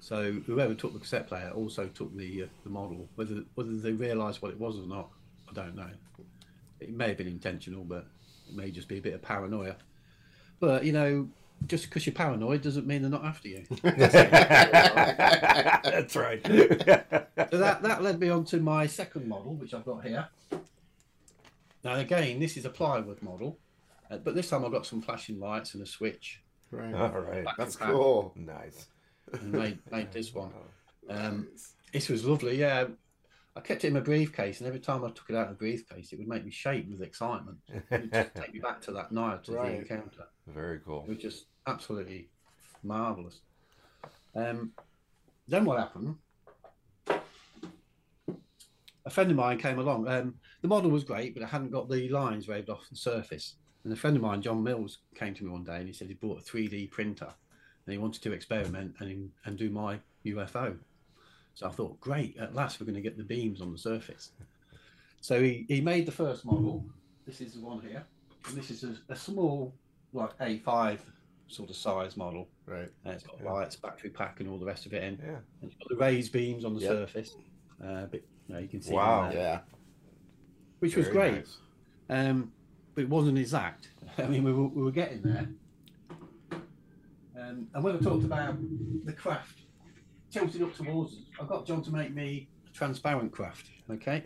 So 0.00 0.32
whoever 0.44 0.74
took 0.74 0.92
the 0.92 0.98
cassette 0.98 1.28
player 1.28 1.52
also 1.54 1.86
took 1.86 2.16
the 2.16 2.42
uh, 2.42 2.46
the 2.64 2.70
model. 2.70 3.08
Whether 3.14 3.44
whether 3.54 3.76
they 3.76 3.92
realised 3.92 4.42
what 4.42 4.50
it 4.50 4.58
was 4.58 4.76
or 4.76 4.88
not, 4.88 5.08
I 5.48 5.52
don't 5.52 5.76
know. 5.76 5.90
It 6.80 6.90
may 6.90 7.08
have 7.08 7.18
been 7.18 7.28
intentional, 7.28 7.84
but 7.84 8.08
it 8.48 8.54
may 8.54 8.70
just 8.70 8.88
be 8.88 8.98
a 8.98 9.02
bit 9.02 9.14
of 9.14 9.22
paranoia. 9.22 9.76
But 10.60 10.84
you 10.84 10.92
know, 10.92 11.28
just 11.66 11.84
because 11.84 12.06
you're 12.06 12.14
paranoid 12.14 12.62
doesn't 12.62 12.86
mean 12.86 13.02
they're 13.02 13.10
not 13.10 13.24
after 13.24 13.48
you. 13.48 13.64
That's 13.82 14.16
right. 16.16 16.40
So 16.44 17.58
that, 17.58 17.82
that 17.82 18.02
led 18.02 18.20
me 18.20 18.28
on 18.28 18.44
to 18.46 18.58
my 18.58 18.86
second 18.86 19.28
model, 19.28 19.54
which 19.54 19.74
I've 19.74 19.84
got 19.84 20.04
here. 20.04 20.28
Now, 21.84 21.96
again, 21.96 22.38
this 22.38 22.56
is 22.56 22.64
a 22.64 22.70
plywood 22.70 23.20
model, 23.22 23.58
uh, 24.10 24.18
but 24.18 24.34
this 24.36 24.48
time 24.50 24.64
I've 24.64 24.70
got 24.72 24.86
some 24.86 25.02
flashing 25.02 25.40
lights 25.40 25.74
and 25.74 25.82
a 25.82 25.86
switch 25.86 26.42
Right. 26.72 26.94
All 26.94 27.10
right. 27.10 27.46
That's 27.58 27.76
cool. 27.76 28.32
Nice. 28.34 28.86
and 29.32 29.52
made, 29.52 29.78
made 29.92 30.10
this 30.10 30.34
one. 30.34 30.50
Um, 31.10 31.48
this 31.92 32.08
was 32.08 32.24
lovely, 32.24 32.60
yeah. 32.60 32.84
I 33.54 33.60
kept 33.60 33.84
it 33.84 33.88
in 33.88 33.94
my 33.94 34.00
briefcase, 34.00 34.60
and 34.60 34.66
every 34.66 34.80
time 34.80 35.04
I 35.04 35.10
took 35.10 35.28
it 35.28 35.36
out 35.36 35.48
of 35.48 35.50
the 35.50 35.54
briefcase, 35.58 36.12
it 36.12 36.18
would 36.18 36.28
make 36.28 36.44
me 36.44 36.50
shake 36.50 36.86
with 36.88 37.02
excitement. 37.02 37.58
It 37.68 37.84
would 37.90 38.12
just 38.12 38.34
take 38.34 38.54
me 38.54 38.60
back 38.60 38.80
to 38.82 38.92
that 38.92 39.12
night 39.12 39.46
of 39.48 39.54
Right. 39.54 39.72
the 39.72 39.78
encounter. 39.78 40.24
Very 40.46 40.80
cool. 40.80 41.04
It 41.06 41.10
was 41.10 41.18
just 41.18 41.46
absolutely 41.66 42.30
marvelous. 42.82 43.40
Um, 44.34 44.72
then 45.46 45.66
what 45.66 45.78
happened? 45.78 46.16
A 49.04 49.10
friend 49.10 49.30
of 49.30 49.36
mine 49.36 49.58
came 49.58 49.78
along. 49.78 50.08
Um, 50.08 50.34
the 50.62 50.68
model 50.68 50.90
was 50.90 51.04
great, 51.04 51.34
but 51.34 51.42
it 51.42 51.48
hadn't 51.48 51.70
got 51.72 51.90
the 51.90 52.08
lines 52.08 52.48
raved 52.48 52.70
off 52.70 52.88
the 52.88 52.96
surface. 52.96 53.56
And 53.84 53.92
a 53.92 53.96
friend 53.96 54.16
of 54.16 54.22
mine, 54.22 54.40
John 54.40 54.62
Mills, 54.62 54.98
came 55.14 55.34
to 55.34 55.44
me 55.44 55.50
one 55.50 55.64
day 55.64 55.76
and 55.78 55.88
he 55.88 55.92
said 55.92 56.06
he 56.08 56.14
bought 56.14 56.40
a 56.40 56.44
3D 56.44 56.90
printer 56.92 57.26
and 57.84 57.92
he 57.92 57.98
wanted 57.98 58.22
to 58.22 58.32
experiment 58.32 58.94
and, 59.00 59.30
and 59.44 59.58
do 59.58 59.70
my 59.70 59.98
UFO. 60.24 60.76
So 61.54 61.66
I 61.66 61.70
thought, 61.70 62.00
great, 62.00 62.36
at 62.38 62.54
last 62.54 62.80
we're 62.80 62.86
going 62.86 62.96
to 62.96 63.02
get 63.02 63.16
the 63.16 63.24
beams 63.24 63.60
on 63.60 63.72
the 63.72 63.78
surface. 63.78 64.30
So 65.20 65.40
he, 65.42 65.66
he 65.68 65.80
made 65.80 66.06
the 66.06 66.12
first 66.12 66.44
model. 66.44 66.84
This 67.26 67.40
is 67.40 67.54
the 67.54 67.60
one 67.60 67.80
here. 67.80 68.04
And 68.48 68.56
this 68.56 68.70
is 68.70 68.84
a, 68.84 68.96
a 69.12 69.16
small, 69.16 69.74
like 70.12 70.36
A5 70.38 70.98
sort 71.48 71.70
of 71.70 71.76
size 71.76 72.16
model. 72.16 72.48
Right. 72.66 72.88
And 73.04 73.14
it's 73.14 73.22
got 73.24 73.36
Yeah. 73.42 73.52
lights, 73.52 73.76
battery 73.76 74.10
pack, 74.10 74.40
and 74.40 74.48
all 74.48 74.58
the 74.58 74.64
rest 74.66 74.86
of 74.86 74.94
it 74.94 75.02
in. 75.04 75.18
Yeah. 75.22 75.36
And 75.60 75.70
it's 75.70 75.74
got 75.76 75.88
the 75.90 75.96
raised 75.96 76.32
beams 76.32 76.64
on 76.64 76.74
the 76.74 76.80
Yep. 76.80 76.90
surface. 76.90 77.36
Uh, 77.84 78.06
but 78.06 78.22
you, 78.48 78.54
know, 78.54 78.60
you 78.60 78.68
can 78.68 78.80
see 78.80 78.94
Wow. 78.94 79.30
Yeah. 79.30 79.60
which 80.80 80.96
was 80.96 81.08
great. 81.08 81.34
nice. 81.34 81.58
Um, 82.08 82.52
but 82.94 83.02
it 83.04 83.08
wasn't 83.10 83.38
exact. 83.38 83.90
I 84.18 84.26
mean, 84.26 84.42
we 84.42 84.52
were, 84.52 84.66
we 84.68 84.82
were 84.82 84.90
getting 84.90 85.22
there. 85.22 85.48
Um, 87.38 87.68
and 87.74 87.84
when 87.84 87.96
I 87.96 88.00
talked 88.00 88.24
about 88.24 88.56
the 89.04 89.12
craft 89.12 89.61
tilted 90.32 90.62
up 90.62 90.74
towards 90.74 91.12
us, 91.12 91.18
I 91.40 91.44
got 91.44 91.66
John 91.66 91.82
to 91.82 91.92
make 91.92 92.14
me 92.14 92.48
a 92.66 92.76
transparent 92.76 93.32
craft. 93.32 93.66
Okay. 93.90 94.24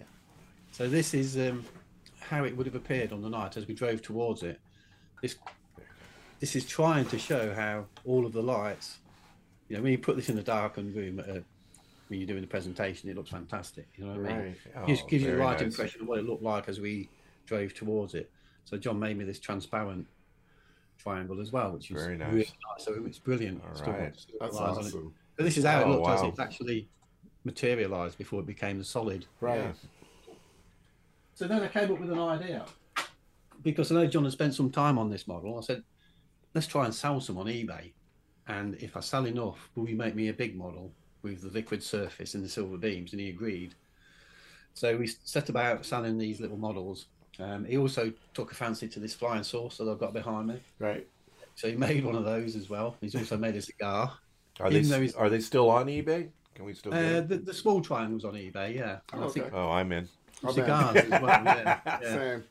So 0.73 0.89
this 0.89 1.15
is 1.15 1.37
um, 1.37 1.65
how 2.21 2.45
it 2.45 2.57
would 2.57 2.67
have 2.67 2.75
appeared 2.75 3.13
on 3.13 3.23
the 3.23 3.29
night 3.29 3.57
as 3.57 3.67
we 3.67 3.75
drove 3.75 4.03
towards 4.03 4.43
it. 4.43 4.61
This 5.23 5.37
this 6.41 6.55
is 6.55 6.67
trying 6.67 7.07
to 7.07 7.19
show 7.19 7.55
how 7.55 7.87
all 8.05 8.27
of 8.27 8.33
the 8.33 8.43
lights, 8.43 8.99
you 9.69 9.77
know, 9.77 9.83
when 9.83 9.93
you 9.93 9.99
put 9.99 10.17
this 10.17 10.29
in 10.29 10.39
a 10.39 10.43
darkened 10.43 10.95
room 10.95 11.19
at 11.19 11.29
a, 11.29 11.43
when 12.09 12.21
you're 12.21 12.27
doing 12.27 12.43
the 12.43 12.47
presentation, 12.47 13.09
it 13.09 13.17
looks 13.17 13.31
fantastic. 13.31 13.89
You 13.97 14.05
know 14.05 14.21
what 14.21 14.31
I 14.31 14.35
mean? 14.35 14.47
Right. 14.47 14.57
Oh, 14.77 14.87
gives, 14.87 15.03
gives 15.03 15.25
you 15.25 15.31
the 15.31 15.39
right 15.39 15.59
nice. 15.59 15.63
impression 15.63 16.03
of 16.03 16.09
what 16.09 16.19
it 16.19 16.27
looked 16.27 16.43
like 16.43 16.69
as 16.69 16.79
we 16.79 17.09
drove 17.47 17.73
towards 17.73 18.15
it. 18.15 18.31
So 18.65 18.77
John 18.77 18.99
made 18.99 19.17
me 19.17 19.25
this 19.25 19.39
transparent 19.39 20.07
triangle 20.99 21.41
as 21.41 21.53
well, 21.53 21.73
which 21.73 21.91
is 21.91 22.03
Very 22.03 22.19
nice. 22.19 22.33
really 22.33 22.41
nice. 22.45 22.85
So 22.85 23.03
it's 23.07 23.19
brilliant. 23.19 23.63
All 23.63 23.93
right. 23.93 24.13
That's 24.13 24.27
it. 24.29 24.61
awesome. 24.61 25.15
But 25.37 25.45
this 25.45 25.57
is 25.57 25.65
how 25.65 25.81
it 25.81 25.85
Oh, 25.85 25.91
looked 25.91 26.09
as 26.09 26.23
wow. 26.23 26.29
it's 26.29 26.39
actually 26.41 26.89
materialized 27.45 28.19
before 28.19 28.41
it 28.41 28.47
became 28.47 28.79
the 28.79 28.85
solid. 28.85 29.27
Right. 29.41 29.59
Yeah. 29.59 29.73
So 31.35 31.47
then 31.47 31.63
I 31.63 31.69
came 31.69 31.93
up 31.93 32.01
with 32.01 32.11
an 32.11 32.19
idea 32.19 32.65
because 33.63 33.93
I 33.93 33.97
know 33.97 34.07
John 34.07 34.25
had 34.25 34.33
spent 34.33 34.55
some 34.55 34.71
time 34.71 34.99
on 34.99 35.11
this 35.11 35.29
model. 35.29 35.59
I 35.59 35.61
said, 35.61 35.83
let's 36.55 36.67
try 36.67 36.87
and 36.87 36.95
sell 36.95 37.21
some 37.21 37.37
on 37.39 37.47
eBay. 37.47 37.93
And 38.49 38.75
if 38.77 38.97
I 38.97 39.01
sell 39.01 39.27
enough, 39.27 39.69
will 39.75 39.89
you 39.89 39.97
make 39.97 40.15
me 40.15 40.29
a 40.29 40.33
big 40.33 40.57
model 40.57 40.93
with 41.23 41.43
the 41.43 41.49
liquid 41.49 41.83
surface 41.83 42.35
and 42.35 42.45
the 42.45 42.49
silver 42.49 42.79
beams? 42.79 43.13
And 43.13 43.21
he 43.21 43.29
agreed. 43.29 43.75
So 44.73 44.97
we 44.97 45.07
set 45.07 45.49
about 45.49 45.85
selling 45.85 46.17
these 46.17 46.41
little 46.41 46.57
models. 46.57 47.07
Um, 47.39 47.65
he 47.65 47.77
also 47.77 48.13
took 48.33 48.53
a 48.53 48.55
fancy 48.55 48.89
to 48.89 49.01
this 49.01 49.15
flying 49.15 49.43
saucer 49.43 49.85
that 49.85 49.91
I've 49.91 49.99
got 49.99 50.15
behind 50.15 50.49
me. 50.49 50.61
Right. 50.79 51.07
So 51.55 51.69
he 51.69 51.75
made 51.77 52.05
one 52.05 52.15
of 52.15 52.25
those 52.25 52.57
as 52.57 52.71
well. 52.71 52.97
He's 53.01 53.15
also 53.15 53.37
made 53.37 53.57
a 53.57 53.63
cigar. 53.63 54.13
Are 54.61 54.71
they 54.71 54.79
Even 54.79 54.91
though 54.91 55.19
are 55.19 55.29
they 55.29 55.41
still 55.41 55.71
on 55.71 55.87
eBay? 55.87 56.31
Can 56.55 56.65
we 56.65 56.75
still 56.75 56.93
get 56.93 57.05
Uh, 57.05 57.21
them? 57.21 57.29
the, 57.29 57.37
the 57.39 57.55
small 57.55 57.81
triangles 57.81 58.25
on 58.25 58.35
eBay, 58.35 58.75
yeah. 58.75 59.01
And 59.13 59.23
I 59.23 59.27
Okay. 59.27 59.41
think 59.43 59.53
Oh, 59.53 59.71
I'm 59.71 59.93
in. 59.93 60.09
Oh, 60.43 60.47
man. 60.47 60.55
cigars 60.55 60.97
as 61.05 61.21
well, 61.21 61.43
yeah. 61.45 61.77
yeah. 62.01 62.15
Same. 62.15 62.45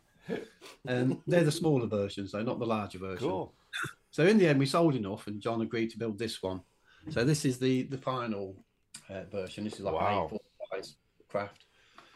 Um, 0.88 1.24
they're 1.28 1.44
the 1.44 1.52
smaller 1.52 1.88
versions, 1.88 2.32
though, 2.32 2.44
not 2.44 2.60
the 2.60 2.66
larger 2.66 3.00
version. 3.00 3.28
Cool. 3.30 3.54
So 4.12 4.26
in 4.26 4.38
the 4.38 4.48
end, 4.48 4.60
we 4.60 4.66
sold 4.66 4.96
enough, 4.96 5.28
and 5.28 5.42
John 5.42 5.62
agreed 5.62 5.90
to 5.92 5.98
build 5.98 6.18
this 6.18 6.42
one. 6.42 6.62
So 7.10 7.24
this 7.24 7.46
is 7.46 7.60
the 7.60 7.84
the 7.84 7.98
final 7.98 8.56
uh, 9.10 9.24
version. 9.26 9.64
This 9.64 9.74
is 9.74 9.82
like 9.82 9.94
Wow. 9.94 10.30
an 10.32 10.38
A4 10.38 10.40
size 10.84 10.96
craft. 11.28 11.66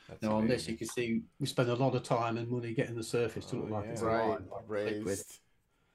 That's 0.07 0.21
Now 0.23 0.37
on 0.37 0.47
this, 0.47 0.67
you 0.67 0.75
can 0.77 0.87
see 0.87 1.21
we 1.39 1.45
spent 1.45 1.69
a 1.69 1.75
lot 1.75 1.93
of 1.93 2.01
time 2.03 2.37
and 2.37 2.47
money 2.49 2.73
getting 2.73 2.95
the 2.95 3.03
surface 3.03 3.45
to 3.47 3.57
Oh, 3.57 3.59
look 3.59 3.69
like 3.71 3.85
yeah. 3.85 3.91
it's 3.91 4.01
Right. 4.01 4.23
alive, 4.23 4.41
like 4.51 4.85
liquid. 4.85 5.05
Raised. 5.05 5.39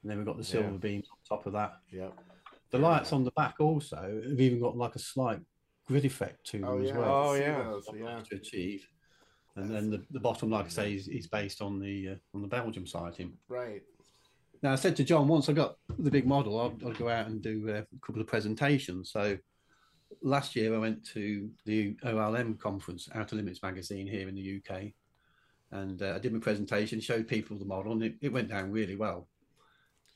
And 0.03 0.11
then 0.11 0.19
we've 0.19 0.27
got 0.27 0.37
the 0.37 0.45
Yeah. 0.45 0.51
silver 0.51 0.79
beams 0.79 1.09
on 1.11 1.39
top 1.39 1.47
of 1.47 1.55
that. 1.55 1.81
Yep. 1.91 2.17
The 2.75 2.81
lights 2.81 3.13
on 3.13 3.23
the 3.23 3.31
back 3.37 3.61
also 3.61 4.21
have 4.29 4.41
even 4.41 4.59
got 4.59 4.77
like 4.77 4.97
a 4.97 4.99
slight 4.99 5.39
grid 5.87 6.05
effect 6.05 6.45
to 6.49 6.59
them 6.59 6.69
Oh 6.69 6.79
as 6.81 6.93
well. 6.93 7.29
Oh, 7.29 7.35
yeah. 7.35 7.63
those, 7.63 7.89
Yeah. 7.97 8.19
To 8.19 8.35
achieve. 8.35 8.89
And 9.55 9.71
then 9.71 9.91
the, 9.91 10.03
the 10.11 10.19
bottom, 10.19 10.51
like 10.51 10.67
I 10.67 10.71
say, 10.71 10.95
is, 10.95 11.07
is 11.07 11.29
based 11.29 11.63
on 11.63 11.79
the 11.79 12.09
uh, 12.09 12.15
on 12.35 12.43
the 12.43 12.49
Belgium 12.49 12.85
sighting. 12.85 13.35
Right. 13.47 13.83
Now, 14.61 14.73
I 14.73 14.75
said 14.75 14.97
to 14.97 15.05
John 15.05 15.29
once 15.29 15.49
I 15.49 15.53
got 15.53 15.77
the 16.01 16.11
big 16.11 16.27
model, 16.27 16.61
I'd, 16.61 16.85
I'd 16.85 16.99
go 16.99 17.09
out 17.09 17.29
and 17.29 17.41
do 17.41 17.65
uh, 17.71 17.83
a 17.83 18.01
couple 18.05 18.21
of 18.21 18.27
presentations. 18.27 19.13
So 19.13 19.39
last 20.21 20.57
year 20.57 20.75
I 20.75 20.79
went 20.79 21.05
to 21.11 21.49
the 21.67 21.95
OLM 22.05 22.59
conference, 22.59 23.09
Outer 23.15 23.37
Limits 23.37 23.63
magazine 23.63 24.09
here 24.09 24.29
in 24.29 24.35
the 24.35 24.61
UK, 24.61 24.87
and 25.71 26.03
uh, 26.03 26.15
I 26.17 26.19
did 26.19 26.33
my 26.33 26.41
presentation, 26.41 26.99
showed 26.99 27.29
people 27.29 27.57
the 27.57 27.65
model, 27.65 27.93
and 27.93 28.03
it, 28.03 28.17
it 28.21 28.33
went 28.33 28.49
down 28.49 28.73
really 28.73 28.97
well. 28.97 29.29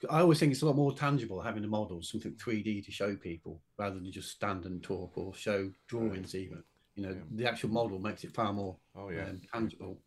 I 0.08 0.20
always 0.20 0.38
think 0.38 0.52
it's 0.52 0.62
a 0.62 0.66
lot 0.66 0.76
more 0.76 0.92
tangible 0.92 1.40
having 1.40 1.64
a 1.64 1.68
model, 1.68 2.02
something 2.02 2.32
3D 2.32 2.84
to 2.84 2.92
show 2.92 3.16
people, 3.16 3.60
rather 3.78 3.96
than 3.96 4.10
just 4.12 4.30
stand 4.30 4.64
and 4.64 4.82
talk 4.82 5.12
or 5.16 5.34
show 5.34 5.70
drawings 5.88 6.34
even. 6.34 6.62
You 6.94 7.02
know, 7.04 7.10
Yeah. 7.10 7.22
the 7.32 7.46
actual 7.48 7.70
model 7.70 7.98
makes 7.98 8.24
it 8.24 8.32
far 8.34 8.52
more 8.52 8.76
Oh 8.94 9.08
yeah. 9.08 9.24
um, 9.28 9.40
tangible. 9.52 9.98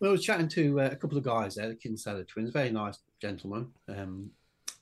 Well, 0.00 0.10
I 0.10 0.12
was 0.12 0.24
chatting 0.24 0.48
to 0.48 0.80
uh, 0.80 0.88
a 0.92 0.96
couple 0.96 1.16
of 1.16 1.24
guys 1.24 1.54
there, 1.54 1.68
the 1.68 1.74
Kinsella 1.74 2.24
twins, 2.24 2.50
very 2.50 2.70
nice 2.70 2.98
gentlemen. 3.20 3.68
Um, 3.88 4.30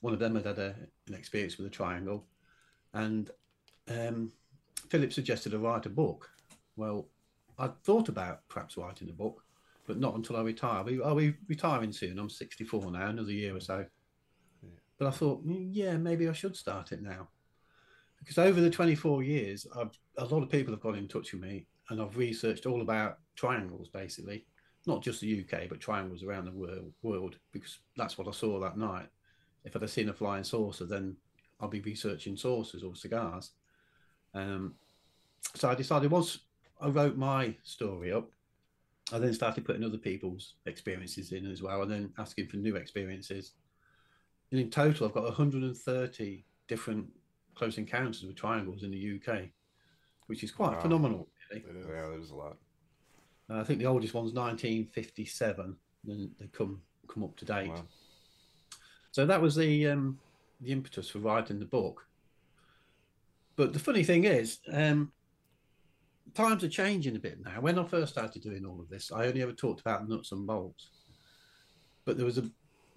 one 0.01 0.13
of 0.13 0.19
them 0.19 0.35
had 0.35 0.45
had 0.45 0.59
a, 0.59 0.75
an 1.07 1.13
experience 1.13 1.57
with 1.57 1.67
a 1.67 1.69
triangle, 1.71 2.25
and 2.93 3.31
um, 3.87 4.31
Philip 4.89 5.13
suggested 5.13 5.53
I 5.53 5.57
write 5.57 5.85
a 5.85 5.89
book. 5.89 6.29
Well, 6.75 7.07
I'd 7.57 7.81
thought 7.83 8.09
about 8.09 8.47
perhaps 8.49 8.77
writing 8.77 9.09
a 9.09 9.13
book, 9.13 9.43
but 9.85 9.99
not 9.99 10.15
until 10.15 10.37
I 10.37 10.41
retire. 10.41 10.81
Are 10.81 10.83
We, 10.83 11.03
I'll 11.03 11.15
be 11.15 11.35
retiring 11.47 11.91
soon. 11.91 12.19
I'm 12.19 12.29
64 12.29 12.91
now, 12.91 13.07
another 13.07 13.31
year 13.31 13.55
or 13.55 13.59
so. 13.59 13.85
But 14.97 15.07
I 15.07 15.11
thought, 15.11 15.45
"Mm, 15.45 15.69
yeah, 15.71 15.97
maybe 15.97 16.27
I 16.27 16.33
should 16.33 16.55
start 16.55 16.91
it 16.91 17.01
now. 17.01 17.29
Because 18.19 18.37
over 18.37 18.61
the 18.61 18.69
24 18.69 19.23
years, 19.23 19.67
I've, 19.75 19.97
a 20.17 20.25
lot 20.25 20.41
of 20.41 20.49
people 20.49 20.73
have 20.73 20.81
got 20.81 20.97
in 20.97 21.07
touch 21.07 21.33
with 21.33 21.41
me 21.41 21.67
and 21.89 22.01
I've 22.01 22.17
researched 22.17 22.65
all 22.65 22.81
about 22.81 23.19
triangles 23.35 23.89
basically, 23.89 24.45
not 24.87 25.03
just 25.03 25.21
the 25.21 25.41
UK, 25.41 25.69
but 25.69 25.79
triangles 25.79 26.23
around 26.23 26.45
the 26.45 26.51
world, 26.51 26.91
world 27.03 27.35
because 27.51 27.79
that's 27.95 28.17
what 28.17 28.27
I 28.27 28.31
saw 28.31 28.59
that 28.61 28.77
night. 28.77 29.07
If 29.63 29.75
I'd 29.75 29.81
have 29.81 29.91
seen 29.91 30.09
a 30.09 30.13
flying 30.13 30.43
saucer, 30.43 30.85
then 30.85 31.17
I'll 31.59 31.67
be 31.67 31.81
researching 31.81 32.37
saucers 32.37 32.83
or 32.83 32.95
cigars. 32.95 33.51
Um, 34.33 34.75
so 35.53 35.69
I 35.69 35.75
decided 35.75 36.11
once 36.11 36.39
I 36.81 36.87
wrote 36.87 37.17
my 37.17 37.55
story 37.63 38.11
up, 38.11 38.29
I 39.13 39.19
then 39.19 39.33
started 39.33 39.65
putting 39.65 39.83
other 39.83 39.97
people's 39.97 40.55
experiences 40.65 41.31
in 41.31 41.45
as 41.45 41.61
well, 41.61 41.83
and 41.83 41.91
then 41.91 42.13
asking 42.17 42.47
for 42.47 42.57
new 42.57 42.75
experiences. 42.75 43.53
And 44.51 44.59
in 44.59 44.69
total, 44.69 45.07
I've 45.07 45.13
got 45.13 45.23
130 45.23 46.43
different 46.67 47.07
close 47.53 47.77
encounters 47.77 48.23
with 48.23 48.35
triangles 48.35 48.83
in 48.83 48.91
the 48.91 49.15
UK, 49.15 49.49
which 50.27 50.43
is 50.43 50.51
quite 50.51 50.73
Wow. 50.73 50.81
phenomenal. 50.81 51.29
Really. 51.51 51.63
Yeah, 51.67 52.07
there's 52.09 52.31
a 52.31 52.35
lot. 52.35 52.57
Uh, 53.49 53.59
I 53.59 53.63
think 53.63 53.79
the 53.79 53.85
oldest 53.85 54.13
one's 54.15 54.33
1957, 54.33 55.77
and 56.07 56.35
they 56.39 56.47
come 56.47 56.81
come 57.07 57.23
up 57.23 57.35
to 57.37 57.45
date. 57.45 57.69
Wow. 57.69 57.85
So 59.11 59.25
that 59.27 59.41
was 59.41 59.55
the 59.55 59.87
um, 59.87 60.19
the 60.61 60.71
impetus 60.71 61.09
for 61.09 61.19
writing 61.19 61.59
the 61.59 61.65
book. 61.65 62.07
But 63.55 63.71
the 63.71 63.79
funny 63.79 64.03
thing 64.03 64.23
is, 64.25 64.59
um, 64.73 65.11
times 66.35 66.63
are 66.63 66.69
changing 66.69 67.15
a 67.15 67.19
bit 67.19 67.39
now. 67.43 67.61
When 67.61 67.79
I 67.79 67.83
first 67.85 68.13
started 68.13 68.43
doing 68.43 68.65
all 68.65 68.79
of 68.79 68.89
this, 68.89 69.11
I 69.11 69.25
only 69.27 69.41
ever 69.41 69.53
talked 69.53 69.81
about 69.81 70.07
nuts 70.07 70.31
and 70.31 70.45
bolts. 70.45 70.89
But 72.03 72.17
there 72.17 72.25
was 72.25 72.37
a 72.37 72.49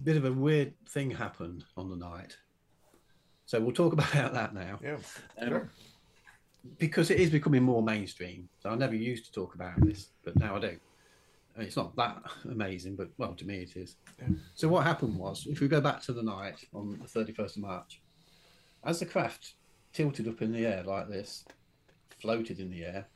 bit 0.03 0.17
of 0.17 0.25
a 0.25 0.31
weird 0.31 0.73
thing 0.87 1.09
happened 1.09 1.63
on 1.75 1.89
the 1.89 1.95
night. 1.95 2.37
So 3.45 3.59
we'll 3.59 3.71
talk 3.73 3.93
about 3.99 4.33
that 4.33 4.53
now. 4.53 4.79
Yeah. 4.83 4.97
Um, 5.41 5.47
Sure. 5.49 5.69
because 6.77 7.09
it 7.09 7.19
is 7.19 7.29
becoming 7.29 7.63
more 7.63 7.81
mainstream. 7.81 8.49
So 8.61 8.69
I 8.69 8.75
never 8.75 8.95
used 8.95 9.25
to 9.25 9.31
talk 9.31 9.55
about 9.55 9.79
this, 9.81 10.09
but 10.23 10.37
now 10.37 10.57
I 10.57 10.59
do. 10.59 10.77
It's 11.57 11.75
not 11.75 11.95
that 11.97 12.21
amazing, 12.49 12.95
but 12.95 13.09
well, 13.17 13.33
to 13.33 13.45
me 13.45 13.57
it 13.63 13.75
is. 13.75 13.95
Yeah. 14.21 14.27
So 14.53 14.67
what 14.69 14.85
happened 14.85 15.17
was, 15.17 15.45
if 15.47 15.59
we 15.59 15.67
go 15.67 15.81
back 15.81 16.01
to 16.03 16.13
the 16.13 16.23
night 16.23 16.63
on 16.73 16.99
the 17.01 17.07
31st 17.19 17.55
of 17.57 17.61
March, 17.63 18.01
as 18.85 18.99
the 18.99 19.05
craft 19.05 19.55
tilted 19.91 20.27
up 20.27 20.41
in 20.41 20.51
the 20.53 20.65
air 20.65 20.83
like 20.83 21.09
this, 21.09 21.43
floated 22.21 22.59
in 22.59 22.69
the 22.69 22.83
air, 22.85 23.07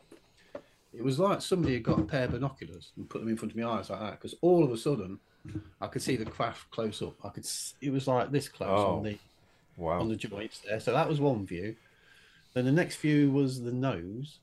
it 0.94 1.04
was 1.04 1.20
like 1.20 1.42
somebody 1.42 1.74
had 1.76 1.84
got 1.84 2.00
a 2.00 2.04
pair 2.04 2.26
of 2.26 2.32
binoculars 2.32 2.92
and 2.98 3.10
put 3.10 3.20
them 3.22 3.30
in 3.30 3.38
front 3.38 3.52
of 3.52 3.58
my 3.58 3.68
eyes 3.68 3.90
like 3.90 4.00
that. 4.00 4.12
Because 4.12 4.36
all 4.42 4.64
of 4.64 4.72
a 4.72 4.78
sudden, 4.78 5.20
I 5.82 5.88
could 5.88 6.02
see 6.02 6.16
the 6.16 6.26
craft 6.26 6.70
close 6.72 7.02
up. 7.02 7.16
I 7.26 7.30
could. 7.30 7.44
s- 7.44 7.74
It 7.82 7.92
was 7.92 8.08
like 8.08 8.32
this 8.32 8.48
close 8.48 8.70
Oh. 8.70 8.98
on 8.98 9.04
the 9.04 9.18
Wow. 9.78 10.00
on 10.02 10.10
the 10.10 10.16
joints 10.16 10.60
there. 10.60 10.80
So 10.80 10.94
that 10.94 11.10
was 11.10 11.20
one 11.20 11.46
view. 11.46 11.76
Then 12.54 12.66
the 12.66 12.72
next 12.72 12.98
view 12.98 13.32
was 13.32 13.62
the 13.62 13.72
nose, 13.74 14.38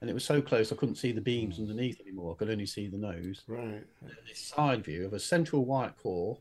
and 0.00 0.08
it 0.08 0.14
was 0.14 0.24
so 0.24 0.40
close 0.40 0.72
I 0.72 0.76
couldn't 0.76 0.94
see 0.96 1.12
the 1.12 1.20
beams 1.20 1.56
hmm. 1.56 1.62
underneath 1.62 2.00
anymore. 2.00 2.34
I 2.34 2.38
could 2.38 2.50
only 2.50 2.66
see 2.66 2.86
the 2.86 2.96
nose. 2.96 3.42
Right. 3.46 3.84
This 4.26 4.38
side 4.40 4.84
view 4.84 5.04
of 5.04 5.12
a 5.12 5.20
central 5.20 5.64
white 5.66 5.96
core, 5.98 6.38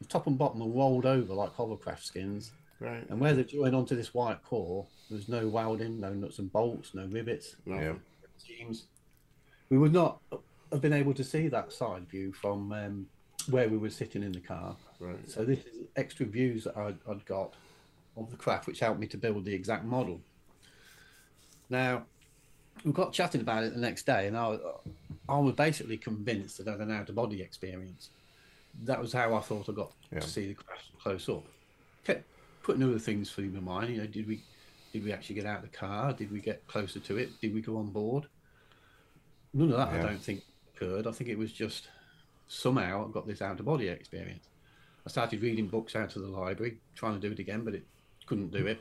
the 0.00 0.06
top 0.06 0.26
and 0.26 0.36
bottom 0.36 0.60
are 0.62 0.68
rolled 0.68 1.06
over 1.06 1.32
like 1.32 1.52
hovercraft 1.54 2.04
skins, 2.04 2.52
Right. 2.78 3.08
and 3.08 3.18
where 3.18 3.32
they 3.32 3.44
join 3.44 3.74
onto 3.74 3.96
this 3.96 4.12
white 4.12 4.42
core, 4.44 4.86
there 5.08 5.16
was 5.16 5.28
no 5.30 5.48
welding, 5.48 5.98
no 5.98 6.12
nuts 6.12 6.38
and 6.38 6.52
bolts, 6.52 6.94
no 6.94 7.06
rivets, 7.06 7.56
No. 7.64 7.76
Yeah. 7.78 7.94
Seams. 8.46 8.84
We 9.70 9.78
would 9.78 9.92
not 9.92 10.20
have 10.72 10.80
been 10.80 10.92
able 10.92 11.14
to 11.14 11.24
see 11.24 11.48
that 11.48 11.72
side 11.72 12.08
view 12.08 12.32
from 12.32 12.72
um, 12.72 13.06
where 13.50 13.68
we 13.68 13.76
were 13.76 13.90
sitting 13.90 14.22
in 14.22 14.32
the 14.32 14.40
car. 14.40 14.76
Right. 15.00 15.28
So 15.28 15.44
this 15.44 15.60
is 15.60 15.86
extra 15.96 16.26
views 16.26 16.64
that 16.64 16.76
I'd, 16.76 16.96
I'd 17.08 17.24
got 17.26 17.54
of 18.16 18.30
the 18.30 18.36
craft, 18.36 18.66
which 18.66 18.80
helped 18.80 18.98
me 19.00 19.06
to 19.08 19.16
build 19.18 19.44
the 19.44 19.52
exact 19.54 19.84
model. 19.84 20.20
Now, 21.68 22.04
we 22.84 22.92
got 22.92 23.12
chatting 23.12 23.40
about 23.40 23.64
it 23.64 23.74
the 23.74 23.80
next 23.80 24.06
day, 24.06 24.26
and 24.26 24.36
I, 24.36 24.48
was- 24.48 24.60
I 25.28 25.38
was 25.38 25.54
basically 25.54 25.96
convinced 25.96 26.58
that 26.58 26.68
I 26.68 26.72
had 26.72 26.80
an 26.80 26.92
out-of-body 26.92 27.42
experience. 27.42 28.10
That 28.84 29.00
was 29.00 29.12
how 29.12 29.34
I 29.34 29.40
thought 29.40 29.68
I 29.68 29.72
got 29.72 29.92
Yeah. 30.12 30.20
to 30.20 30.28
see 30.28 30.48
the 30.48 30.54
craft 30.54 30.84
close 31.02 31.28
up. 31.28 31.44
Kept 32.04 32.24
putting 32.62 32.82
other 32.82 32.98
things 32.98 33.30
through 33.30 33.48
my 33.50 33.60
mind. 33.60 33.94
You 33.94 34.02
know, 34.02 34.06
did 34.06 34.28
we 34.28 34.42
did 34.92 35.04
we 35.04 35.12
actually 35.12 35.34
get 35.34 35.46
out 35.46 35.62
of 35.64 35.70
the 35.70 35.76
car? 35.76 36.12
Did 36.12 36.30
we 36.30 36.40
get 36.40 36.66
closer 36.68 37.00
to 37.00 37.16
it? 37.18 37.38
Did 37.40 37.52
we 37.54 37.60
go 37.60 37.76
on 37.76 37.90
board? 37.90 38.26
None 39.56 39.72
of 39.72 39.76
that, 39.78 39.92
Yeah. 39.94 40.00
I 40.00 40.06
don't 40.10 40.20
think 40.20 40.42
occurred. 40.74 41.06
I 41.06 41.12
think 41.12 41.30
it 41.30 41.38
was 41.38 41.50
just 41.52 41.88
somehow 42.46 43.08
I 43.08 43.10
got 43.10 43.26
this 43.26 43.40
out-of-body 43.40 43.88
experience. 43.88 44.48
I 45.06 45.08
started 45.08 45.40
reading 45.40 45.66
books 45.68 45.96
out 45.96 46.14
of 46.14 46.22
the 46.22 46.28
library, 46.28 46.78
trying 46.94 47.14
to 47.14 47.20
do 47.20 47.32
it 47.32 47.38
again, 47.38 47.64
but 47.64 47.74
it 47.74 47.84
couldn't 48.26 48.50
do 48.52 48.66
it. 48.66 48.80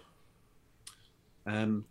Um, 1.46 1.86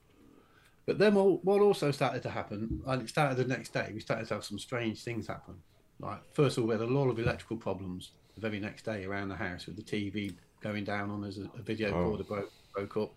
but 0.86 0.98
then 0.98 1.14
what, 1.14 1.44
what 1.44 1.60
also 1.62 1.90
started 1.92 2.22
to 2.24 2.30
happen, 2.30 2.82
and 2.86 3.02
it 3.02 3.08
started 3.08 3.36
the 3.38 3.44
next 3.46 3.72
day, 3.72 3.90
we 3.94 4.00
started 4.00 4.28
to 4.28 4.34
have 4.34 4.44
some 4.44 4.58
strange 4.58 5.02
things 5.02 5.26
happen. 5.26 5.54
Like, 5.98 6.20
first 6.34 6.58
of 6.58 6.64
all, 6.64 6.68
we 6.68 6.74
had 6.74 6.82
a 6.82 6.86
lot 6.86 7.08
of 7.08 7.18
electrical 7.18 7.56
problems 7.56 8.10
the 8.34 8.40
very 8.40 8.60
next 8.60 8.84
day 8.84 9.04
around 9.04 9.28
the 9.28 9.36
house 9.36 9.64
with 9.66 9.76
the 9.76 9.82
TV 9.82 10.34
going 10.60 10.84
down 10.84 11.10
on 11.10 11.24
us, 11.24 11.38
a, 11.38 11.62
video 11.62 11.90
Oh. 11.92 11.98
recorder 12.00 12.24
broke, 12.24 12.52
broke 12.74 12.96
up. 12.98 13.14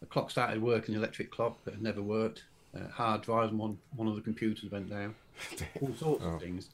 The 0.00 0.06
clock 0.06 0.30
started 0.30 0.60
working, 0.60 0.94
the 0.94 1.00
electric 1.00 1.30
clock 1.30 1.64
that 1.64 1.74
had 1.74 1.82
never 1.82 2.02
worked. 2.02 2.44
Uh, 2.76 2.88
hard 2.88 3.22
drives, 3.22 3.50
on 3.52 3.58
one, 3.58 3.78
one 3.96 4.08
of 4.08 4.14
the 4.14 4.20
computers 4.20 4.70
went 4.70 4.90
down. 4.90 5.14
All 5.80 5.94
sorts 5.94 6.24
Oh. 6.24 6.30
of 6.34 6.40
things. 6.40 6.70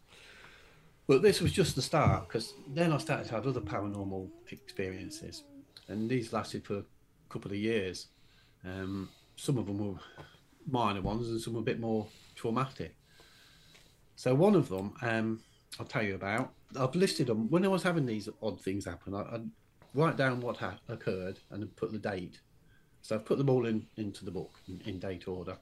But 1.06 1.22
this 1.22 1.40
was 1.40 1.52
just 1.52 1.76
the 1.76 1.82
start 1.82 2.26
because 2.28 2.54
then 2.72 2.90
I 2.92 2.96
started 2.98 3.26
to 3.28 3.32
have 3.34 3.46
other 3.46 3.60
paranormal 3.60 4.28
experiences, 4.50 5.44
and 5.88 6.08
these 6.08 6.32
lasted 6.32 6.64
for 6.64 6.78
a 6.78 6.84
couple 7.28 7.50
of 7.50 7.58
years. 7.58 8.06
Um, 8.64 9.10
some 9.36 9.58
of 9.58 9.66
them 9.66 9.78
were 9.78 10.00
minor 10.66 11.02
ones, 11.02 11.28
and 11.28 11.38
some 11.40 11.52
were 11.54 11.60
a 11.60 11.64
bit 11.64 11.78
more 11.78 12.06
traumatic. 12.34 12.96
So 14.16 14.34
one 14.34 14.54
of 14.54 14.68
them, 14.70 14.94
um, 15.02 15.40
I'll 15.78 15.84
tell 15.86 16.02
you 16.02 16.14
about. 16.14 16.52
I've 16.78 16.94
listed 16.94 17.26
them 17.26 17.50
when 17.50 17.64
I 17.64 17.68
was 17.68 17.82
having 17.82 18.06
these 18.06 18.28
odd 18.42 18.60
things 18.62 18.86
happen. 18.86 19.14
I, 19.14 19.20
I'd 19.34 19.50
write 19.92 20.16
down 20.16 20.40
what 20.40 20.56
ha- 20.56 20.78
occurred 20.88 21.38
and 21.50 21.76
put 21.76 21.92
the 21.92 21.98
date. 21.98 22.40
So 23.02 23.14
I've 23.16 23.26
put 23.26 23.36
them 23.36 23.50
all 23.50 23.66
in 23.66 23.86
into 23.98 24.24
the 24.24 24.30
book 24.30 24.54
in, 24.68 24.80
in 24.86 24.98
date 24.98 25.28
order. 25.28 25.58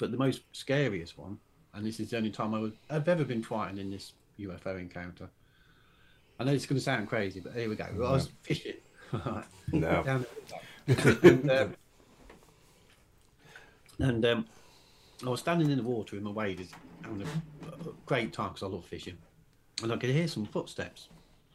But 0.00 0.12
the 0.12 0.16
most 0.16 0.40
scariest 0.52 1.18
one, 1.18 1.38
and 1.74 1.86
this 1.86 2.00
is 2.00 2.08
the 2.08 2.16
only 2.16 2.30
time 2.30 2.54
I 2.54 2.60
would, 2.60 2.72
I've 2.88 3.06
ever 3.06 3.22
been 3.22 3.42
frightened 3.42 3.78
in 3.78 3.90
this 3.90 4.14
UFO 4.40 4.80
encounter. 4.80 5.28
I 6.40 6.44
know 6.44 6.52
it's 6.52 6.64
going 6.64 6.78
to 6.78 6.82
sound 6.82 7.06
crazy, 7.06 7.38
but 7.38 7.52
here 7.52 7.68
we 7.68 7.76
go. 7.76 7.84
I 7.84 7.92
was 7.92 8.30
fishing. 8.42 8.74
No. 9.72 10.24
And, 11.22 11.50
um, 11.50 11.74
and 14.00 14.24
um, 14.24 14.46
I 15.24 15.28
was 15.28 15.40
standing 15.40 15.70
in 15.70 15.76
the 15.76 15.84
water 15.84 16.16
in 16.16 16.24
my 16.24 16.30
waders, 16.30 16.70
having 17.02 17.22
a 17.22 17.26
great 18.06 18.32
time 18.32 18.48
because 18.48 18.62
I 18.64 18.66
love 18.66 18.84
fishing. 18.86 19.18
And 19.82 19.92
I 19.92 19.96
could 19.96 20.10
hear 20.10 20.26
some 20.26 20.46
footsteps 20.46 21.08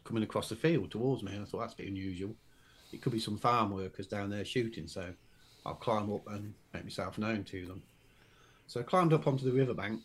coming 0.04 0.22
across 0.22 0.48
the 0.48 0.56
field 0.56 0.90
towards 0.90 1.22
me, 1.22 1.32
and 1.32 1.42
I 1.42 1.44
thought 1.44 1.60
that's 1.60 1.74
a 1.74 1.78
bit 1.78 1.88
unusual. 1.88 2.34
It 2.92 3.02
could 3.02 3.12
be 3.12 3.18
some 3.18 3.36
farm 3.36 3.72
workers 3.72 4.06
down 4.06 4.30
there 4.30 4.44
shooting, 4.44 4.86
so 4.86 5.12
I'll 5.66 5.74
climb 5.74 6.10
up 6.14 6.26
and 6.28 6.54
make 6.72 6.84
myself 6.84 7.18
known 7.18 7.44
to 7.44 7.66
them. 7.66 7.82
So 8.66 8.80
I 8.80 8.82
climbed 8.82 9.12
up 9.12 9.26
onto 9.26 9.44
the 9.44 9.52
riverbank, 9.52 10.00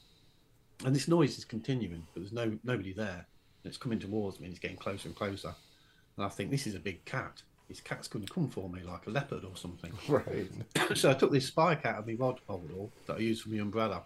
and 0.85 0.95
this 0.95 1.07
noise 1.07 1.37
is 1.37 1.45
continuing, 1.45 2.05
but 2.13 2.21
there's 2.21 2.33
no 2.33 2.57
nobody 2.63 2.93
there. 2.93 3.25
And 3.63 3.69
it's 3.69 3.77
coming 3.77 3.99
towards 3.99 4.39
me, 4.39 4.45
and 4.45 4.53
it's 4.53 4.59
getting 4.59 4.77
closer 4.77 5.07
and 5.07 5.15
closer. 5.15 5.53
And 6.17 6.25
I 6.25 6.29
think 6.29 6.51
this 6.51 6.67
is 6.67 6.75
a 6.75 6.79
big 6.79 7.03
cat. 7.05 7.41
This 7.69 7.79
cat's 7.79 8.07
going 8.07 8.25
to 8.25 8.33
come 8.33 8.49
for 8.49 8.69
me 8.69 8.81
like 8.83 9.07
a 9.07 9.09
leopard 9.09 9.45
or 9.45 9.55
something. 9.55 9.93
Right. 10.09 10.49
so 10.95 11.09
I 11.09 11.13
took 11.13 11.31
this 11.31 11.47
spike 11.47 11.85
out 11.85 11.99
of 11.99 12.07
my 12.07 12.13
rod 12.13 12.39
holder 12.47 12.89
that 13.07 13.17
I 13.17 13.19
used 13.19 13.43
for 13.43 13.49
my 13.49 13.59
umbrella. 13.59 14.03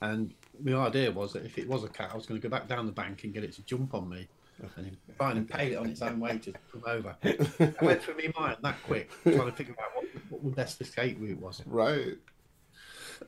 And 0.00 0.34
my 0.62 0.74
idea 0.74 1.10
was 1.12 1.32
that 1.34 1.44
if 1.44 1.56
it 1.58 1.68
was 1.68 1.84
a 1.84 1.88
cat, 1.88 2.10
I 2.12 2.16
was 2.16 2.26
going 2.26 2.40
to 2.40 2.46
go 2.46 2.50
back 2.50 2.68
down 2.68 2.86
the 2.86 2.92
bank 2.92 3.24
and 3.24 3.32
get 3.32 3.44
it 3.44 3.52
to 3.54 3.62
jump 3.62 3.94
on 3.94 4.08
me 4.08 4.28
and 4.60 4.70
then 4.76 4.96
try 5.16 5.30
and 5.30 5.38
impale 5.38 5.72
it 5.72 5.76
on 5.76 5.88
its 5.88 6.02
own 6.02 6.20
way 6.20 6.38
to 6.38 6.52
come 6.72 6.82
over. 6.86 7.16
I 7.24 7.84
went 7.84 8.02
through 8.02 8.16
my 8.16 8.32
mind 8.38 8.58
that 8.62 8.82
quick, 8.84 9.10
trying 9.22 9.38
to 9.38 9.52
figure 9.52 9.74
out 9.80 9.94
what, 9.94 10.04
what 10.30 10.44
the 10.44 10.50
best 10.50 10.80
escape 10.80 11.18
route 11.20 11.40
was. 11.40 11.62
Right. 11.66 12.18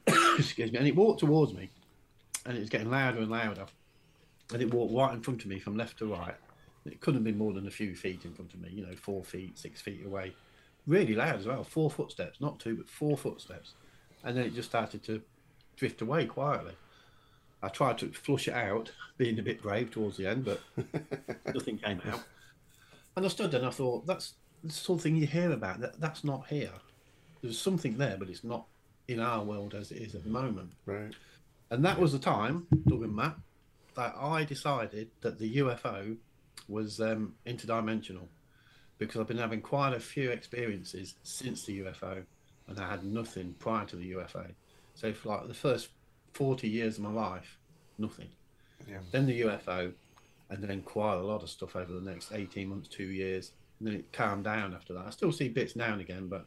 Excuse 0.39 0.73
me. 0.73 0.79
And 0.79 0.87
it 0.87 0.97
walked 0.97 1.21
towards 1.21 1.53
me, 1.55 1.71
and 2.45 2.57
it 2.57 2.61
was 2.61 2.69
getting 2.69 2.91
louder 2.91 3.19
and 3.19 3.31
louder. 3.31 3.67
And 4.53 4.63
it 4.63 4.73
walked 4.73 4.95
right 4.95 5.13
in 5.13 5.23
front 5.23 5.43
of 5.43 5.49
me 5.49 5.59
from 5.59 5.77
left 5.77 5.99
to 5.99 6.07
right. 6.07 6.35
It 6.85 7.01
couldn't 7.01 7.21
have 7.21 7.25
been 7.25 7.39
more 7.39 7.53
than 7.53 7.67
a 7.67 7.71
few 7.71 7.95
feet 7.97 8.25
in 8.25 8.33
front 8.33 8.55
of 8.55 8.61
me, 8.61 8.71
you 8.71 8.87
know, 8.87 8.95
four 8.95 9.25
feet, 9.25 9.59
six 9.59 9.81
feet 9.81 10.07
away. 10.07 10.35
Really 10.87 11.15
loud 11.15 11.37
as 11.37 11.47
well. 11.47 11.65
Four 11.65 11.91
footsteps, 11.91 12.41
not 12.41 12.61
two, 12.61 12.77
but 12.77 12.89
four 12.89 13.17
footsteps. 13.17 13.75
And 14.23 14.37
then 14.37 14.45
it 14.45 14.55
just 14.55 14.69
started 14.69 15.03
to 15.05 15.21
drift 15.77 16.01
away 16.01 16.27
quietly. 16.27 16.75
I 17.63 17.69
tried 17.69 17.99
to 17.99 18.13
flush 18.13 18.49
it 18.49 18.55
out, 18.55 18.93
being 19.17 19.39
a 19.39 19.43
bit 19.43 19.63
brave 19.63 19.91
towards 19.91 20.17
the 20.17 20.27
end, 20.27 20.45
but 20.45 20.61
nothing 21.55 21.79
came 21.79 22.01
out. 22.09 22.23
And 23.17 23.25
I 23.25 23.29
stood 23.29 23.51
there 23.51 23.61
and 23.61 23.69
I 23.69 23.73
thought, 23.73 24.07
that's, 24.07 24.35
that's 24.63 24.79
something 24.79 25.17
you 25.17 25.27
hear 25.27 25.51
about. 25.51 25.81
That 25.81 26.01
That's 26.01 26.23
not 26.23 26.47
here. 26.47 26.73
There's 27.43 27.59
something 27.59 27.99
there, 27.99 28.17
but 28.19 28.29
it's 28.29 28.45
not 28.45 28.67
in 29.09 29.21
our 29.21 29.45
world 29.45 29.75
as 29.75 29.91
it 29.91 29.97
is 29.97 30.15
at 30.15 30.25
the 30.25 30.31
moment. 30.31 30.73
Right. 30.85 31.13
And 31.71 31.85
that 31.85 31.99
was 31.99 32.13
the 32.13 32.19
time, 32.19 32.67
and 32.71 33.17
Matt, 33.17 33.37
that 33.97 34.15
I 34.21 34.45
decided 34.45 35.11
that 35.23 35.39
the 35.39 35.57
UFO 35.57 36.17
was 36.69 37.01
um, 37.01 37.35
interdimensional 37.47 38.29
because 38.99 39.21
I've 39.21 39.27
been 39.27 39.39
having 39.39 39.61
quite 39.61 39.95
a 39.95 40.01
few 40.01 40.31
experiences 40.31 41.15
since 41.23 41.65
the 41.65 41.81
UFO 41.81 42.25
and 42.69 42.81
I 42.81 42.89
had 42.89 43.05
nothing 43.05 43.55
prior 43.59 43.85
to 43.87 43.97
the 43.97 44.13
UFO. 44.13 44.51
So 44.95 45.13
for 45.13 45.29
like 45.31 45.49
the 45.49 45.55
first 45.55 45.89
40 46.33 46.69
years 46.69 46.99
of 46.99 47.05
my 47.05 47.13
life, 47.13 47.59
nothing. 47.99 48.29
Yeah. 48.89 48.99
Then 49.11 49.27
the 49.27 49.43
UFO 49.43 49.93
and 50.51 50.63
then 50.63 50.83
quite 50.83 51.15
a 51.15 51.23
lot 51.23 51.43
of 51.43 51.51
stuff 51.51 51.77
over 51.77 51.93
the 51.93 52.01
next 52.01 52.33
18 52.33 52.69
months, 52.69 52.89
two 52.89 53.07
years. 53.07 53.53
And 53.79 53.89
then 53.89 53.95
it 53.95 54.13
calmed 54.13 54.45
down 54.45 54.75
after 54.75 54.95
that. 54.95 55.07
I 55.07 55.11
still 55.11 55.33
see 55.33 55.49
bits 55.49 55.77
now 55.77 55.93
and 55.93 56.01
again, 56.01 56.29
but 56.29 56.47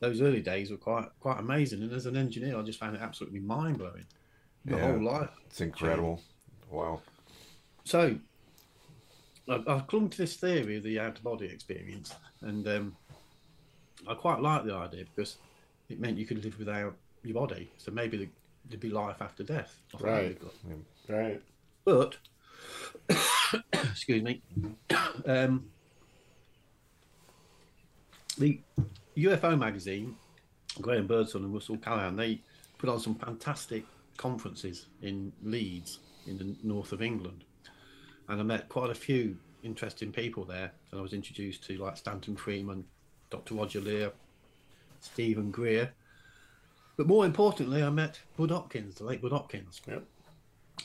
those 0.00 0.20
early 0.20 0.42
days 0.42 0.70
were 0.70 0.76
quite 0.76 1.08
quite 1.20 1.38
amazing. 1.40 1.82
And 1.82 1.92
as 1.92 2.06
an 2.06 2.16
engineer, 2.16 2.58
I 2.58 2.62
just 2.62 2.78
found 2.78 2.96
it 2.96 3.02
absolutely 3.02 3.40
mind 3.40 3.78
blowing. 3.78 4.04
my 4.64 4.76
Yeah. 4.78 4.92
whole 4.92 5.02
life. 5.02 5.30
It's 5.46 5.60
incredible. 5.60 6.20
Wow. 6.70 7.00
So 7.84 8.18
I, 9.48 9.62
I 9.66 9.78
clung 9.86 10.08
to 10.10 10.18
this 10.18 10.36
theory 10.36 10.76
of 10.78 10.82
the 10.82 10.98
out 10.98 11.18
of 11.18 11.22
body 11.24 11.46
experience, 11.46 12.14
and 12.42 12.66
um, 12.66 12.96
I 14.08 14.14
quite 14.14 14.40
like 14.40 14.64
the 14.64 14.74
idea 14.74 15.04
because 15.14 15.36
it 15.88 16.00
meant 16.00 16.18
you 16.18 16.26
could 16.26 16.44
live 16.44 16.58
without 16.58 16.96
your 17.22 17.34
body. 17.34 17.70
So 17.78 17.92
maybe 17.92 18.16
the, 18.16 18.28
there'd 18.68 18.80
be 18.80 18.90
life 18.90 19.22
after 19.22 19.44
death. 19.44 19.78
I 19.94 19.98
thought 19.98 20.06
that'd 20.06 20.40
Right. 20.42 20.52
good. 21.06 21.14
Right. 21.16 21.42
But 21.84 22.16
excuse 23.72 24.22
me, 24.24 24.42
um, 25.26 25.70
the 28.38 28.60
UFO 29.16 29.58
magazine, 29.58 30.16
Graham 30.80 31.06
Birdsall 31.06 31.44
and 31.44 31.54
Russell 31.54 31.78
Callaghan, 31.78 32.16
they 32.16 32.40
put 32.78 32.90
on 32.90 33.00
some 33.00 33.14
fantastic 33.14 33.84
conferences 34.16 34.86
in 35.02 35.32
Leeds, 35.42 36.00
in 36.26 36.38
the 36.38 36.54
north 36.62 36.92
of 36.92 37.02
England, 37.02 37.44
and 38.28 38.40
I 38.40 38.42
met 38.42 38.68
quite 38.68 38.90
a 38.90 38.94
few 38.94 39.36
interesting 39.62 40.12
people 40.12 40.44
there. 40.44 40.72
And 40.90 41.00
I 41.00 41.02
was 41.02 41.12
introduced 41.12 41.64
to 41.66 41.76
like 41.78 41.96
Stanton 41.96 42.36
Friedman, 42.36 42.84
Dr. 43.30 43.54
Roger 43.54 43.80
Leir, 43.80 44.12
Stephen 45.00 45.50
Greer. 45.50 45.92
But 46.96 47.06
more 47.06 47.26
importantly, 47.26 47.82
I 47.82 47.90
met 47.90 48.20
Bud 48.36 48.50
Hopkins, 48.50 48.96
the 48.96 49.04
late 49.04 49.20
Bud 49.20 49.32
Hopkins. 49.32 49.82
Yep. 49.86 50.04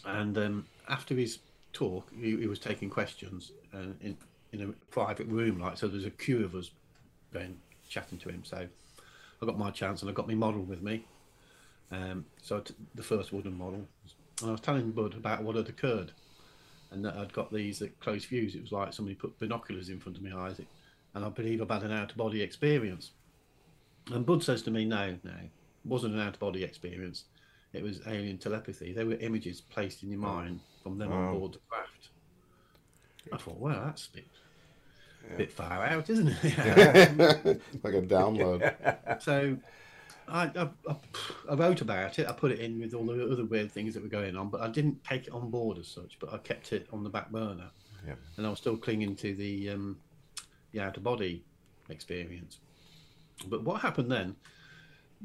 And 0.05 0.37
um, 0.37 0.65
after 0.89 1.15
his 1.15 1.39
talk, 1.73 2.11
he, 2.13 2.37
he 2.37 2.47
was 2.47 2.59
taking 2.59 2.89
questions 2.89 3.51
uh, 3.73 3.93
in 4.01 4.17
in 4.51 4.61
a 4.63 4.67
private 4.91 5.27
room, 5.27 5.59
like 5.59 5.77
so. 5.77 5.87
There's 5.87 6.05
a 6.05 6.11
queue 6.11 6.43
of 6.43 6.55
us 6.55 6.71
going 7.33 7.57
chatting 7.91 8.17
to 8.19 8.29
him. 8.29 8.43
So 8.43 8.67
I 9.41 9.45
got 9.45 9.59
my 9.59 9.69
chance, 9.69 10.01
and 10.01 10.09
I 10.09 10.13
got 10.13 10.27
my 10.27 10.33
model 10.33 10.61
with 10.61 10.81
me. 10.81 11.05
Um, 11.91 12.25
so 12.41 12.61
t- 12.61 12.73
the 12.95 13.03
first 13.03 13.33
wooden 13.33 13.57
model, 13.57 13.85
and 14.41 14.49
I 14.49 14.51
was 14.51 14.61
telling 14.61 14.91
Bud 14.91 15.13
about 15.13 15.43
what 15.43 15.57
had 15.57 15.67
occurred, 15.69 16.13
and 16.89 17.03
that 17.05 17.15
I'd 17.17 17.33
got 17.33 17.51
these 17.53 17.81
at 17.81 17.99
close 17.99 18.23
views. 18.25 18.55
It 18.55 18.61
was 18.61 18.71
like 18.71 18.93
somebody 18.93 19.15
put 19.15 19.37
binoculars 19.37 19.89
in 19.89 19.99
front 19.99 20.17
of 20.17 20.23
my 20.23 20.35
eyes, 20.35 20.59
and 21.13 21.25
I 21.25 21.29
believe 21.29 21.61
I've 21.61 21.69
had 21.69 21.83
an 21.83 21.91
out 21.91 22.11
of 22.11 22.17
body 22.17 22.41
experience. 22.41 23.11
And 24.11 24.25
Bud 24.25 24.41
says 24.43 24.63
to 24.63 24.71
me, 24.71 24.85
"No, 24.85 25.17
no, 25.23 25.31
it 25.31 25.51
wasn't 25.85 26.15
an 26.15 26.21
out 26.21 26.35
of 26.35 26.39
body 26.39 26.63
experience. 26.63 27.25
It 27.73 27.83
was 27.83 28.01
alien 28.07 28.37
telepathy. 28.37 28.93
They 28.93 29.03
were 29.03 29.15
images 29.15 29.61
placed 29.61 30.03
in 30.03 30.09
your 30.09 30.19
mind 30.19 30.61
from 30.81 30.97
them 30.97 31.09
Wow. 31.09 31.27
on 31.33 31.39
board 31.39 31.53
the 31.53 31.59
craft." 31.69 32.09
I 33.31 33.37
thought, 33.37 33.59
well, 33.59 33.85
that's 33.85 34.07
a 34.07 34.11
bit, 34.13 34.27
bit 35.37 35.51
far 35.51 35.85
out, 35.85 36.09
isn't 36.09 36.27
it? 36.27 36.41
like 37.83 37.93
a 37.93 38.01
download. 38.01 39.21
so 39.21 39.57
I, 40.27 40.43
I, 40.43 40.69
I, 40.89 40.95
I 41.49 41.55
wrote 41.55 41.81
about 41.81 42.19
it. 42.19 42.27
I 42.27 42.31
put 42.31 42.51
it 42.51 42.59
in 42.59 42.79
with 42.79 42.93
all 42.93 43.05
the 43.05 43.31
other 43.31 43.45
weird 43.45 43.71
things 43.71 43.93
that 43.93 44.03
were 44.03 44.09
going 44.09 44.35
on, 44.35 44.49
but 44.49 44.61
I 44.61 44.69
didn't 44.69 45.03
take 45.03 45.27
it 45.27 45.33
on 45.33 45.49
board 45.49 45.77
as 45.77 45.87
such. 45.87 46.17
But 46.19 46.33
I 46.33 46.37
kept 46.37 46.73
it 46.73 46.87
on 46.91 47.03
the 47.03 47.09
back 47.09 47.31
burner, 47.31 47.69
Yeah. 48.05 48.15
and 48.37 48.45
I 48.45 48.49
was 48.49 48.59
still 48.59 48.77
clinging 48.77 49.15
to 49.17 49.35
the 49.35 49.69
um, 49.69 49.97
the 50.71 50.81
out 50.81 50.97
of 50.97 51.03
body 51.03 51.43
experience. 51.89 52.59
But 53.47 53.63
what 53.63 53.81
happened 53.81 54.11
then? 54.11 54.35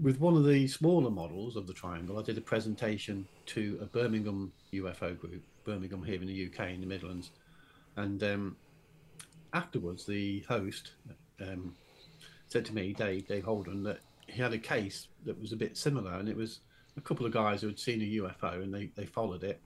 With 0.02 0.20
one 0.20 0.36
of 0.36 0.44
the 0.44 0.68
smaller 0.68 1.10
models 1.10 1.56
of 1.56 1.66
the 1.66 1.72
triangle, 1.72 2.18
I 2.18 2.22
did 2.22 2.36
a 2.36 2.42
presentation 2.42 3.26
to 3.46 3.78
a 3.80 3.86
Birmingham 3.86 4.52
UFO 4.74 5.18
group, 5.18 5.42
Birmingham 5.64 6.02
here 6.02 6.20
in 6.20 6.26
the 6.26 6.46
UK 6.46 6.70
in 6.70 6.82
the 6.82 6.86
Midlands, 6.86 7.30
and 7.96 8.22
um, 8.22 8.56
afterwards 9.52 10.04
the 10.04 10.40
host 10.48 10.92
um, 11.40 11.74
said 12.48 12.64
to 12.66 12.74
me, 12.74 12.92
Dave, 12.92 13.26
Dave 13.26 13.44
Holden, 13.44 13.82
that 13.84 14.00
he 14.26 14.40
had 14.40 14.52
a 14.52 14.58
case 14.58 15.08
that 15.24 15.40
was 15.40 15.52
a 15.52 15.56
bit 15.56 15.76
similar, 15.76 16.14
and 16.14 16.28
it 16.28 16.36
was 16.36 16.60
a 16.96 17.00
couple 17.00 17.26
of 17.26 17.32
guys 17.32 17.60
who 17.60 17.68
had 17.68 17.78
seen 17.78 18.00
a 18.00 18.22
UFO 18.22 18.62
and 18.62 18.72
they, 18.72 18.90
they 18.96 19.06
followed 19.06 19.44
it, 19.44 19.60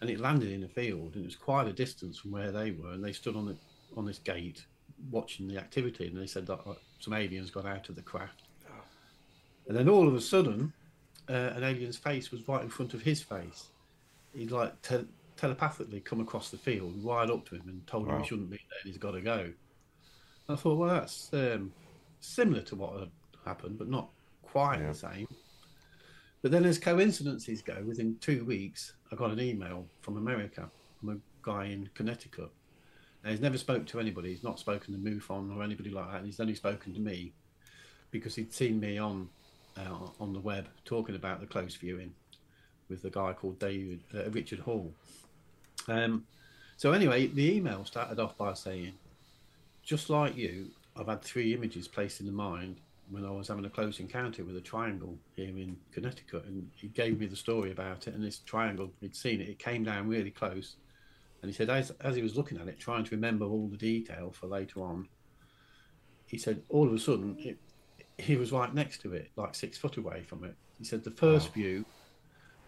and 0.00 0.10
it 0.10 0.20
landed 0.20 0.50
in 0.50 0.64
a 0.64 0.68
field, 0.68 1.14
and 1.14 1.22
it 1.22 1.26
was 1.26 1.36
quite 1.36 1.66
a 1.66 1.72
distance 1.72 2.18
from 2.18 2.30
where 2.30 2.52
they 2.52 2.70
were, 2.70 2.92
and 2.92 3.04
they 3.04 3.12
stood 3.12 3.36
on 3.36 3.46
the 3.46 3.56
on 3.96 4.04
this 4.04 4.18
gate 4.18 4.66
watching 5.10 5.48
the 5.48 5.56
activity, 5.56 6.06
and 6.06 6.16
they 6.16 6.26
said 6.26 6.46
that 6.46 6.60
uh, 6.66 6.74
some 7.00 7.14
aliens 7.14 7.50
got 7.50 7.66
out 7.66 7.88
of 7.88 7.94
the 7.94 8.02
craft, 8.02 8.42
and 9.66 9.76
then 9.76 9.88
all 9.88 10.06
of 10.06 10.14
a 10.14 10.20
sudden, 10.20 10.72
uh, 11.28 11.52
an 11.54 11.64
alien's 11.64 11.96
face 11.96 12.30
was 12.30 12.46
right 12.48 12.62
in 12.62 12.68
front 12.68 12.94
of 12.94 13.02
his 13.02 13.22
face. 13.22 13.68
He'd 14.34 14.50
like 14.50 14.80
te- 14.82 15.06
telepathically 15.38 16.00
come 16.00 16.20
across 16.20 16.50
the 16.50 16.58
field, 16.58 16.94
right 17.02 17.30
up 17.30 17.48
to 17.48 17.54
him, 17.54 17.62
and 17.68 17.86
told 17.86 18.08
him 18.08 18.20
he 18.20 18.26
shouldn't 18.26 18.50
be 18.50 18.56
there. 18.56 18.78
and 18.82 18.90
He's 18.92 18.98
got 18.98 19.12
to 19.12 19.20
go. 19.22 19.50
I 20.50 20.56
thought, 20.56 20.78
well, 20.78 20.90
that's 20.90 21.30
um, 21.32 21.72
similar 22.20 22.60
to 22.62 22.76
what 22.76 22.98
had 23.00 23.10
happened, 23.46 23.78
but 23.78 23.88
not 23.88 24.10
quite 24.42 24.80
Yeah. 24.80 24.88
the 24.88 24.94
same. 24.94 25.28
But 26.42 26.52
then, 26.52 26.64
as 26.64 26.78
coincidences 26.78 27.62
go, 27.62 27.82
within 27.86 28.16
two 28.20 28.44
weeks, 28.44 28.94
I 29.10 29.16
got 29.16 29.30
an 29.30 29.40
email 29.40 29.86
from 30.02 30.16
America 30.16 30.70
from 31.00 31.08
a 31.10 31.16
guy 31.42 31.66
in 31.66 31.88
Connecticut. 31.94 32.50
Now, 33.24 33.30
he's 33.30 33.40
never 33.40 33.58
spoke 33.58 33.86
to 33.86 34.00
anybody. 34.00 34.30
He's 34.30 34.44
not 34.44 34.58
spoken 34.60 34.92
to 34.94 34.98
MUFON 35.00 35.56
or 35.56 35.62
anybody 35.62 35.90
like 35.90 36.10
that. 36.10 36.16
And 36.18 36.26
He's 36.26 36.38
only 36.40 36.54
spoken 36.54 36.94
to 36.94 37.00
me 37.00 37.32
because 38.10 38.34
he'd 38.36 38.52
seen 38.52 38.78
me 38.80 38.98
on 38.98 39.28
uh, 39.76 40.08
on 40.20 40.32
the 40.32 40.40
web 40.40 40.66
talking 40.84 41.14
about 41.14 41.40
the 41.40 41.46
close 41.46 41.74
viewing 41.76 42.12
with 42.88 43.04
a 43.04 43.10
guy 43.10 43.32
called 43.32 43.58
David 43.58 44.00
uh, 44.14 44.30
Richard 44.30 44.60
Hall. 44.60 44.92
Um, 45.88 46.24
so 46.76 46.92
anyway, 46.92 47.26
the 47.26 47.56
email 47.56 47.84
started 47.84 48.20
off 48.20 48.36
by 48.36 48.54
saying, 48.54 48.92
just 49.82 50.10
like 50.10 50.36
you, 50.36 50.70
I've 50.96 51.08
had 51.08 51.22
three 51.22 51.54
images 51.54 51.88
placed 51.88 52.20
in 52.20 52.26
the 52.26 52.32
mind 52.32 52.76
when 53.10 53.24
I 53.24 53.30
was 53.30 53.48
having 53.48 53.64
a 53.64 53.70
close 53.70 54.00
encounter 54.00 54.44
with 54.44 54.56
a 54.56 54.60
triangle 54.60 55.16
here 55.34 55.48
in 55.48 55.76
Connecticut. 55.92 56.44
And 56.44 56.70
he 56.74 56.88
gave 56.88 57.18
me 57.18 57.26
the 57.26 57.36
story 57.36 57.72
about 57.72 58.06
it. 58.06 58.14
And 58.14 58.22
this 58.22 58.38
triangle, 58.38 58.90
he'd 59.00 59.16
seen 59.16 59.40
it, 59.40 59.48
it 59.48 59.58
came 59.58 59.82
down 59.82 60.08
really 60.08 60.30
close. 60.30 60.76
And 61.40 61.50
he 61.50 61.56
said, 61.56 61.70
as, 61.70 61.90
as 62.02 62.16
he 62.16 62.22
was 62.22 62.36
looking 62.36 62.58
at 62.60 62.68
it, 62.68 62.78
trying 62.78 63.04
to 63.04 63.14
remember 63.14 63.46
all 63.46 63.68
the 63.68 63.76
detail 63.76 64.30
for 64.32 64.46
later 64.46 64.82
on, 64.82 65.08
he 66.26 66.36
said, 66.36 66.62
all 66.68 66.86
of 66.86 66.92
a 66.92 66.98
sudden, 66.98 67.36
it, 67.38 67.56
he 68.18 68.36
was 68.36 68.52
right 68.52 68.74
next 68.74 69.00
to 69.02 69.14
it, 69.14 69.30
like 69.36 69.54
six 69.54 69.78
foot 69.78 69.96
away 69.96 70.22
from 70.22 70.44
it. 70.44 70.54
He 70.78 70.84
said, 70.84 71.02
the 71.02 71.10
first 71.12 71.54
view, 71.54 71.84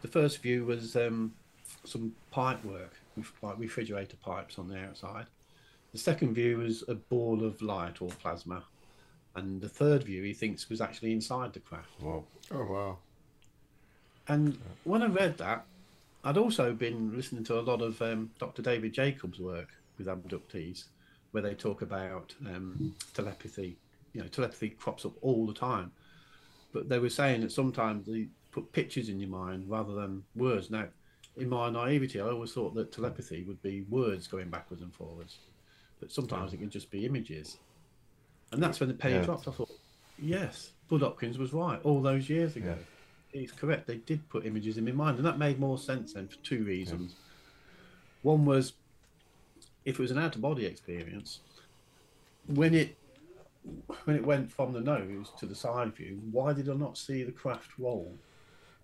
the 0.01 0.09
first 0.09 0.41
view 0.41 0.65
was 0.65 0.97
um, 0.97 1.35
some 1.85 2.13
pipe 2.31 2.65
work, 2.65 2.95
like 3.43 3.59
refrigerator 3.59 4.17
pipes 4.17 4.59
on 4.59 4.69
the 4.69 4.79
outside. 4.79 5.27
The 5.93 5.99
second 5.99 6.35
view 6.35 6.59
was 6.59 6.85
a 6.89 6.95
ball 6.95 7.45
of 7.45 7.61
light 7.63 8.01
or 8.01 8.09
plasma, 8.09 8.65
and 9.35 9.61
the 9.61 9.69
third 9.69 10.05
view 10.05 10.23
he 10.23 10.33
thinks 10.33 10.69
was 10.69 10.81
actually 10.81 11.13
inside 11.13 11.53
the 11.53 11.61
craft. 11.61 12.01
Wow! 12.01 12.25
Oh 12.53 12.65
wow. 12.65 12.99
And 14.29 14.59
when 14.85 15.03
I 15.03 15.07
read 15.07 15.39
that, 15.39 15.65
I'd 16.23 16.37
also 16.37 16.73
been 16.73 17.17
listening 17.17 17.45
to 17.45 17.59
a 17.59 17.63
lot 17.63 17.83
of 17.83 18.01
um, 18.03 18.31
Dr. 18.39 18.63
David 18.63 18.93
Jacobs' 18.93 19.41
work 19.41 19.69
with 19.99 20.07
abductees, 20.07 20.85
where 21.33 21.43
they 21.43 21.55
talk 21.55 21.83
about 21.83 22.35
um, 22.47 22.95
telepathy. 23.15 23.77
You 24.13 24.23
know, 24.23 24.29
telepathy 24.29 24.71
crops 24.71 25.05
up 25.05 25.13
all 25.23 25.47
the 25.47 25.55
time, 25.55 25.93
but 26.73 26.89
they 26.89 26.99
were 26.99 27.11
saying 27.11 27.41
that 27.43 27.53
sometimes 27.53 28.07
they 28.07 28.29
put 28.51 28.73
pictures 28.73 29.09
in 29.09 29.21
your 29.21 29.31
mind 29.31 29.69
rather 29.69 29.95
than 29.95 30.25
words. 30.35 30.71
Now, 30.71 30.87
in 31.41 31.49
my 31.49 31.71
naivety, 31.71 32.21
I 32.21 32.25
always 32.29 32.53
thought 32.53 32.75
that 32.75 32.93
telepathy 32.93 33.43
would 33.45 33.61
be 33.63 33.83
words 33.83 34.27
going 34.27 34.51
backwards 34.51 34.83
and 34.83 34.93
forwards, 34.95 35.39
but 35.99 36.13
sometimes 36.13 36.53
it 36.53 36.59
can 36.59 36.71
just 36.71 36.91
be 36.91 37.07
images. 37.07 37.57
And 38.53 38.63
that's 38.63 38.81
when 38.81 38.89
the 38.89 38.95
penny 38.95 39.15
Yeah. 39.15 39.23
dropped. 39.25 39.49
I 39.49 39.53
thought, 39.53 39.71
yes, 40.19 40.73
Bud 40.89 41.01
Hopkins 41.03 41.39
was 41.39 41.53
right 41.53 41.81
all 41.83 42.03
those 42.03 42.29
years 42.29 42.57
ago. 42.57 42.77
Yeah. 42.79 43.41
He's 43.41 43.53
correct. 43.53 43.87
They 43.87 43.99
did 43.99 44.29
put 44.29 44.45
images 44.45 44.77
in 44.77 44.85
my 44.85 44.93
mind, 44.93 45.19
and 45.19 45.27
that 45.27 45.39
made 45.39 45.61
more 45.61 45.79
sense 45.79 46.15
then 46.15 46.27
for 46.29 46.37
two 46.39 46.65
reasons. 46.65 47.15
One 48.23 48.45
was 48.45 48.73
if 49.85 49.99
it 49.99 50.03
was 50.03 50.11
an 50.11 50.19
out 50.19 50.35
of 50.35 50.43
body 50.43 50.67
experience, 50.67 51.41
when 52.47 52.75
it 52.75 52.97
when 54.05 54.17
it 54.17 54.25
went 54.25 54.51
from 54.51 54.73
the 54.73 54.81
nose 54.81 55.31
to 55.39 55.47
the 55.47 55.55
side 55.55 55.95
view, 55.95 56.21
why 56.33 56.53
did 56.53 56.69
I 56.69 56.75
not 56.75 56.99
see 56.99 57.23
the 57.23 57.33
craft 57.33 57.79
roll? 57.79 58.15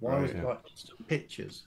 Why 0.00 0.20
was 0.20 0.30
Right, 0.30 0.38
it 0.38 0.42
yeah. 0.42 0.48
like 0.48 1.08
pictures? 1.08 1.64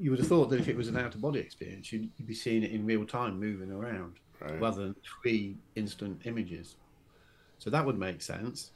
You 0.00 0.10
would 0.10 0.18
have 0.18 0.28
thought 0.28 0.48
that 0.50 0.60
if 0.60 0.68
it 0.68 0.76
was 0.76 0.88
an 0.88 0.96
out 0.96 1.14
of 1.14 1.20
body 1.20 1.40
experience, 1.40 1.92
you'd, 1.92 2.08
you'd 2.16 2.26
be 2.26 2.34
seeing 2.34 2.62
it 2.62 2.70
in 2.70 2.86
real 2.86 3.04
time 3.04 3.38
moving 3.38 3.70
around 3.70 4.14
Right. 4.40 4.58
rather 4.58 4.82
than 4.82 4.96
three 5.22 5.58
instant 5.76 6.22
images. 6.24 6.76
So 7.58 7.68
that 7.68 7.84
would 7.84 7.98
make 7.98 8.22
sense. 8.22 8.70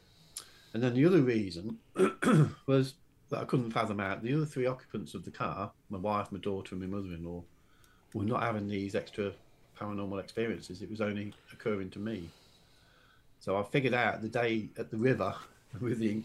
And 0.75 0.83
then 0.83 0.93
the 0.93 1.07
other 1.07 1.23
reason 1.23 1.79
was 2.67 2.95
that 3.31 3.41
I 3.41 3.45
couldn't 3.45 3.71
fathom 3.71 3.99
out 3.99 4.23
the 4.23 4.35
other 4.35 4.45
three 4.45 4.67
occupants 4.67 5.15
of 5.15 5.25
the 5.25 5.31
car, 5.31 5.73
my 5.89 5.97
wife, 5.97 6.31
my 6.31 6.39
daughter, 6.39 6.75
and 6.75 6.83
my 6.83 6.97
mother 6.99 7.15
in 7.15 7.25
law, 7.25 7.43
were 8.13 8.25
not 8.25 8.43
having 8.43 8.69
these 8.69 8.95
extra 8.95 9.33
paranormal 9.81 10.21
experiences. 10.23 10.83
It 10.83 10.91
was 10.91 11.01
only 11.01 11.33
occurring 11.51 11.89
to 11.91 11.99
me. 11.99 12.29
So 13.41 13.57
I 13.57 13.63
figured 13.63 13.95
out 13.95 14.21
the 14.21 14.29
day 14.29 14.69
at 14.79 14.91
the 14.91 14.99
river 14.99 15.35
with 15.81 15.99
the 15.99 16.21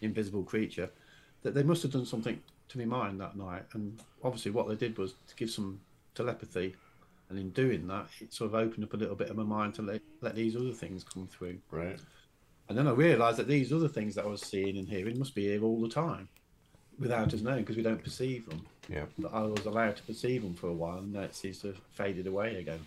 invisible 0.00 0.44
creature 0.44 0.90
that 1.42 1.54
they 1.54 1.64
must 1.64 1.82
have 1.82 1.92
done 1.92 2.06
something 2.06 2.40
to 2.68 2.78
my 2.78 2.84
mind 2.84 3.20
that 3.20 3.36
night. 3.36 3.62
And 3.72 4.00
obviously, 4.22 4.50
what 4.52 4.68
they 4.68 4.74
did 4.74 4.96
was 4.98 5.12
to 5.28 5.36
give 5.36 5.50
some 5.50 5.80
telepathy. 6.14 6.74
And 7.28 7.38
in 7.38 7.50
doing 7.50 7.86
that, 7.88 8.06
it 8.20 8.32
sort 8.32 8.50
of 8.50 8.54
opened 8.54 8.84
up 8.84 8.94
a 8.94 8.96
little 8.96 9.16
bit 9.16 9.30
of 9.30 9.36
my 9.36 9.42
mind 9.42 9.74
to 9.74 9.82
let, 9.82 10.00
let 10.20 10.36
these 10.36 10.54
other 10.56 10.72
things 10.72 11.02
come 11.04 11.26
through. 11.26 11.58
Right. 11.70 11.98
And 12.68 12.78
then 12.78 12.86
I 12.86 12.92
realised 12.92 13.38
that 13.38 13.48
these 13.48 13.72
other 13.72 13.88
things 13.88 14.14
that 14.14 14.24
I 14.24 14.28
was 14.28 14.42
seeing 14.42 14.76
and 14.76 14.88
hearing 14.88 15.18
must 15.18 15.34
be 15.34 15.44
here 15.46 15.62
all 15.62 15.80
the 15.80 15.88
time. 15.88 16.28
without 16.98 17.32
us 17.34 17.40
knowing 17.40 17.60
because 17.62 17.76
we 17.76 17.82
don't 17.82 18.02
perceive 18.02 18.48
them. 18.48 18.64
Yeah. 18.88 19.04
But 19.18 19.34
I 19.34 19.42
was 19.42 19.66
allowed 19.66 19.96
to 19.96 20.02
perceive 20.02 20.42
them 20.42 20.54
for 20.54 20.68
a 20.68 20.72
while, 20.72 20.98
and 20.98 21.14
that 21.14 21.34
seems 21.34 21.58
to 21.60 21.68
have 21.68 21.78
faded 21.92 22.26
away 22.26 22.56
again. 22.56 22.84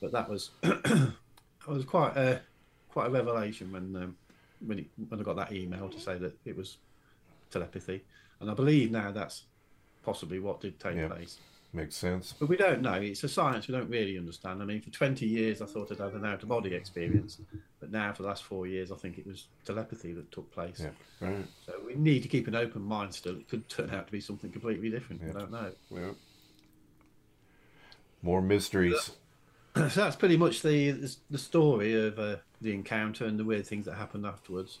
But 0.00 0.12
that 0.12 0.28
was 0.28 0.50
that 0.62 1.12
was 1.66 1.84
quite 1.84 2.16
a 2.16 2.40
quite 2.90 3.06
a 3.06 3.10
revelation 3.10 3.72
when 3.72 3.96
um, 4.02 4.16
when 4.66 4.80
it, 4.80 4.86
when 5.08 5.20
I 5.20 5.22
got 5.22 5.36
that 5.36 5.52
email 5.52 5.88
to 5.88 6.00
say 6.00 6.16
that 6.18 6.36
it 6.44 6.56
was 6.56 6.78
telepathy, 7.50 8.02
and 8.44 8.50
I 8.50 8.54
believe 8.54 8.90
now 8.90 9.10
that's 9.10 9.44
possibly 10.04 10.38
what 10.38 10.60
did 10.60 10.78
take 10.78 10.96
Yeah. 10.96 11.08
place. 11.08 11.38
Makes 11.72 11.96
sense. 11.96 12.34
But 12.38 12.48
we 12.50 12.56
don't 12.56 12.82
know. 12.82 12.92
It's 12.92 13.24
a 13.24 13.28
science 13.28 13.66
we 13.66 13.72
don't 13.74 13.88
really 13.88 14.16
understand. 14.18 14.62
I 14.62 14.64
mean, 14.66 14.80
for 14.80 14.90
20 14.90 15.26
years, 15.26 15.60
I 15.62 15.66
thought 15.66 15.90
I'd 15.90 15.98
had 15.98 16.12
an 16.12 16.24
out 16.24 16.42
of 16.42 16.48
body 16.48 16.72
experience. 16.74 17.40
But 17.80 17.90
now, 17.90 18.12
for 18.12 18.22
the 18.22 18.28
last 18.28 18.44
four 18.44 18.66
years, 18.68 18.92
I 18.92 18.96
think 18.96 19.18
it 19.18 19.26
was 19.26 19.48
telepathy 19.64 20.12
that 20.12 20.30
took 20.30 20.52
place. 20.52 20.78
Yeah. 20.80 20.90
Right. 21.26 21.46
So 21.66 21.72
we 21.84 21.94
need 21.96 22.22
to 22.22 22.28
keep 22.28 22.46
an 22.46 22.54
open 22.54 22.82
mind 22.82 23.12
still. 23.14 23.34
It 23.36 23.48
could 23.48 23.68
turn 23.68 23.90
out 23.90 24.06
to 24.06 24.12
be 24.12 24.20
something 24.20 24.52
completely 24.52 24.88
different. 24.90 25.22
Yeah. 25.22 25.30
I 25.30 25.32
don't 25.32 25.50
know. 25.50 25.72
Yeah. 25.90 26.12
More 28.22 28.40
mysteries. 28.40 29.10
so 29.74 29.88
that's 29.88 30.16
pretty 30.16 30.36
much 30.36 30.62
the 30.62 30.92
the, 30.92 31.16
the 31.30 31.38
story 31.38 32.06
of 32.06 32.18
uh, 32.20 32.36
the 32.60 32.72
encounter 32.72 33.24
and 33.24 33.36
the 33.38 33.44
weird 33.44 33.66
things 33.66 33.86
that 33.86 33.94
happened 33.94 34.26
afterwards. 34.26 34.78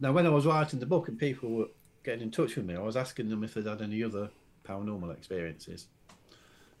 Now, 0.00 0.12
when 0.12 0.26
I 0.26 0.30
was 0.30 0.44
writing 0.46 0.80
the 0.80 0.86
book 0.86 1.08
and 1.08 1.18
people 1.18 1.50
were 1.50 1.68
getting 2.08 2.22
in 2.22 2.30
touch 2.30 2.56
with 2.56 2.64
me, 2.64 2.74
I 2.74 2.80
was 2.80 2.96
asking 2.96 3.28
them 3.28 3.44
if 3.44 3.52
they'd 3.52 3.66
had 3.66 3.82
any 3.82 4.02
other 4.02 4.30
paranormal 4.66 5.14
experiences, 5.14 5.88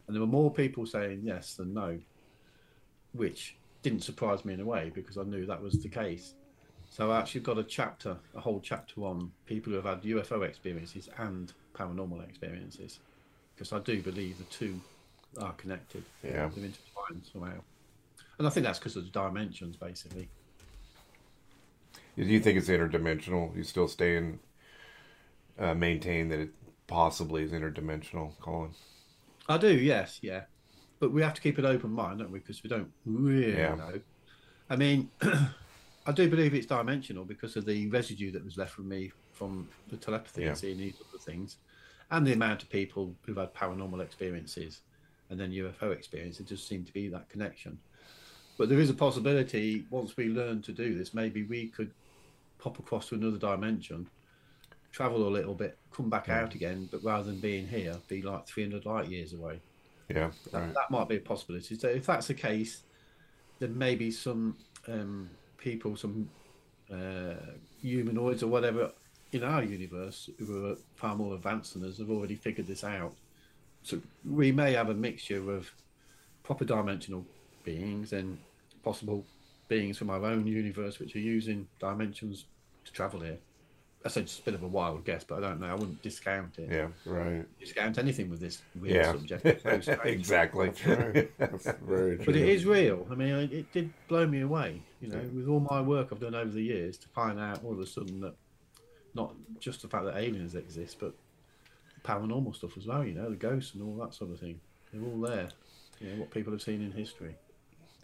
and 0.06 0.16
there 0.16 0.22
were 0.22 0.26
more 0.26 0.50
people 0.50 0.86
saying 0.86 1.20
yes 1.22 1.52
than 1.52 1.74
no, 1.74 1.98
which 3.12 3.54
didn't 3.82 4.02
surprise 4.02 4.46
me 4.46 4.54
in 4.54 4.60
a 4.60 4.64
way 4.64 4.90
because 4.94 5.18
I 5.18 5.24
knew 5.24 5.44
that 5.44 5.62
was 5.62 5.82
the 5.82 5.88
case. 5.90 6.32
So 6.88 7.10
I 7.10 7.18
actually 7.18 7.42
got 7.42 7.58
a 7.58 7.62
chapter, 7.62 8.16
a 8.34 8.40
whole 8.40 8.58
chapter 8.58 9.02
on 9.02 9.30
people 9.44 9.70
who 9.70 9.76
have 9.76 9.84
had 9.84 10.02
UFO 10.02 10.48
experiences 10.48 11.10
and 11.18 11.52
paranormal 11.74 12.26
experiences, 12.26 13.00
because 13.54 13.74
I 13.74 13.80
do 13.80 14.00
believe 14.00 14.38
the 14.38 14.44
two 14.44 14.80
are 15.36 15.52
connected 15.52 16.04
Yeah. 16.22 16.48
they're 16.56 16.64
intertwined 16.64 17.26
somehow. 17.30 17.60
And 18.38 18.46
I 18.46 18.50
think 18.50 18.64
that's 18.64 18.78
because 18.78 18.96
of 18.96 19.04
the 19.04 19.10
dimensions, 19.10 19.76
basically. 19.76 20.30
Do 22.16 22.24
you 22.24 22.40
think 22.40 22.56
it's 22.56 22.68
interdimensional? 22.68 23.54
You 23.54 23.62
still 23.62 23.88
stay 23.88 24.16
in, 24.16 24.40
uh, 25.58 25.74
maintain 25.74 26.28
that 26.28 26.38
it 26.40 26.50
possibly 26.86 27.42
is 27.42 27.52
interdimensional, 27.52 28.32
Colin? 28.40 28.70
I 29.48 29.58
do, 29.58 29.72
yes, 29.72 30.18
yeah. 30.22 30.42
But 31.00 31.12
we 31.12 31.22
have 31.22 31.34
to 31.34 31.40
keep 31.40 31.58
an 31.58 31.66
open 31.66 31.90
mind, 31.90 32.18
don't 32.18 32.30
we? 32.30 32.38
Because 32.40 32.62
we 32.62 32.68
don't 32.70 32.92
really 33.04 33.56
Yeah. 33.56 33.74
know. 33.74 34.00
I 34.70 34.76
mean, 34.76 35.10
I 36.06 36.12
do 36.12 36.28
believe 36.28 36.54
it's 36.54 36.66
dimensional 36.66 37.24
because 37.24 37.56
of 37.56 37.64
the 37.64 37.88
residue 37.88 38.30
that 38.32 38.44
was 38.44 38.56
left 38.56 38.72
from 38.72 38.88
me 38.88 39.12
from 39.32 39.68
the 39.88 39.96
telepathy 39.96 40.42
Yeah. 40.42 40.48
and 40.48 40.58
seeing 40.58 40.78
these 40.78 40.94
other 41.08 41.18
things, 41.22 41.58
and 42.10 42.26
the 42.26 42.32
amount 42.32 42.62
of 42.62 42.70
people 42.70 43.14
who've 43.24 43.36
had 43.36 43.54
paranormal 43.54 44.02
experiences 44.02 44.80
and 45.30 45.38
then 45.38 45.50
UFO 45.52 45.92
experience. 45.92 46.40
It 46.40 46.46
just 46.46 46.66
seemed 46.66 46.86
to 46.86 46.92
be 46.92 47.08
that 47.08 47.28
connection. 47.28 47.78
But 48.56 48.68
there 48.68 48.80
is 48.80 48.90
a 48.90 48.94
possibility 48.94 49.84
once 49.90 50.16
we 50.16 50.28
learn 50.28 50.62
to 50.62 50.72
do 50.72 50.96
this, 50.98 51.14
maybe 51.14 51.44
we 51.44 51.68
could 51.68 51.92
pop 52.58 52.78
across 52.78 53.10
to 53.10 53.14
another 53.14 53.38
dimension, 53.38 54.08
travel 54.92 55.26
a 55.26 55.30
little 55.30 55.54
bit, 55.54 55.78
come 55.92 56.08
back 56.08 56.28
out 56.28 56.54
again, 56.54 56.88
but 56.90 57.02
rather 57.04 57.24
than 57.24 57.40
being 57.40 57.66
here, 57.68 57.96
be 58.08 58.22
like 58.22 58.46
300 58.46 58.86
light 58.86 59.08
years 59.08 59.32
away. 59.32 59.60
Yeah. 60.08 60.30
That, 60.52 60.60
Right. 60.60 60.74
that 60.74 60.90
might 60.90 61.08
be 61.08 61.16
a 61.16 61.20
possibility. 61.20 61.76
So 61.78 61.88
if 61.88 62.06
that's 62.06 62.28
the 62.28 62.34
case, 62.34 62.82
then 63.58 63.76
maybe 63.76 64.10
some 64.10 64.56
um, 64.86 65.28
people, 65.58 65.96
some 65.96 66.30
uh, 66.92 67.34
humanoids 67.82 68.42
or 68.42 68.46
whatever 68.46 68.92
in 69.32 69.44
our 69.44 69.62
universe 69.62 70.30
who 70.38 70.66
are 70.72 70.76
far 70.96 71.14
more 71.14 71.34
advanced 71.34 71.74
than 71.74 71.84
us 71.84 71.98
have 71.98 72.10
already 72.10 72.34
figured 72.34 72.66
this 72.66 72.82
out. 72.84 73.14
So 73.82 74.00
we 74.24 74.52
may 74.52 74.72
have 74.72 74.88
a 74.88 74.94
mixture 74.94 75.50
of 75.52 75.70
proper 76.42 76.64
dimensional 76.64 77.26
beings 77.62 78.14
and 78.14 78.38
possible 78.82 79.26
beings 79.68 79.98
from 79.98 80.08
our 80.08 80.24
own 80.24 80.46
universe 80.46 80.98
which 80.98 81.14
are 81.14 81.20
using 81.20 81.68
dimensions 81.78 82.46
to 82.86 82.92
travel 82.92 83.20
here. 83.20 83.36
That's 84.14 84.30
just 84.30 84.40
a 84.40 84.44
bit 84.44 84.54
of 84.54 84.62
a 84.62 84.66
wild 84.66 85.04
guess, 85.04 85.24
but 85.24 85.38
I 85.38 85.48
don't 85.48 85.60
know. 85.60 85.66
I 85.66 85.74
wouldn't 85.74 86.02
discount 86.02 86.58
it. 86.58 86.70
Yeah. 86.70 86.88
Right. 87.04 87.44
Discount 87.58 87.98
anything 87.98 88.30
with 88.30 88.40
this 88.40 88.62
weird 88.80 88.96
Yeah. 88.96 89.12
subject. 89.12 89.44
It's 89.46 89.86
so 89.86 89.92
exactly. 90.04 90.70
That's 90.70 90.86
right. 90.86 91.38
That's 91.38 91.64
very 91.82 92.16
true. 92.16 92.24
But 92.26 92.36
it 92.36 92.48
is 92.48 92.64
real. 92.64 93.06
I 93.10 93.14
mean, 93.14 93.34
it, 93.34 93.52
it 93.52 93.72
did 93.72 93.92
blow 94.08 94.26
me 94.26 94.40
away. 94.40 94.82
You 95.00 95.08
know, 95.08 95.20
with 95.34 95.48
all 95.48 95.60
my 95.60 95.80
work 95.80 96.08
I've 96.12 96.20
done 96.20 96.34
over 96.34 96.50
the 96.50 96.62
years, 96.62 96.96
to 96.98 97.08
find 97.08 97.38
out 97.38 97.62
all 97.64 97.72
of 97.72 97.80
a 97.80 97.86
sudden 97.86 98.20
that 98.20 98.34
not 99.14 99.34
just 99.60 99.82
the 99.82 99.88
fact 99.88 100.04
that 100.04 100.16
aliens 100.16 100.54
exist, 100.54 100.96
but 101.00 101.14
paranormal 102.04 102.54
stuff 102.54 102.76
as 102.76 102.86
well. 102.86 103.04
You 103.04 103.14
know, 103.14 103.30
the 103.30 103.36
ghosts 103.36 103.74
and 103.74 103.82
all 103.82 103.96
that 104.04 104.14
sort 104.14 104.30
of 104.30 104.40
thing. 104.40 104.60
They're 104.92 105.02
all 105.02 105.20
there. 105.20 105.48
You 106.00 106.10
know 106.10 106.20
what 106.20 106.30
people 106.30 106.52
have 106.52 106.62
seen 106.62 106.82
in 106.82 106.92
history. 106.92 107.34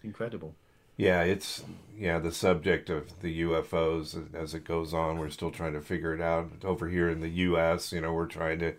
Incredible. 0.02 0.54
Yeah, 0.96 1.22
it's 1.22 1.64
yeah 1.96 2.18
the 2.18 2.32
subject 2.32 2.90
of 2.90 3.20
the 3.20 3.42
UFOs 3.42 4.34
as 4.34 4.54
it 4.54 4.64
goes 4.64 4.94
on. 4.94 5.18
We're 5.18 5.30
still 5.30 5.50
trying 5.50 5.72
to 5.74 5.80
figure 5.80 6.14
it 6.14 6.20
out 6.20 6.50
over 6.64 6.88
here 6.88 7.08
in 7.10 7.20
the 7.20 7.28
U.S. 7.28 7.92
You 7.92 8.00
know, 8.00 8.12
we're 8.12 8.26
trying 8.26 8.60
to 8.60 8.74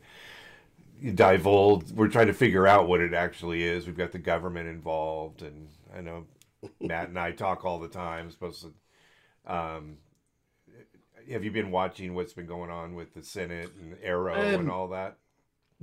divulge. 1.13 1.91
We're 1.91 2.07
trying 2.07 2.27
to 2.27 2.33
figure 2.33 2.67
out 2.67 2.87
what 2.87 3.01
it 3.01 3.13
actually 3.13 3.63
is. 3.63 3.85
We've 3.85 3.97
got 3.97 4.11
the 4.11 4.19
government 4.19 4.67
involved, 4.69 5.41
and 5.41 5.69
I 5.95 6.01
know 6.01 6.25
Matt 6.79 7.09
and 7.09 7.19
I 7.19 7.31
talk 7.31 7.65
all 7.65 7.79
the 7.79 7.87
time. 7.89 8.31
Supposed 8.31 8.61
to. 8.63 9.53
Um, 9.53 9.97
have 11.29 11.43
you 11.43 11.51
been 11.51 11.71
watching 11.71 12.13
what's 12.13 12.33
been 12.33 12.45
going 12.45 12.69
on 12.69 12.95
with 12.95 13.13
the 13.13 13.23
Senate 13.23 13.71
and 13.79 13.95
AARO 14.01 14.55
and 14.55 14.69
Um, 14.69 14.69
all 14.69 14.87
that? 14.89 15.17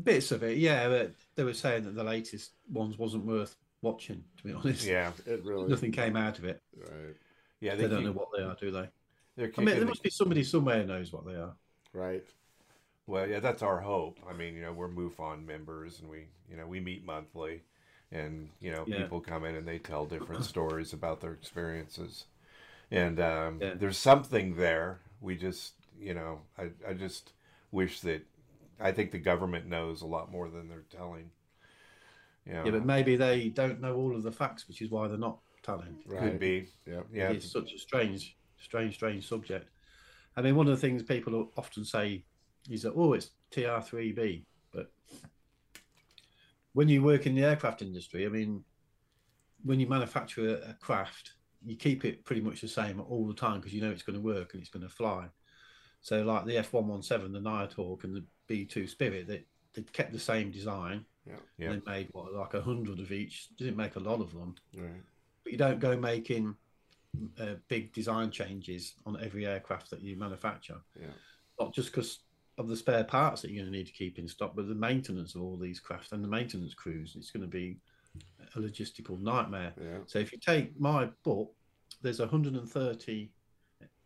Bits 0.03 0.33
of 0.33 0.43
it, 0.43 0.59
yeah. 0.59 0.89
But 0.89 1.15
they 1.35 1.45
were 1.45 1.53
saying 1.53 1.85
that 1.85 1.95
the 1.95 2.05
latest 2.05 2.53
ones 2.71 2.99
wasn't 2.99 3.27
worth 3.27 3.57
watching. 3.83 4.25
To 4.39 4.45
be 4.45 4.53
honest, 4.53 4.87
Yeah, 4.87 5.13
It 5.27 5.43
really. 5.45 5.69
nothing 5.69 5.93
came 5.93 6.17
out 6.17 6.39
of 6.39 6.45
it. 6.45 6.63
Right. 6.77 7.17
yeah. 7.61 7.75
They, 7.75 7.83
don't 7.89 7.99
keep- 7.99 8.07
know 8.07 8.13
what 8.13 8.29
they 8.37 8.43
are, 8.43 8.57
do 8.59 8.71
they? 8.71 8.89
I 9.45 9.51
mean, 9.59 9.67
there 9.67 9.81
the- 9.81 9.87
must 9.87 10.03
be 10.03 10.11
somebody 10.11 10.45
somewhere 10.45 10.81
who 10.81 10.87
knows 10.87 11.13
what 11.13 11.27
they 11.27 11.35
are. 11.35 11.55
Right. 11.93 12.25
Well, 13.07 13.27
yeah, 13.29 13.41
that's 13.41 13.63
our 13.63 13.81
hope. 13.81 14.19
I 14.29 14.33
mean, 14.33 14.55
you 14.55 14.63
know, 14.63 14.73
we're 14.73 14.89
MUFON 14.89 15.45
members, 15.47 16.01
and 16.01 16.09
we, 16.09 16.27
you 16.49 16.57
know, 16.57 16.67
we 16.67 16.81
meet 16.81 17.05
monthly, 17.05 17.63
and 18.13 18.49
you 18.61 18.71
know, 18.73 18.85
Yeah. 18.87 18.99
people 18.99 19.21
come 19.21 19.45
in 19.45 19.57
and 19.57 19.67
they 19.67 19.79
tell 19.79 20.07
different 20.07 20.45
stories 20.45 20.93
about 20.93 21.21
their 21.21 21.33
experiences, 21.33 22.27
and 22.91 23.19
um, 23.21 23.59
Yeah. 23.61 23.75
there's 23.75 23.99
something 23.99 24.55
there. 24.57 25.01
We 25.21 25.37
just, 25.37 25.73
you 25.99 26.15
know, 26.15 26.41
I, 26.57 26.71
I 26.89 26.93
just 26.95 27.33
wish 27.73 28.01
that 28.01 28.25
I 28.81 28.93
think 28.93 29.11
the 29.11 29.19
government 29.19 29.67
knows 29.67 30.03
a 30.03 30.07
lot 30.07 30.31
more 30.31 30.49
than 30.49 30.69
they're 30.69 30.85
telling. 30.91 31.31
You 32.47 32.55
know, 32.55 32.65
Yeah, 32.65 32.71
but 32.73 32.85
maybe 32.85 33.17
they 33.17 33.49
don't 33.49 33.81
know 33.81 33.97
all 33.97 34.15
of 34.15 34.23
the 34.23 34.33
facts, 34.33 34.67
which 34.69 34.83
is 34.83 34.91
why 34.91 35.09
they're 35.09 35.19
not 35.19 35.39
telling. 35.63 35.97
Right. 36.07 36.23
could 36.23 36.41
be. 36.41 36.69
Yep. 36.87 37.07
Yeah, 37.13 37.31
It's 37.31 37.51
such 37.51 37.73
a 37.73 37.79
strange, 37.79 38.37
strange, 38.61 38.95
strange 38.95 39.29
subject. 39.29 39.69
I 40.37 40.43
mean, 40.43 40.57
one 40.57 40.67
of 40.67 40.75
the 40.75 40.81
things 40.81 41.03
people 41.03 41.51
often 41.57 41.85
say 41.85 42.25
is 42.71 42.83
that, 42.83 42.95
oh, 42.97 43.13
it's 43.13 43.31
TR3B. 43.53 44.45
But 44.73 44.91
when 46.73 46.89
you 46.89 47.03
work 47.03 47.27
in 47.27 47.35
the 47.35 47.45
aircraft 47.45 47.83
industry, 47.83 48.27
I 48.27 48.29
mean, 48.29 48.65
when 49.65 49.79
you 49.79 49.87
manufacture 49.87 50.57
a, 50.57 50.71
a 50.71 50.75
craft, 50.81 51.35
you 51.65 51.77
keep 51.77 52.05
it 52.05 52.25
pretty 52.25 52.41
much 52.41 52.61
the 52.61 52.69
same 52.69 53.01
all 53.01 53.27
the 53.27 53.35
time 53.35 53.61
because 53.61 53.73
you 53.73 53.81
know 53.81 53.91
it's 53.91 54.03
going 54.03 54.19
to 54.19 54.25
work 54.25 54.55
and 54.55 54.61
it's 54.61 54.71
going 54.71 54.83
to 54.83 54.89
fly. 54.89 55.27
So, 56.01 56.23
like 56.23 56.45
the 56.47 56.57
F117, 56.57 57.33
the 57.33 57.41
Nighthawk, 57.41 58.03
and 58.03 58.17
the 58.17 58.25
B2 58.49 58.89
Spirit, 58.89 59.29
they, 59.29 59.45
they 59.75 59.83
kept 59.83 60.13
the 60.13 60.19
same 60.19 60.51
design. 60.51 61.05
Yeah. 61.27 61.35
Yeah. 61.59 61.69
They 61.73 61.83
made 61.87 62.09
what, 62.13 62.33
like 62.33 62.55
a 62.55 62.63
hundred 62.63 62.99
of 63.01 63.13
each. 63.13 63.49
Didn't 63.57 63.77
make 63.77 63.97
a 63.97 64.01
lot 64.01 64.21
of 64.21 64.33
them 64.33 64.55
Right. 64.77 65.03
but 65.45 65.53
you 65.53 65.59
don't 65.59 65.79
go 65.81 65.97
making 65.97 66.55
uh, 67.41 67.55
big 67.69 67.93
design 67.93 68.31
changes 68.31 68.95
on 69.07 69.23
every 69.23 69.47
aircraft 69.47 69.91
that 69.91 70.01
you 70.01 70.17
manufacture. 70.17 70.81
Yeah. 70.99 71.09
Not 71.61 71.75
just 71.75 71.93
because 71.93 72.21
of 72.59 72.69
the 72.69 72.77
spare 72.77 73.05
parts 73.05 73.43
that 73.43 73.51
you're 73.51 73.63
going 73.63 73.73
to 73.73 73.79
need 73.79 73.87
to 73.87 73.93
keep 73.93 74.19
in 74.19 74.29
stock, 74.29 74.53
but 74.57 74.69
the 74.69 74.75
maintenance 74.75 75.35
of 75.35 75.43
all 75.43 75.57
these 75.57 75.81
crafts 75.81 76.13
and 76.13 76.23
the 76.25 76.29
maintenance 76.29 76.75
crews. 76.75 77.15
It's 77.17 77.31
going 77.31 77.43
to 77.43 77.49
be 77.49 77.79
a 78.55 78.59
logistical 78.59 79.21
nightmare. 79.21 79.73
Yeah. 79.81 79.99
So 80.07 80.19
if 80.19 80.33
you 80.33 80.39
take 80.39 80.79
my 80.79 81.09
book, 81.23 81.53
there's 82.03 82.19
130 82.21 83.31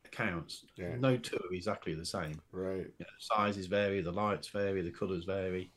accounts. 0.05 0.65
Yeah. 0.77 0.97
No 0.99 1.17
two 1.17 1.37
are 1.37 1.55
exactly 1.55 1.95
the 1.95 2.05
same. 2.05 2.41
Right. 2.53 2.87
You 2.99 3.01
know, 3.01 3.07
sizes 3.19 3.67
vary, 3.67 4.01
the 4.01 4.13
lights 4.13 4.49
vary, 4.49 4.83
the 4.83 4.91
colours 4.91 5.25
vary. 5.25 5.71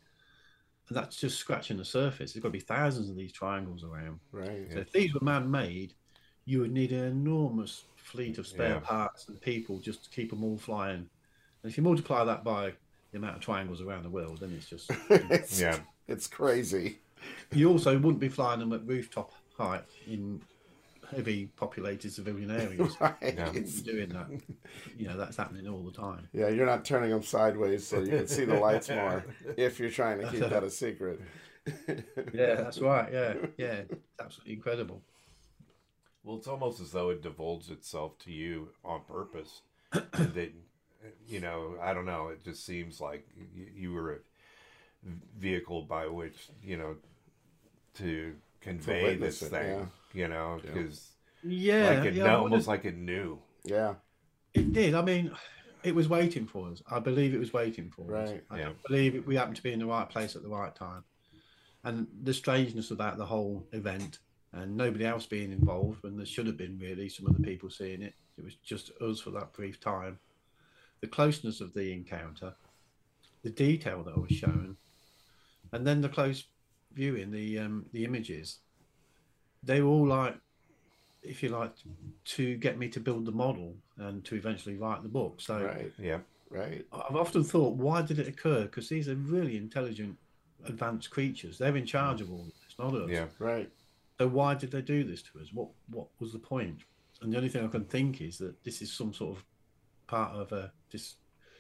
And 0.90 0.98
that's 0.98 1.16
just 1.18 1.38
scratching 1.38 1.78
the 1.78 1.86
surface. 1.86 2.34
There's 2.34 2.42
got 2.42 2.50
to 2.50 2.54
be 2.54 2.60
thousands 2.60 3.10
of 3.10 3.16
these 3.16 3.32
triangles 3.32 3.84
around. 3.84 4.20
Right. 4.32 4.68
So 4.74 4.80
if 4.80 4.92
these 4.92 5.14
were 5.14 5.22
man-made, 5.24 5.94
you 6.46 6.60
would 6.62 6.72
need 6.72 6.92
an 6.92 7.04
enormous 7.04 7.84
fleet 7.96 8.40
of 8.40 8.48
spare 8.48 8.70
Yeah. 8.76 8.80
parts 8.80 9.28
and 9.28 9.40
people 9.40 9.78
just 9.80 10.04
to 10.06 10.10
keep 10.10 10.32
them 10.32 10.44
all 10.44 10.58
flying. 10.58 11.08
And 11.64 11.72
if 11.72 11.78
you 11.78 11.84
multiply 11.84 12.24
that 12.26 12.44
by 12.44 12.74
the 13.12 13.18
amount 13.20 13.36
of 13.36 13.42
triangles 13.42 13.82
around 13.82 14.04
the 14.04 14.10
world, 14.10 14.40
then 14.40 14.52
it's 14.52 14.68
just. 14.68 14.90
it's, 15.10 15.60
Yeah. 15.62 15.78
It's 16.08 16.26
crazy. 16.26 16.98
you 17.54 17.70
also 17.70 17.94
wouldn't 18.00 18.20
be 18.20 18.30
flying 18.30 18.60
them 18.60 18.74
at 18.74 18.84
rooftop 18.88 19.32
height 19.56 19.84
in 20.08 20.42
heavy 21.16 21.48
populated 21.48 22.12
civilian 22.12 22.52
areas. 22.52 22.96
right. 23.02 23.16
Yeah. 23.22 23.52
Doing 23.52 24.10
that, 24.10 24.28
you 24.98 25.08
know, 25.08 25.18
that's 25.18 25.38
happening 25.38 25.68
all 25.68 25.84
the 25.84 25.92
time. 25.92 26.28
Yeah, 26.34 26.50
you're 26.50 26.66
not 26.66 26.86
turning 26.86 27.10
them 27.10 27.24
sideways 27.24 27.88
so 27.88 28.00
you 28.00 28.10
can 28.10 28.28
see 28.28 28.46
the 28.46 28.60
lights 28.60 28.90
more 28.90 29.26
if 29.58 29.80
you're 29.80 29.92
trying 29.92 30.20
to 30.22 30.30
keep 30.30 30.42
that 30.42 30.64
a 30.64 30.70
secret. 30.70 31.22
Yeah, 32.34 32.56
that's 32.56 32.80
right. 32.80 33.14
Yeah, 33.14 33.34
yeah, 33.58 33.82
it's 33.92 34.20
absolutely 34.20 34.54
incredible. 34.54 35.04
Well, 36.24 36.38
it's 36.38 36.48
almost 36.48 36.80
as 36.80 36.92
though 36.92 37.10
it 37.12 37.22
divulges 37.22 37.70
itself 37.70 38.18
to 38.20 38.32
you 38.32 38.70
on 38.84 39.02
purpose. 39.08 39.62
that 39.92 40.52
you 41.28 41.40
know, 41.40 41.76
I 41.82 41.94
don't 41.94 42.06
know. 42.06 42.30
It 42.30 42.44
just 42.44 42.66
seems 42.66 43.00
like 43.00 43.28
you, 43.54 43.68
you 43.76 43.94
were 43.94 44.14
a 44.14 44.18
vehicle 45.38 45.84
by 45.84 46.08
which 46.08 46.48
you 46.64 46.78
know 46.78 46.96
to 47.96 48.36
convey 48.62 49.16
this 49.16 49.42
it, 49.42 49.50
thing. 49.50 49.68
yeah. 49.80 49.86
You 50.14 50.28
know, 50.28 50.60
because 50.62 51.10
Yeah, 51.44 51.90
like 51.90 52.06
it 52.06 52.14
yeah, 52.16 52.36
almost 52.36 52.68
like 52.68 52.86
it 52.86 52.98
knew. 52.98 53.40
Yeah, 53.64 53.96
it 54.54 54.74
did. 54.74 54.96
I 54.96 55.02
mean, 55.02 55.32
it 55.84 55.94
was 55.96 56.10
waiting 56.10 56.46
for 56.46 56.70
us. 56.70 56.82
I 56.90 57.00
believe 57.00 57.34
it 57.34 57.40
was 57.40 57.54
waiting 57.54 57.90
for 57.90 58.16
us. 58.16 58.30
Right. 58.30 58.44
I 58.50 58.60
Yeah. 58.60 58.72
believe 58.88 59.26
we 59.26 59.36
happened 59.36 59.58
to 59.58 59.64
be 59.64 59.72
in 59.72 59.80
the 59.80 59.86
right 59.86 60.10
place 60.10 60.36
at 60.36 60.44
the 60.44 60.50
right 60.50 60.76
time. 60.76 61.04
And 61.84 62.08
the 62.24 62.34
strangeness 62.34 62.92
about 62.92 63.18
the 63.18 63.26
whole 63.26 63.66
event 63.72 64.20
and 64.52 64.76
nobody 64.76 65.06
else 65.06 65.26
being 65.26 65.52
involved 65.52 66.04
when 66.04 66.18
there 66.18 66.26
should 66.26 66.48
have 66.48 66.58
been 66.58 66.78
really 66.80 67.08
some 67.08 67.28
other 67.28 67.40
people 67.42 67.70
seeing 67.70 68.02
it. 68.02 68.16
It 68.38 68.44
was 68.44 68.56
just 68.56 68.92
us 69.00 69.20
for 69.22 69.32
that 69.32 69.54
brief 69.54 69.80
time. 69.80 70.20
The 71.02 71.08
closeness 71.08 71.62
of 71.62 71.74
the 71.74 71.94
encounter, 71.94 72.56
the 73.44 73.50
detail 73.50 74.04
that 74.04 74.18
was 74.20 74.32
shown, 74.32 74.76
and 75.72 75.88
then 75.88 76.02
the 76.02 76.10
close 76.10 76.46
viewing, 76.94 77.32
the 77.32 77.60
um, 77.60 77.86
the 77.94 78.04
images. 78.06 78.60
They 79.64 79.82
were 79.82 79.90
all 79.90 80.08
like, 80.08 80.36
if 81.22 81.44
you 81.44 81.50
like, 81.50 81.74
to 82.26 82.56
get 82.58 82.78
me 82.78 82.88
to 82.90 83.00
build 83.00 83.26
the 83.26 83.32
model 83.32 83.76
and 83.98 84.24
to 84.26 84.36
eventually 84.36 84.76
write 84.78 85.04
the 85.04 85.10
book. 85.10 85.42
So 85.42 85.62
right, 85.64 85.92
Yeah, 86.00 86.20
right. 86.50 86.86
I've 86.94 87.16
often 87.18 87.44
thought, 87.44 87.76
why 87.76 88.02
did 88.02 88.20
it 88.20 88.28
occur? 88.28 88.62
Because 88.64 88.88
these 88.88 89.10
are 89.10 89.16
really 89.16 89.58
intelligent, 89.58 90.18
advanced 90.66 91.10
creatures. 91.12 91.58
They're 91.58 91.76
in 91.76 91.86
charge 91.86 92.22
of 92.22 92.32
all 92.32 92.46
this, 92.46 92.76
not 92.80 92.94
us. 92.96 93.10
yeah, 93.10 93.26
Right. 93.38 93.70
So 94.18 94.28
why 94.28 94.54
did 94.56 94.72
they 94.72 94.82
do 94.82 95.04
this 95.04 95.22
to 95.24 95.40
us? 95.40 95.48
What 95.54 95.70
what 95.92 96.08
was 96.20 96.32
the 96.34 96.40
point? 96.40 96.80
And 97.22 97.32
the 97.34 97.38
only 97.38 97.50
thing 97.50 97.66
I 97.66 97.68
can 97.68 97.84
think 97.86 98.22
is 98.22 98.38
that 98.38 98.62
this 98.64 98.82
is 98.82 98.92
some 98.92 99.14
sort 99.14 99.38
of 99.38 99.44
part 100.08 100.34
of 100.36 100.52
a 100.54 100.72
this 100.92 101.16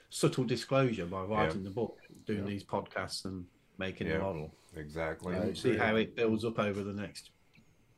subtle 0.09 0.43
disclosure 0.43 1.05
by 1.05 1.21
writing 1.23 1.63
the 1.63 1.69
book, 1.69 1.97
doing 2.25 2.39
Yeah. 2.39 2.45
these 2.45 2.63
podcasts 2.63 3.25
and 3.25 3.45
making 3.79 4.07
Yeah. 4.07 4.17
the 4.17 4.23
model. 4.23 4.53
exactly. 4.75 5.33
Right. 5.33 5.41
And 5.43 5.57
see 5.57 5.75
how 5.75 5.95
it 5.95 6.15
builds 6.15 6.45
up 6.45 6.59
over 6.59 6.83
the 6.83 6.93
next 6.93 7.31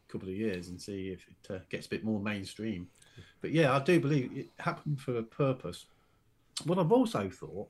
couple 0.07 0.29
of 0.29 0.35
years 0.35 0.69
and 0.69 0.79
see 0.79 1.09
if 1.09 1.25
it 1.27 1.53
uh, 1.55 1.59
gets 1.69 1.87
a 1.87 1.89
bit 1.89 2.03
more 2.03 2.19
mainstream. 2.19 2.87
But 3.41 3.51
yeah, 3.51 3.75
I 3.75 3.79
do 3.79 3.99
believe 3.99 4.31
it 4.37 4.49
happened 4.59 4.99
for 5.01 5.17
a 5.17 5.23
purpose. 5.23 5.85
What 6.65 6.77
I've 6.79 6.91
also 6.91 7.29
thought, 7.29 7.69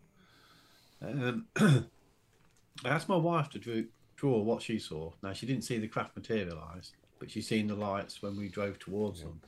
um, 1.02 1.48
I 1.58 2.90
asked 2.90 3.10
my 3.10 3.16
wife 3.16 3.50
to 3.52 3.60
draw, 3.60 3.82
draw 4.16 4.40
what 4.42 4.62
she 4.62 4.78
saw. 4.80 5.12
Now 5.24 5.34
she 5.34 5.46
didn't 5.46 5.64
see 5.64 5.78
the 5.78 5.88
craft 5.88 6.16
materialise, 6.16 6.92
but 7.20 7.32
she's 7.32 7.48
seen 7.48 7.68
the 7.68 7.76
lights 7.76 8.22
when 8.22 8.36
we 8.36 8.50
drove 8.50 8.78
towards 8.80 9.22
them. 9.22 9.40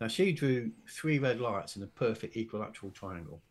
Now 0.00 0.08
she 0.08 0.32
drew 0.32 0.70
three 0.88 1.18
red 1.18 1.40
lights 1.40 1.76
in 1.76 1.82
a 1.82 1.86
perfect 1.86 2.36
equilateral 2.36 2.92
triangle. 2.92 3.42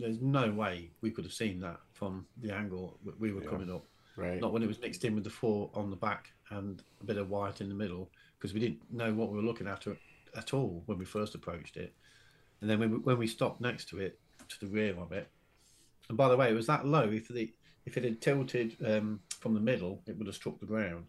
There's 0.00 0.20
no 0.20 0.50
way 0.50 0.90
we 1.00 1.10
could 1.10 1.24
have 1.24 1.32
seen 1.32 1.60
that 1.60 1.78
from 1.92 2.26
the 2.38 2.54
angle 2.54 2.98
we 3.18 3.32
were 3.32 3.42
Yeah. 3.42 3.50
coming 3.50 3.70
up 3.70 3.84
Right. 4.16 4.40
not 4.40 4.52
when 4.52 4.62
it 4.62 4.66
was 4.66 4.80
mixed 4.80 5.04
in 5.04 5.14
with 5.14 5.24
the 5.24 5.30
four 5.30 5.70
on 5.74 5.88
the 5.90 5.96
back 5.96 6.32
and 6.50 6.82
a 7.00 7.04
bit 7.04 7.16
of 7.16 7.30
white 7.30 7.60
in 7.60 7.68
the 7.68 7.74
middle 7.74 8.10
because 8.36 8.52
we 8.52 8.60
didn't 8.60 8.80
know 8.92 9.12
what 9.14 9.30
we 9.30 9.36
were 9.36 9.42
looking 9.42 9.66
at 9.66 9.86
at 10.36 10.54
all 10.54 10.82
when 10.86 10.98
we 10.98 11.04
first 11.04 11.34
approached 11.34 11.76
it 11.76 11.94
and 12.60 12.68
then 12.68 12.78
when 12.78 12.90
we, 12.90 12.98
when 12.98 13.18
we 13.18 13.26
stopped 13.26 13.60
next 13.60 13.88
to 13.88 13.98
it 14.00 14.18
to 14.48 14.60
the 14.60 14.66
rear 14.66 14.98
of 14.98 15.12
it 15.12 15.28
and 16.08 16.18
by 16.18 16.28
the 16.28 16.36
way 16.36 16.50
it 16.50 16.54
was 16.54 16.66
that 16.66 16.86
low 16.86 17.08
if 17.08 17.28
the 17.28 17.52
if 17.86 17.96
it 17.96 18.04
had 18.04 18.20
tilted 18.20 18.76
um, 18.84 19.20
from 19.40 19.54
the 19.54 19.60
middle 19.60 20.02
it 20.06 20.16
would 20.18 20.26
have 20.26 20.36
struck 20.36 20.58
the 20.60 20.66
ground 20.66 21.06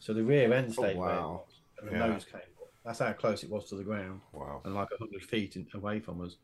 so 0.00 0.12
the 0.12 0.22
rear 0.24 0.52
end 0.52 0.72
stayed 0.72 0.96
where 0.96 1.14
it 1.14 1.20
wow. 1.20 1.44
was, 1.46 1.60
and 1.78 1.88
the 1.88 1.92
Yeah. 1.92 2.08
nose 2.08 2.24
came 2.24 2.40
up 2.60 2.68
that's 2.84 2.98
how 2.98 3.12
close 3.12 3.44
it 3.44 3.50
was 3.50 3.68
to 3.68 3.76
the 3.76 3.84
ground 3.84 4.20
Wow. 4.32 4.60
and 4.64 4.74
like 4.74 4.90
100 4.90 5.22
feet 5.22 5.56
in, 5.56 5.66
away 5.74 6.00
from 6.00 6.20
us. 6.20 6.36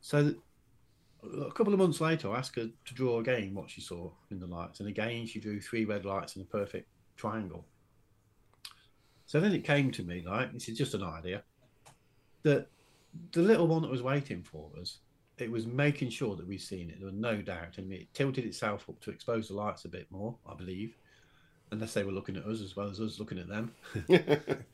So 0.00 0.34
a 1.22 1.52
couple 1.52 1.72
of 1.72 1.78
months 1.78 2.00
later, 2.00 2.30
I 2.30 2.38
asked 2.38 2.56
her 2.56 2.68
to 2.84 2.94
draw 2.94 3.20
again 3.20 3.54
what 3.54 3.70
she 3.70 3.80
saw 3.80 4.10
in 4.30 4.40
the 4.40 4.46
lights. 4.46 4.80
And 4.80 4.88
again, 4.88 5.26
she 5.26 5.40
drew 5.40 5.60
three 5.60 5.84
red 5.84 6.04
lights 6.04 6.36
in 6.36 6.42
a 6.42 6.46
perfect 6.46 6.88
triangle. 7.16 7.64
So 9.26 9.40
then 9.40 9.52
it 9.52 9.64
came 9.64 9.90
to 9.92 10.02
me, 10.02 10.22
like, 10.26 10.52
this 10.52 10.68
is 10.68 10.76
just 10.76 10.94
an 10.94 11.02
idea, 11.02 11.42
that 12.42 12.66
the 13.32 13.42
little 13.42 13.66
one 13.66 13.82
that 13.82 13.90
was 13.90 14.02
waiting 14.02 14.42
for 14.42 14.70
us, 14.80 14.98
it 15.38 15.50
was 15.50 15.66
making 15.66 16.10
sure 16.10 16.36
that 16.36 16.46
we'd 16.46 16.60
seen 16.60 16.90
it. 16.90 16.98
There 16.98 17.06
was 17.06 17.14
no 17.14 17.40
doubt. 17.40 17.78
And 17.78 17.92
it 17.92 18.12
tilted 18.12 18.44
itself 18.44 18.88
up 18.88 19.00
to 19.00 19.10
expose 19.10 19.48
the 19.48 19.54
lights 19.54 19.84
a 19.84 19.88
bit 19.88 20.06
more, 20.10 20.34
I 20.46 20.54
believe, 20.54 20.96
unless 21.70 21.94
they 21.94 22.04
were 22.04 22.12
looking 22.12 22.36
at 22.36 22.44
us 22.44 22.60
as 22.60 22.76
well 22.76 22.90
as 22.90 23.00
us 23.00 23.18
looking 23.18 23.38
at 23.38 23.48
them 23.48 23.72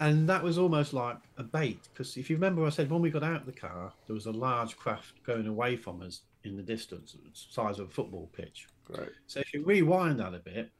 and 0.00 0.28
that 0.28 0.42
was 0.42 0.58
almost 0.58 0.92
like 0.92 1.16
a 1.36 1.42
bait 1.42 1.88
because 1.92 2.16
if 2.16 2.28
you 2.30 2.36
remember 2.36 2.64
i 2.64 2.70
said 2.70 2.90
when 2.90 3.00
we 3.02 3.10
got 3.10 3.22
out 3.22 3.40
of 3.40 3.46
the 3.46 3.52
car 3.52 3.92
there 4.06 4.14
was 4.14 4.26
a 4.26 4.32
large 4.32 4.76
craft 4.76 5.22
going 5.24 5.46
away 5.46 5.76
from 5.76 6.02
us 6.02 6.22
in 6.44 6.56
the 6.56 6.62
distance 6.62 7.12
the 7.12 7.30
size 7.32 7.78
of 7.78 7.88
a 7.88 7.90
football 7.90 8.28
pitch 8.32 8.66
right. 8.88 9.10
so 9.26 9.40
if 9.40 9.52
you 9.52 9.62
rewind 9.64 10.18
that 10.18 10.34
a 10.34 10.38
bit 10.38 10.70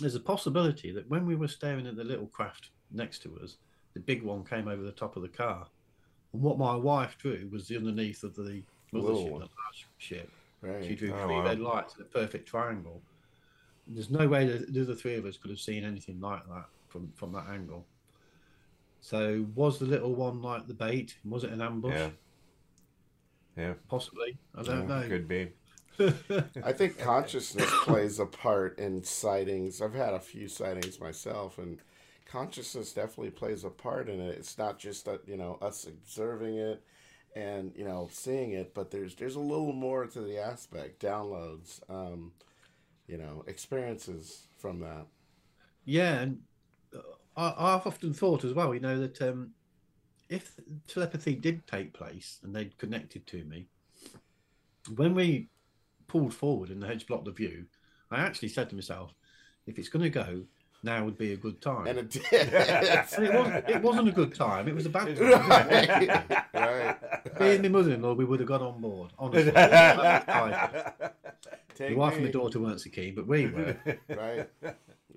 there's 0.00 0.14
a 0.14 0.20
possibility 0.20 0.92
that 0.92 1.08
when 1.10 1.26
we 1.26 1.34
were 1.34 1.48
staring 1.48 1.86
at 1.86 1.96
the 1.96 2.04
little 2.04 2.26
craft 2.28 2.70
next 2.92 3.20
to 3.22 3.38
us 3.42 3.56
the 3.94 4.00
big 4.00 4.22
one 4.22 4.44
came 4.44 4.68
over 4.68 4.82
the 4.82 4.92
top 4.92 5.16
of 5.16 5.22
the 5.22 5.28
car 5.28 5.66
and 6.32 6.42
what 6.42 6.58
my 6.58 6.74
wife 6.74 7.16
drew 7.18 7.48
was 7.52 7.66
the 7.66 7.76
underneath 7.76 8.22
of 8.22 8.34
the 8.36 8.62
mothership 8.92 9.24
the 9.24 9.32
large 9.32 9.86
ship 9.98 10.30
she 10.82 10.94
drew 10.94 11.12
Oh, 11.12 11.26
three 11.26 11.36
wow. 11.36 11.44
red 11.44 11.60
lights 11.60 11.96
in 11.96 12.02
a 12.02 12.04
perfect 12.06 12.48
triangle. 12.48 13.02
There's 13.86 14.10
no 14.10 14.26
way 14.26 14.46
that 14.46 14.72
the 14.72 14.82
other 14.82 14.94
three 14.94 15.14
of 15.14 15.24
us 15.24 15.36
could 15.36 15.50
have 15.50 15.60
seen 15.60 15.84
anything 15.84 16.20
like 16.20 16.46
that 16.48 16.66
from 16.88 17.12
from 17.14 17.32
that 17.32 17.46
angle. 17.48 17.86
So 19.06 19.46
was 19.54 19.78
the 19.78 19.84
little 19.84 20.16
one 20.16 20.42
like 20.42 20.66
the 20.66 20.74
bait? 20.74 21.14
Was 21.24 21.44
it 21.44 21.52
an 21.52 21.62
ambush? 21.62 21.94
Yeah. 21.94 22.10
Yeah. 23.56 23.74
Possibly. 23.88 24.36
I 24.52 24.64
don't 24.64 24.88
know. 24.88 25.04
Could 25.06 25.28
be. 25.28 25.52
I 26.64 26.72
think 26.72 26.98
consciousness 26.98 27.70
plays 27.84 28.18
a 28.18 28.26
part 28.26 28.80
in 28.80 29.04
sightings. 29.04 29.80
I've 29.80 29.94
had 29.94 30.14
a 30.14 30.18
few 30.18 30.48
sightings 30.48 30.98
myself, 30.98 31.58
and 31.58 31.78
consciousness 32.28 32.92
definitely 32.92 33.30
plays 33.30 33.62
a 33.62 33.70
part 33.70 34.08
in 34.08 34.18
it. 34.18 34.38
It's 34.38 34.58
not 34.58 34.80
just 34.80 35.04
that 35.04 35.20
you 35.28 35.36
know 35.36 35.56
us 35.62 35.86
observing 35.86 36.56
it 36.56 36.82
and 37.36 37.70
you 37.76 37.84
know 37.84 38.08
seeing 38.10 38.54
it, 38.54 38.74
but 38.74 38.90
there's 38.90 39.14
there's 39.14 39.36
a 39.36 39.40
little 39.40 39.72
more 39.72 40.06
to 40.06 40.20
the 40.20 40.38
aspect. 40.38 41.00
Downloads, 41.00 41.78
um, 41.88 42.32
you 43.06 43.18
know, 43.18 43.44
experiences 43.46 44.48
from 44.58 44.80
that. 44.80 45.06
Yeah, 45.84 46.14
and 46.14 46.40
uh, 46.92 47.02
I, 47.36 47.54
I've 47.56 47.86
often 47.86 48.12
thought 48.12 48.44
as 48.44 48.52
well. 48.52 48.74
You 48.74 48.80
know 48.80 49.00
that 49.00 49.22
um, 49.22 49.52
if 50.28 50.54
telepathy 50.88 51.34
did 51.34 51.66
take 51.66 51.92
place 51.92 52.38
and 52.42 52.54
they'd 52.54 52.76
connected 52.78 53.26
to 53.28 53.44
me, 53.44 53.66
when 54.94 55.14
we 55.14 55.48
pulled 56.06 56.34
forward 56.34 56.70
and 56.70 56.82
the 56.82 56.86
hedge 56.86 57.06
blocked 57.06 57.24
the 57.24 57.32
view, 57.32 57.66
I 58.10 58.20
actually 58.20 58.48
said 58.48 58.70
to 58.70 58.76
myself, 58.76 59.12
if 59.66 59.78
it's 59.78 59.88
going 59.88 60.04
to 60.04 60.10
go, 60.10 60.42
now 60.82 61.04
would 61.04 61.18
be 61.18 61.32
a 61.32 61.36
good 61.36 61.60
time. 61.60 61.86
And 61.86 61.98
it 61.98 62.10
did. 62.30 62.54
And 62.54 63.24
it 63.24 63.34
wasn't. 63.34 63.68
It 63.68 63.82
wasn't 63.82 64.08
a 64.08 64.12
good 64.12 64.34
time. 64.34 64.68
It 64.68 64.74
was 64.74 64.86
a 64.86 64.90
bad 64.90 65.16
time. 65.16 65.48
right, 66.54 66.54
right. 66.54 66.96
And 67.40 67.62
my 67.62 67.68
mother-in-law, 67.68 68.14
we 68.14 68.24
would 68.24 68.40
have 68.40 68.48
got 68.48 68.62
on 68.62 68.80
board. 68.80 69.12
Honestly, 69.18 69.52
my 69.52 71.02
wife 71.94 72.14
and 72.14 72.24
my 72.24 72.30
daughter 72.30 72.60
weren't 72.60 72.80
so 72.80 72.90
keen, 72.90 73.14
but 73.14 73.26
we 73.26 73.48
were. 73.48 73.76
Right. 74.08 74.48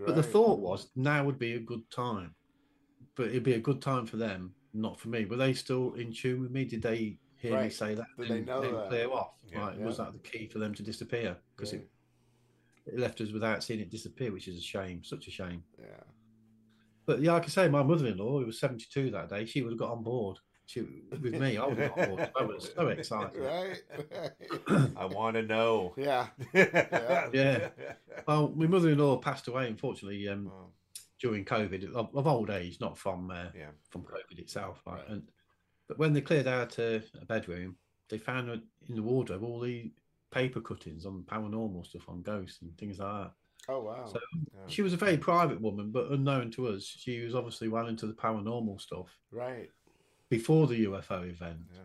But 0.06 0.16
the 0.16 0.24
thought 0.24 0.60
was 0.60 0.90
now 0.96 1.24
would 1.26 1.40
be 1.40 1.54
a 1.54 1.60
good 1.60 1.90
time, 1.92 2.34
but 3.16 3.28
it'd 3.28 3.44
be 3.44 3.54
a 3.54 3.60
good 3.60 3.82
time 3.82 4.06
for 4.06 4.18
them, 4.18 4.54
not 4.74 5.00
for 5.00 5.10
me. 5.10 5.26
Were 5.26 5.36
they 5.38 5.54
still 5.54 5.94
in 5.94 6.14
tune 6.14 6.42
with 6.42 6.52
me? 6.52 6.66
Did 6.66 6.82
they 6.82 7.18
hear 7.38 7.62
me 7.62 7.70
say 7.70 7.96
that? 7.96 8.08
Did 8.18 8.30
they 8.30 8.42
know 8.42 8.62
that? 8.62 8.90
Clear 8.90 9.10
off. 9.12 9.34
Yeah. 9.52 9.66
Like, 9.66 9.80
Was 9.80 9.98
that 9.98 10.14
the 10.14 10.20
key 10.20 10.48
for 10.48 10.60
them 10.60 10.74
to 10.76 10.84
disappear? 10.84 11.38
Because 11.56 11.74
Right. 11.74 11.88
it, 12.86 12.94
it 12.94 13.00
left 13.00 13.22
us 13.22 13.32
without 13.32 13.64
seeing 13.64 13.80
it 13.80 13.90
disappear, 13.90 14.32
which 14.32 14.48
is 14.48 14.58
a 14.58 14.62
shame. 14.62 15.04
Such 15.04 15.28
a 15.28 15.32
shame. 15.32 15.64
Yeah. 15.80 16.04
But 17.06 17.22
yeah, 17.22 17.34
like 17.34 17.42
I 17.42 17.44
can 17.46 17.52
say, 17.52 17.68
my 17.70 17.84
mother-in-law, 17.84 18.40
who 18.40 18.46
was 18.46 18.60
seventy-two 18.60 19.10
that 19.12 19.30
day, 19.30 19.46
she 19.46 19.62
would 19.62 19.72
have 19.72 19.80
got 19.80 19.92
on 19.92 20.04
board. 20.04 20.38
She 20.70 20.82
with 21.10 21.34
me, 21.34 21.58
I 21.58 21.74
got. 21.74 21.98
I 22.40 22.44
was 22.44 22.72
so 22.76 22.88
excited. 22.90 23.42
Right. 23.42 23.82
I 24.98 25.06
want 25.06 25.36
to 25.36 25.42
know. 25.42 25.96
yeah. 25.98 26.28
Yeah. 26.54 27.70
Well, 28.28 28.54
my 28.56 28.68
mother-in-law 28.68 29.18
passed 29.18 29.48
away, 29.48 29.66
unfortunately, 29.66 30.28
um, 30.28 30.52
Oh, 30.54 30.68
during 31.20 31.44
COVID 31.44 31.96
of, 31.96 32.16
of 32.16 32.28
old 32.28 32.52
age, 32.52 32.78
not 32.80 33.00
from 33.00 33.32
uh, 33.32 33.46
yeah. 33.58 33.72
from 33.90 34.04
COVID 34.04 34.38
itself. 34.38 34.84
Right? 34.86 34.98
Right. 34.98 35.10
And 35.10 35.24
but 35.88 35.98
when 35.98 36.14
they 36.14 36.22
cleared 36.22 36.46
out 36.46 36.78
a, 36.78 37.02
a 37.20 37.26
bedroom, 37.26 37.76
they 38.10 38.20
found 38.20 38.50
in 38.88 38.96
the 38.96 39.02
wardrobe 39.02 39.44
all 39.44 39.60
the 39.60 39.92
paper 40.30 40.62
cuttings 40.62 41.04
on 41.08 41.24
paranormal 41.24 41.88
stuff, 41.88 42.08
on 42.08 42.22
ghosts 42.22 42.62
and 42.62 42.78
things 42.78 43.00
like 43.00 43.24
that. 43.24 43.32
Oh 43.70 43.82
wow. 43.82 44.06
So- 44.06 44.20
She 44.68 44.84
was 44.84 44.94
a 44.94 44.98
very 44.98 45.18
private 45.18 45.60
woman, 45.60 45.90
but 45.90 46.12
unknown 46.12 46.52
to 46.52 46.68
us, 46.68 46.84
she 46.84 47.22
was 47.22 47.34
obviously 47.34 47.70
well 47.70 47.88
into 47.88 48.06
the 48.06 48.14
paranormal 48.14 48.80
stuff 48.80 49.08
right. 49.32 49.70
Before 50.30 50.68
the 50.68 50.86
UFO 50.86 51.30
event. 51.30 51.60
Yeah. 51.74 51.82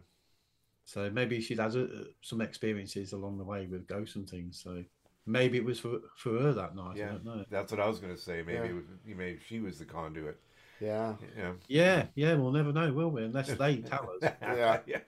So 0.85 1.11
maybe 1.11 1.41
she'd 1.41 1.59
had 1.59 1.75
uh, 1.77 1.87
some 2.21 2.41
experiences 2.41 3.13
along 3.13 3.39
the 3.39 3.45
way 3.45 3.67
with 3.67 3.87
ghosts 3.87 4.17
and 4.17 4.29
things. 4.29 4.61
So 4.63 4.85
maybe 5.27 5.57
it 5.59 5.65
was 5.65 5.81
for 5.81 6.01
for 6.17 6.39
her 6.39 6.53
that 6.53 6.77
night. 6.77 6.97
I 6.97 6.99
Yeah. 6.99 7.09
don't 7.13 7.25
know. 7.25 7.45
That's 7.51 7.73
what 7.73 7.81
I 7.81 7.89
was 7.89 7.99
going 7.99 8.15
to 8.15 8.21
say. 8.21 8.43
Maybe 8.43 8.59
Yeah. 8.59 8.65
it 8.65 8.75
was, 8.75 8.85
maybe 9.07 9.39
she 9.47 9.61
was 9.61 9.79
the 9.79 9.87
conduit. 9.87 10.39
Yeah. 10.81 11.15
Yeah. 11.37 11.53
Yeah, 11.69 12.07
yeah, 12.15 12.35
we'll 12.35 12.51
never 12.53 12.73
know, 12.73 12.93
will 12.93 13.11
we? 13.11 13.25
Unless 13.25 13.55
they 13.55 13.77
tell 13.79 14.11
us. 14.23 14.33
Yeah. 14.43 14.81
yeah. 14.87 15.01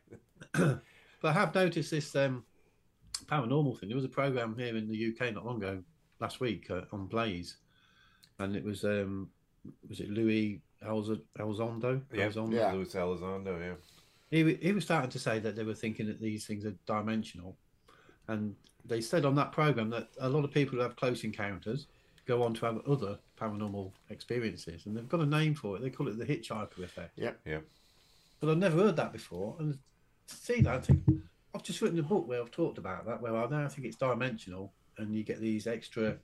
But 1.22 1.28
I 1.30 1.32
have 1.32 1.55
noticed 1.55 1.91
this 1.91 2.14
um, 2.14 2.45
paranormal 3.24 3.78
thing. 3.80 3.89
There 3.89 3.97
was 3.97 4.05
a 4.05 4.09
program 4.09 4.55
here 4.57 4.76
in 4.76 4.87
the 4.87 5.09
UK 5.09 5.34
not 5.34 5.47
long 5.47 5.57
ago, 5.57 5.82
last 6.20 6.41
week 6.41 6.70
uh, 6.70 6.82
on 6.93 7.07
Blaze, 7.07 7.57
and 8.39 8.55
it 8.55 8.62
was 8.62 8.84
um, 8.84 9.30
was 9.89 10.01
it 10.01 10.11
Louis 10.11 10.61
Elz- 10.87 11.20
Elzondo? 11.39 12.01
Yeah. 12.12 12.28
Elzondo? 12.28 12.53
Yeah. 12.55 12.72
Luis 12.72 12.95
Elizondo. 12.95 13.59
Yeah. 13.61 13.74
He, 14.30 14.55
he 14.55 14.72
was 14.72 14.84
starting 14.84 15.11
to 15.11 15.18
say 15.18 15.39
that 15.39 15.55
they 15.55 15.62
were 15.62 15.74
thinking 15.74 16.07
that 16.07 16.20
these 16.20 16.47
things 16.47 16.64
are 16.64 16.74
dimensional, 16.87 17.57
and 18.28 18.55
they 18.84 19.01
said 19.01 19.24
on 19.24 19.34
that 19.37 19.53
program 19.53 19.91
that 19.91 20.09
a 20.20 20.28
lot 20.28 20.45
of 20.45 20.51
people 20.51 20.76
who 20.76 20.82
have 20.82 20.97
close 20.97 21.24
encounters 21.24 21.87
go 22.26 22.43
on 22.43 22.55
to 22.55 22.66
have 22.66 22.80
other 22.89 23.18
paranormal 23.41 23.93
experiences, 24.11 24.87
and 24.87 24.97
they've 24.97 25.09
got 25.09 25.20
a 25.20 25.26
name 25.26 25.55
for 25.55 25.76
it. 25.76 25.82
They 25.82 25.91
call 25.91 26.09
it 26.09 26.18
the 26.18 26.24
hitchhiker 26.24 26.82
effect. 26.82 27.16
Yep. 27.16 27.41
Yeah. 27.45 27.59
But 28.41 28.51
I've 28.51 28.59
never 28.59 28.76
heard 28.78 28.97
that 28.97 29.12
before, 29.12 29.57
and 29.61 29.78
to 30.26 30.34
see 30.34 30.61
that, 30.62 30.74
I 30.74 30.78
think 30.80 31.03
I've 31.55 31.62
just 31.62 31.80
written 31.80 31.99
a 32.01 32.03
book 32.03 32.26
where 32.26 32.41
I've 32.41 32.51
talked 32.51 32.78
about 32.78 33.07
that, 33.07 33.22
where 33.22 33.37
I 33.37 33.49
now 33.49 33.68
think 33.68 33.87
it's 33.87 33.97
dimensional, 33.97 34.72
and 34.99 35.14
you 35.14 35.22
get 35.22 35.41
these 35.41 35.66
extra 35.66 36.16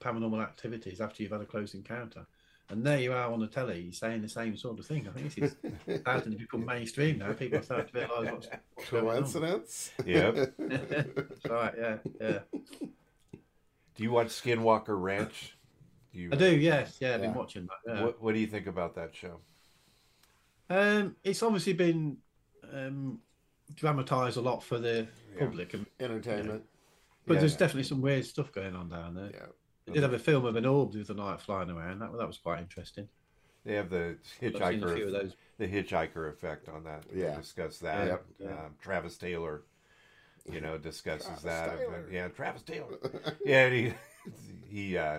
paranormal 0.00 0.42
activities 0.42 1.00
after 1.00 1.22
you've 1.22 1.32
had 1.32 1.40
a 1.40 1.46
close 1.46 1.74
encounter. 1.74 2.26
And 2.70 2.84
there 2.86 3.00
you 3.00 3.12
are 3.12 3.32
on 3.32 3.40
the 3.40 3.48
telly 3.48 3.90
saying 3.90 4.22
the 4.22 4.28
same 4.28 4.56
sort 4.56 4.78
of 4.78 4.86
thing. 4.86 5.08
I 5.08 5.18
think 5.18 5.34
this 5.34 5.54
is 5.88 6.00
starting 6.00 6.32
to 6.32 6.38
become 6.38 6.64
mainstream 6.64 7.18
now. 7.18 7.32
People 7.32 7.58
are 7.58 7.62
starting 7.62 7.92
to 7.92 7.98
realise 7.98 8.30
what's, 8.32 8.48
what's 8.74 8.90
going 8.90 9.06
on. 9.08 9.12
Coincidence? 9.14 9.90
Yep. 10.06 10.54
That's 10.58 11.44
right, 11.48 11.74
yeah, 11.76 11.96
yeah. 12.20 12.38
Do 12.52 14.02
you 14.04 14.12
watch 14.12 14.28
Skinwalker 14.28 15.00
Ranch? 15.00 15.56
Do 16.12 16.20
you, 16.20 16.30
I 16.32 16.36
do, 16.36 16.56
yes, 16.56 16.98
yeah, 17.00 17.14
I've 17.14 17.22
been 17.22 17.34
watching 17.34 17.66
that. 17.66 17.92
Yeah. 17.94 18.04
What 18.04 18.22
What 18.22 18.34
do 18.34 18.40
you 18.40 18.46
think 18.46 18.66
about 18.68 18.94
that 18.94 19.14
show? 19.14 19.40
Um, 20.68 21.16
it's 21.24 21.42
obviously 21.42 21.72
been 21.72 22.16
um, 22.72 23.18
dramatised 23.74 24.36
a 24.36 24.40
lot 24.40 24.62
for 24.62 24.78
the 24.78 25.08
Yeah. 25.34 25.44
public, 25.44 25.74
and, 25.74 25.86
Entertainment. 25.98 26.64
but 27.26 27.34
Yeah, 27.34 27.40
there's 27.40 27.52
yeah. 27.52 27.58
definitely 27.58 27.82
some 27.84 28.00
weird 28.00 28.24
stuff 28.24 28.52
going 28.52 28.76
on 28.76 28.88
down 28.88 29.14
there. 29.14 29.48
Yeah. 29.90 29.94
They 29.94 30.00
did 30.00 30.02
have 30.10 30.20
a 30.20 30.24
film 30.24 30.44
of 30.44 30.56
an 30.56 30.66
orb 30.66 30.94
with 30.94 31.06
the 31.08 31.14
night 31.14 31.40
flying 31.40 31.70
around. 31.70 32.00
That 32.00 32.16
that 32.16 32.26
was 32.26 32.38
quite 32.38 32.60
interesting. 32.60 33.08
They 33.64 33.74
have 33.74 33.90
the 33.90 34.16
I've 34.42 34.52
seen 34.54 34.54
a 34.54 34.94
few 34.94 35.08
of 35.08 35.10
hitchhiker, 35.10 35.12
those. 35.12 35.36
the 35.58 35.68
hitchhiker 35.68 36.30
effect 36.30 36.68
on 36.68 36.84
that. 36.84 37.04
They 37.12 37.22
Yeah. 37.22 37.36
discuss 37.36 37.78
that. 37.80 38.06
Yep. 38.06 38.24
Yeah. 38.38 38.48
Um, 38.50 38.74
Travis 38.80 39.18
Taylor, 39.18 39.62
you 40.50 40.60
know, 40.60 40.78
discusses 40.90 41.26
Travis 41.26 41.42
that. 41.44 41.78
Taylor. 41.78 42.08
Yeah, 42.10 42.28
Travis 42.28 42.62
Taylor. 42.62 42.98
yeah, 43.44 43.68
he 43.68 43.92
he 44.68 44.96
uh, 44.96 45.18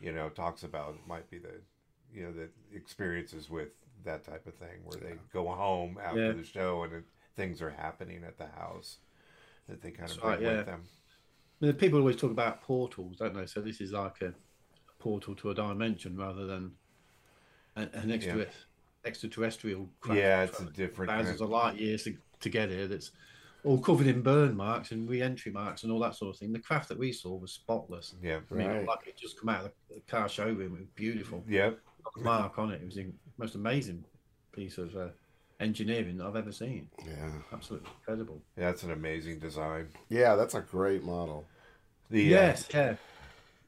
you 0.00 0.12
know 0.12 0.28
talks 0.28 0.62
about 0.62 0.96
might 1.06 1.30
be 1.30 1.38
the 1.38 1.54
you 2.12 2.22
know 2.24 2.32
the 2.32 2.48
experiences 2.76 3.48
with 3.48 3.68
that 4.04 4.24
type 4.24 4.46
of 4.46 4.54
thing 4.54 4.80
where 4.84 5.00
they 5.00 5.14
go 5.32 5.46
home 5.48 5.98
after 6.04 6.26
Yeah. 6.26 6.32
the 6.32 6.44
show 6.44 6.82
and 6.82 6.92
it, 6.92 7.04
things 7.36 7.62
are 7.62 7.70
happening 7.70 8.22
at 8.24 8.36
the 8.36 8.46
house 8.46 8.98
that 9.68 9.80
they 9.80 9.90
kind 9.90 10.10
of 10.10 10.16
That's 10.16 10.20
bring 10.20 10.32
right, 10.32 10.42
yeah. 10.42 10.56
with 10.58 10.66
them. 10.66 10.82
I 11.62 11.66
mean, 11.66 11.74
people 11.74 11.98
always 11.98 12.16
talk 12.16 12.30
about 12.30 12.62
portals, 12.62 13.16
don't 13.18 13.34
they? 13.34 13.46
So 13.46 13.60
this 13.60 13.80
is 13.80 13.92
like 13.92 14.20
a, 14.22 14.34
portal 14.98 15.34
to 15.34 15.50
a 15.50 15.54
dimension 15.54 16.16
rather 16.16 16.46
than 16.46 16.72
an, 17.76 17.90
an 17.92 18.10
extra 18.10 18.46
extraterrestrial. 19.04 19.88
Craft 20.00 20.18
Yeah, 20.18 20.42
it's 20.44 20.52
a 20.52 20.56
traveling 20.56 20.74
different. 20.76 21.10
thousands 21.10 21.40
of 21.42 21.50
light 21.50 21.76
years 21.78 22.04
to, 22.04 22.16
to 22.40 22.48
get 22.48 22.70
here. 22.70 22.86
That's 22.88 23.10
all 23.64 23.78
covered 23.78 24.06
in 24.06 24.22
burn 24.22 24.56
marks 24.56 24.92
and 24.92 25.08
re-entry 25.08 25.52
marks 25.52 25.82
and 25.82 25.92
all 25.92 26.00
that 26.00 26.14
sort 26.14 26.34
of 26.34 26.38
thing. 26.40 26.52
The 26.52 26.58
craft 26.58 26.88
that 26.88 26.98
we 26.98 27.12
saw 27.12 27.34
was 27.36 27.52
spotless. 27.52 28.14
yeah, 28.22 28.40
I 28.50 28.54
mean, 28.54 28.66
Right. 28.66 28.86
like 28.86 29.06
it 29.06 29.16
just 29.18 29.38
come 29.38 29.50
out 29.50 29.66
of 29.66 29.72
the 29.90 30.00
car 30.08 30.28
showroom. 30.28 30.74
It 30.74 30.80
was 30.80 30.88
beautiful. 30.94 31.44
yeah, 31.46 31.70
Not 32.04 32.12
a 32.16 32.20
mark 32.20 32.58
on 32.58 32.70
it. 32.72 32.80
It 32.80 32.86
was 32.86 32.94
the 32.96 33.12
most 33.36 33.54
amazing 33.56 34.04
piece 34.52 34.78
of 34.78 34.94
uh, 34.96 35.08
engineering 35.60 36.18
that 36.18 36.26
I've 36.26 36.36
ever 36.36 36.52
seen. 36.52 36.88
Yeah. 37.06 37.30
Absolutely 37.52 37.88
incredible. 38.00 38.40
Yeah, 38.56 38.66
that's 38.66 38.82
an 38.82 38.90
amazing 38.90 39.38
design. 39.38 39.88
Yeah, 40.08 40.34
that's 40.36 40.54
a 40.54 40.60
great 40.60 41.02
model. 41.04 41.46
The 42.10 42.26
uh, 42.34 42.40
Yes, 42.40 42.68
yeah. 42.72 42.96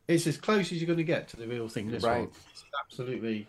It's 0.08 0.26
as 0.26 0.36
close 0.36 0.70
as 0.72 0.78
you're 0.80 0.86
going 0.86 0.98
to 0.98 1.04
get 1.04 1.28
to 1.28 1.36
the 1.36 1.46
real 1.48 1.68
thing. 1.68 1.90
This 1.90 2.02
Right. 2.04 2.20
one, 2.20 2.30
it's 2.50 2.64
absolutely 2.84 3.46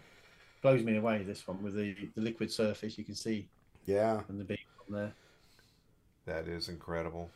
blows 0.61 0.83
me 0.83 0.97
away. 0.97 1.23
This 1.23 1.47
one 1.47 1.61
with 1.61 1.75
the, 1.75 1.95
the 2.15 2.21
liquid 2.21 2.51
surface 2.51 2.97
you 2.97 3.03
can 3.03 3.15
see 3.15 3.47
Yeah. 3.85 4.21
and 4.27 4.39
the 4.39 4.43
beam 4.43 4.57
on 4.87 4.95
there 4.95 5.11
that 6.25 6.47
is 6.47 6.67
incredible. 6.69 7.29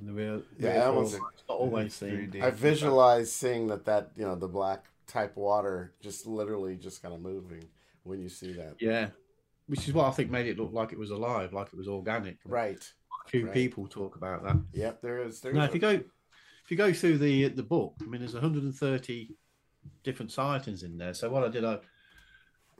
and 0.00 0.08
the 0.08 0.12
real. 0.12 0.42
Yeah, 0.58 0.72
real 0.74 0.82
I 0.82 0.86
almost- 0.86 1.16
form. 1.18 1.30
It's 1.34 1.42
not 1.48 1.58
always 1.58 1.94
seen. 1.94 2.30
3D. 2.32 2.42
I 2.42 2.50
visualize 2.50 3.30
seeing 3.32 3.66
that 3.68 3.84
that 3.84 4.10
you 4.16 4.24
know 4.24 4.34
the 4.36 4.48
black 4.48 4.84
type 5.06 5.36
water 5.36 5.92
just 6.00 6.26
literally 6.26 6.76
just 6.76 7.02
kind 7.02 7.14
of 7.14 7.20
moving 7.20 7.64
when 8.04 8.20
you 8.20 8.28
see 8.28 8.52
that. 8.54 8.76
Yeah, 8.80 9.08
which 9.66 9.86
is 9.88 9.94
what 9.94 10.06
I 10.06 10.10
think 10.10 10.30
made 10.30 10.46
it 10.46 10.58
look 10.58 10.72
like 10.72 10.92
it 10.92 10.98
was 10.98 11.10
alive, 11.10 11.52
like 11.52 11.68
it 11.68 11.76
was 11.76 11.88
organic. 11.88 12.38
Right. 12.44 12.82
A 13.26 13.28
few 13.28 13.44
right. 13.46 13.54
people 13.54 13.86
talk 13.86 14.16
about 14.16 14.42
that. 14.44 14.56
Yep. 14.72 15.00
There 15.02 15.22
is. 15.22 15.40
There's. 15.40 15.54
Now, 15.54 15.62
a- 15.62 15.66
if 15.66 15.74
you 15.74 15.80
go, 15.80 15.90
if 15.90 16.70
you 16.70 16.76
go 16.76 16.92
through 16.92 17.18
the 17.18 17.48
the 17.48 17.62
book, 17.62 17.94
I 18.02 18.04
mean, 18.04 18.20
there's 18.20 18.34
130 18.34 19.30
different 20.02 20.32
sightings 20.32 20.82
in 20.82 20.98
there. 20.98 21.14
So 21.14 21.30
what 21.30 21.44
I 21.44 21.48
did, 21.48 21.64
I 21.64 21.78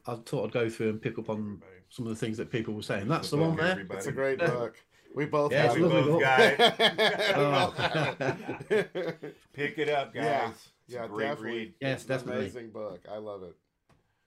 I 0.06 0.16
thought 0.16 0.44
I'd 0.46 0.52
go 0.52 0.68
through 0.68 0.90
and 0.90 1.00
pick 1.02 1.18
up 1.18 1.30
on 1.30 1.62
some 1.88 2.06
of 2.06 2.10
the 2.10 2.16
things 2.16 2.36
that 2.38 2.50
people 2.50 2.74
were 2.74 2.82
saying. 2.82 3.08
That's 3.08 3.30
the 3.30 3.36
one 3.38 3.56
there. 3.56 3.86
It's 3.90 4.06
a 4.06 4.12
great 4.12 4.38
book. 4.40 4.76
We 5.14 5.26
both 5.26 5.52
Yeah, 5.52 5.68
have 5.68 5.76
it's 5.76 5.84
a 5.84 5.98
it. 5.98 6.06
book. 6.06 6.20
guys. 8.68 9.14
Pick 9.52 9.78
it 9.78 9.88
up, 9.88 10.12
guys. 10.12 10.24
Yeah. 10.24 10.50
Yeah, 10.86 11.06
great 11.06 11.28
definitely. 11.28 11.58
read. 11.58 11.74
Yes, 11.80 11.94
It's 11.94 12.02
an 12.04 12.08
definitely. 12.08 12.44
Amazing 12.46 12.70
book. 12.70 13.06
I 13.10 13.16
love 13.18 13.42
it. 13.44 13.54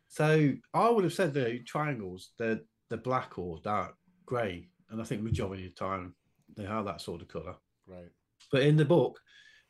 So 0.07 0.53
I 0.73 0.89
would 0.89 1.03
have 1.03 1.13
said 1.13 1.33
the 1.33 1.59
triangles, 1.65 2.31
they're 2.39 2.61
the 2.89 2.97
black 2.97 3.37
or 3.37 3.59
dark 3.63 3.95
grey, 4.25 4.69
and 4.89 5.01
I 5.01 5.03
think 5.03 5.21
majority 5.21 5.65
of 5.65 5.75
the 5.75 5.85
time 5.85 6.15
they 6.55 6.65
are 6.65 6.83
that 6.83 7.01
sort 7.01 7.21
of 7.21 7.27
colour. 7.27 7.55
Right. 7.85 8.09
But 8.51 8.63
in 8.63 8.77
the 8.77 8.85
book, 8.85 9.19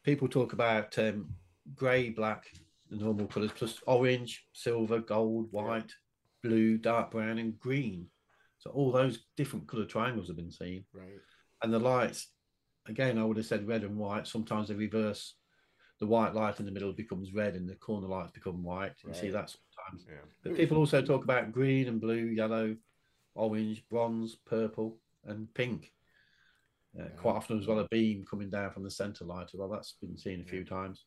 people 0.04 0.28
talk 0.28 0.54
about 0.54 0.98
um, 1.00 1.30
grey, 1.76 2.10
black, 2.10 2.46
the 2.90 2.98
normal 2.98 3.28
colours, 3.28 3.52
plus 3.54 3.80
orange, 3.88 4.46
silver, 4.54 5.00
gold, 5.00 5.48
white, 5.52 5.92
blue, 6.44 6.78
dark 6.78 7.12
brown, 7.12 7.40
and 7.40 7.60
green. 7.60 8.08
So 8.60 8.72
all 8.72 8.92
those 8.92 9.20
different 9.36 9.68
coloured 9.68 9.90
triangles 9.90 10.28
have 10.28 10.38
been 10.38 10.52
seen. 10.52 10.86
Right. 10.94 11.20
And 11.64 11.74
the 11.74 11.80
lights, 11.80 12.28
again, 12.88 13.18
I 13.18 13.24
would 13.24 13.38
have 13.38 13.46
said 13.46 13.68
red 13.68 13.84
and 13.84 13.98
white. 13.98 14.28
Sometimes 14.28 14.68
they 14.68 14.76
reverse. 14.76 15.36
The 16.00 16.06
white 16.06 16.36
light 16.36 16.60
in 16.60 16.66
the 16.66 16.72
middle 16.72 16.94
becomes 16.94 17.34
red, 17.34 17.56
and 17.56 17.68
the 17.68 17.76
corner 17.76 18.08
lights 18.08 18.32
become 18.32 18.64
white. 18.64 18.94
You 19.06 19.14
see 19.14 19.32
Right. 19.32 19.34
Yeah. 20.08 20.16
But 20.44 20.56
people 20.56 20.78
also 20.78 21.02
talk 21.02 21.24
about 21.24 21.52
green 21.52 21.88
and 21.88 22.00
blue, 22.02 22.16
yellow, 22.26 22.76
orange, 23.36 23.84
bronze, 23.90 24.36
purple, 24.46 24.98
and 25.26 25.54
pink. 25.54 25.92
Uh, 27.00 27.10
Quite 27.18 27.36
often, 27.36 27.60
as 27.60 27.68
well, 27.68 27.80
a 27.80 27.88
beam 27.90 28.26
coming 28.30 28.50
down 28.50 28.72
from 28.72 28.84
the 28.84 28.90
centre 28.92 29.26
light. 29.26 29.52
Well, 29.54 29.70
that's 29.70 29.94
been 30.02 30.18
seen 30.18 30.42
a 30.42 30.46
few 30.50 30.64
times. 30.64 31.06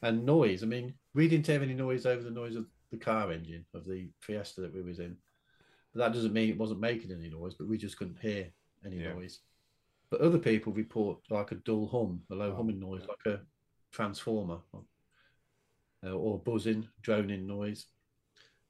And 0.00 0.24
noise. 0.24 0.62
I 0.62 0.66
mean, 0.66 0.94
we 1.14 1.28
didn't 1.28 1.46
have 1.48 1.62
any 1.62 1.74
noise 1.74 2.06
over 2.06 2.22
the 2.22 2.30
noise 2.30 2.56
of 2.56 2.66
the 2.90 2.96
car 2.98 3.30
engine 3.32 3.64
of 3.74 3.84
the 3.84 4.08
Fiesta 4.20 4.60
that 4.62 4.74
we 4.74 4.82
was 4.82 4.98
in. 5.00 5.16
But 5.92 5.98
that 6.00 6.12
doesn't 6.14 6.32
mean 6.32 6.48
it 6.48 6.58
wasn't 6.58 6.80
making 6.80 7.12
any 7.12 7.28
noise, 7.28 7.54
but 7.54 7.68
we 7.68 7.76
just 7.76 7.98
couldn't 7.98 8.18
hear 8.20 8.50
any 8.86 8.96
Yeah. 9.00 9.12
noise. 9.12 9.40
But 10.10 10.22
other 10.22 10.38
people 10.38 10.72
report 10.72 11.18
like 11.30 11.52
a 11.52 11.56
dull 11.56 11.88
hum, 11.88 12.22
a 12.30 12.34
low 12.34 12.52
Oh, 12.52 12.56
humming 12.56 12.80
noise, 12.80 13.02
yeah. 13.02 13.08
like 13.08 13.40
a 13.40 13.46
transformer, 13.92 14.60
uh, 16.04 16.10
or 16.12 16.38
buzzing, 16.40 16.88
droning 17.02 17.46
noise. 17.46 17.86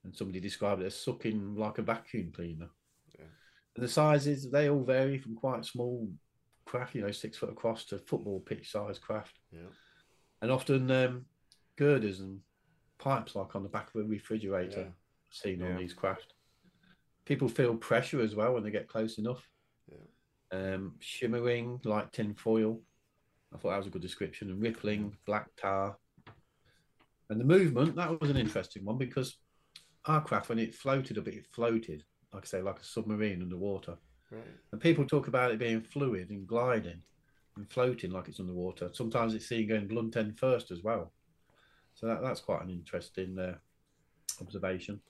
And 0.05 0.17
somebody 0.17 0.41
described 0.41 0.83
it 0.83 0.87
as 0.87 0.97
sucking 0.97 1.55
like 1.55 1.79
a 1.79 1.83
vacuum 1.83 2.33
cleaner. 2.35 2.71
Yeah. 3.19 3.27
And 3.77 3.85
the 3.85 3.89
sizes, 3.89 4.51
they 4.51 4.69
all 4.69 4.83
vary 4.85 5.19
from 5.19 5.37
quite 5.37 5.65
small 5.65 6.09
craft, 6.65 6.95
you 6.95 7.03
know, 7.03 7.11
six 7.13 7.39
foot 7.39 7.51
across 7.51 7.85
to 7.87 7.99
football 7.99 8.41
pitch 8.41 8.71
size 8.71 8.99
craft. 8.99 9.39
Yeah. 9.53 9.71
And 10.41 10.51
often 10.51 10.91
um, 10.91 11.25
girders 11.77 12.21
and 12.21 12.41
pipes, 12.99 13.37
like 13.37 13.55
on 13.55 13.63
the 13.63 13.69
back 13.69 13.95
of 13.95 14.01
a 14.01 14.05
refrigerator, 14.05 14.81
Yeah. 14.81 14.87
seen 15.31 15.63
on 15.63 15.77
these 15.77 15.95
craft. 15.95 16.35
People 17.25 17.49
feel 17.49 17.77
pressure 17.77 18.21
as 18.21 18.35
well 18.35 18.55
when 18.55 18.65
they 18.65 18.71
get 18.73 18.89
close 18.89 19.19
enough. 19.19 19.49
Um, 20.51 20.97
shimmering 20.99 21.81
like 21.85 22.13
tin 22.13 22.35
foil. 22.35 22.83
I 23.55 23.59
thought 23.59 23.71
that 23.71 23.79
was 23.79 23.87
a 23.87 23.91
good 23.91 24.03
description. 24.03 24.51
And 24.51 24.61
rippling, 24.61 25.17
black 25.25 25.49
tar. 25.57 25.97
And 27.31 27.41
the 27.41 27.45
movement, 27.45 27.97
that 27.97 28.21
was 28.21 28.29
an 28.29 28.37
interesting 28.37 28.85
one 28.85 28.99
because 28.99 29.39
our 30.07 30.21
craft, 30.23 30.49
when 30.49 30.59
it 30.59 30.75
floated 30.75 31.19
a 31.19 31.23
bit, 31.23 31.35
it 31.35 31.47
floated, 31.47 32.05
like 32.33 32.45
I 32.45 32.47
say, 32.47 32.63
like 32.63 32.81
a 32.81 32.85
submarine 32.85 33.43
underwater. 33.43 33.97
Right. 34.31 34.43
And 34.73 34.81
people 34.81 35.05
talk 35.07 35.29
about 35.29 35.53
it 35.53 35.59
being 35.59 35.83
fluid 35.83 36.31
and 36.31 36.47
gliding. 36.47 37.03
and 37.57 37.71
floating 37.71 38.11
like 38.11 38.29
it's 38.29 38.41
underwater. 38.41 38.89
Sometimes 38.95 39.35
it's 39.35 39.49
seen 39.49 39.69
going 39.69 39.87
blunt 39.87 40.17
end 40.17 40.39
first 40.39 40.71
as 40.71 40.83
well. 40.83 41.13
So 41.95 42.07
that, 42.07 42.23
that's 42.23 42.41
quite 42.41 42.63
an 42.63 42.71
interesting 42.71 43.39
uh, 43.39 43.57
observation. 44.41 45.01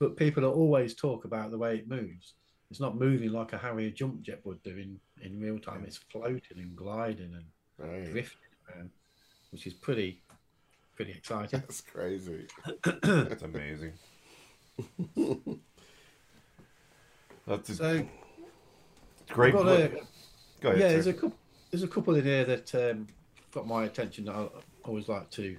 But 0.00 0.16
people 0.16 0.44
always 0.46 0.94
talk 0.94 1.24
about 1.26 1.50
the 1.50 1.58
way 1.58 1.76
it 1.76 1.88
moves. 1.88 2.34
It's 2.70 2.80
not 2.80 2.96
moving 2.98 3.30
like 3.30 3.52
a 3.52 3.58
Harrier 3.58 3.90
jump 3.90 4.22
jet 4.22 4.40
would 4.44 4.62
do 4.62 4.76
in, 4.76 4.98
in 5.20 5.38
real 5.40 5.58
time. 5.58 5.84
It's 5.86 5.98
floating 6.10 6.58
and 6.58 6.74
gliding 6.76 7.34
and 7.34 7.44
Right. 7.76 8.10
drifting 8.10 8.40
around, 8.68 8.90
which 9.50 9.66
is 9.66 9.74
pretty 9.74 10.22
pretty 10.98 11.12
exciting. 11.16 11.60
That's 11.60 11.80
crazy. 11.80 12.46
That's 13.04 13.42
amazing. 13.42 13.92
That's 17.46 17.68
a 17.70 17.74
So 17.76 18.06
great. 19.30 19.54
I've 19.54 19.62
got 19.62 19.68
a- 19.80 20.00
Go 20.60 20.70
ahead. 20.70 20.80
yeah, 20.80 20.88
sir. 20.88 20.92
there's 20.94 21.06
a 21.06 21.12
couple. 21.14 21.32
There's 21.70 21.82
a 21.84 21.88
couple 21.88 22.14
in 22.16 22.24
here 22.24 22.44
that 22.46 22.74
um, 22.74 23.06
got 23.52 23.66
my 23.66 23.84
attention 23.84 24.24
that 24.24 24.34
I 24.34 24.48
always 24.84 25.08
like 25.08 25.30
to 25.32 25.56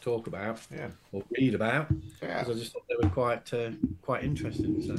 talk 0.00 0.26
about 0.28 0.60
Yeah. 0.72 0.90
or 1.10 1.24
read 1.36 1.54
about 1.54 1.88
Yeah. 2.22 2.38
because 2.40 2.56
I 2.56 2.58
just 2.60 2.72
thought 2.72 2.84
they 2.88 2.94
were 3.02 3.12
quite 3.12 3.52
uh, 3.52 3.70
quite 4.02 4.22
interesting. 4.22 4.80
So, 4.80 4.94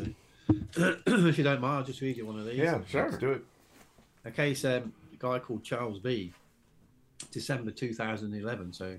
if 1.07 1.37
you 1.37 1.43
don't 1.45 1.61
mind, 1.61 1.77
I'll 1.77 1.83
just 1.85 2.01
read 2.01 2.17
you 2.17 2.25
one 2.25 2.37
of 2.39 2.45
these. 2.45 2.57
Yeah, 2.57 2.81
Sure. 2.87 3.05
Let's 3.05 3.17
do 3.17 3.31
it. 3.31 3.43
A 4.25 4.31
case, 4.31 4.65
um, 4.65 4.91
a 5.13 5.15
guy 5.17 5.39
called 5.39 5.63
Charles 5.63 5.99
B. 5.99 6.33
December 7.31 7.71
2011. 7.71 8.73
So, 8.73 8.97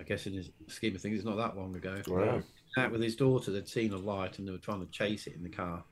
I 0.00 0.02
guess 0.02 0.26
in 0.26 0.32
his 0.32 0.50
scheme 0.68 0.96
of 0.96 1.02
things, 1.02 1.18
it's 1.18 1.26
not 1.26 1.36
that 1.36 1.56
long 1.56 1.76
ago. 1.76 2.00
Wow. 2.08 2.42
out 2.78 2.90
with 2.90 3.02
his 3.02 3.16
daughter. 3.16 3.50
They'd 3.50 3.68
seen 3.68 3.92
a 3.92 3.98
light 3.98 4.38
and 4.38 4.48
they 4.48 4.52
were 4.52 4.58
trying 4.58 4.80
to 4.80 4.90
chase 4.90 5.26
it 5.26 5.34
in 5.34 5.42
the 5.42 5.50
car. 5.50 5.84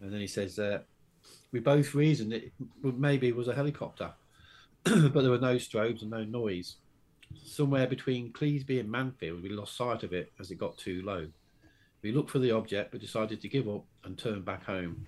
And 0.00 0.12
then 0.12 0.20
he 0.20 0.26
says, 0.26 0.58
uh, 0.58 0.80
"We 1.52 1.60
both 1.60 1.94
reasoned 1.94 2.32
it 2.32 2.52
maybe 2.82 3.28
it 3.28 3.36
was 3.36 3.48
a 3.48 3.54
helicopter, 3.54 4.12
but 4.84 5.14
there 5.14 5.30
were 5.30 5.38
no 5.38 5.56
strobes 5.56 6.02
and 6.02 6.10
no 6.10 6.24
noise. 6.24 6.76
Somewhere 7.44 7.86
between 7.86 8.32
Cleesby 8.32 8.78
and 8.80 8.88
Manfield, 8.88 9.42
we 9.42 9.48
lost 9.50 9.76
sight 9.76 10.02
of 10.02 10.12
it 10.12 10.32
as 10.40 10.50
it 10.50 10.58
got 10.58 10.76
too 10.76 11.02
low. 11.02 11.28
We 12.02 12.12
looked 12.12 12.30
for 12.30 12.38
the 12.38 12.52
object, 12.52 12.92
but 12.92 13.00
decided 13.00 13.40
to 13.40 13.48
give 13.48 13.68
up 13.68 13.84
and 14.04 14.18
turn 14.18 14.42
back 14.42 14.64
home. 14.64 15.06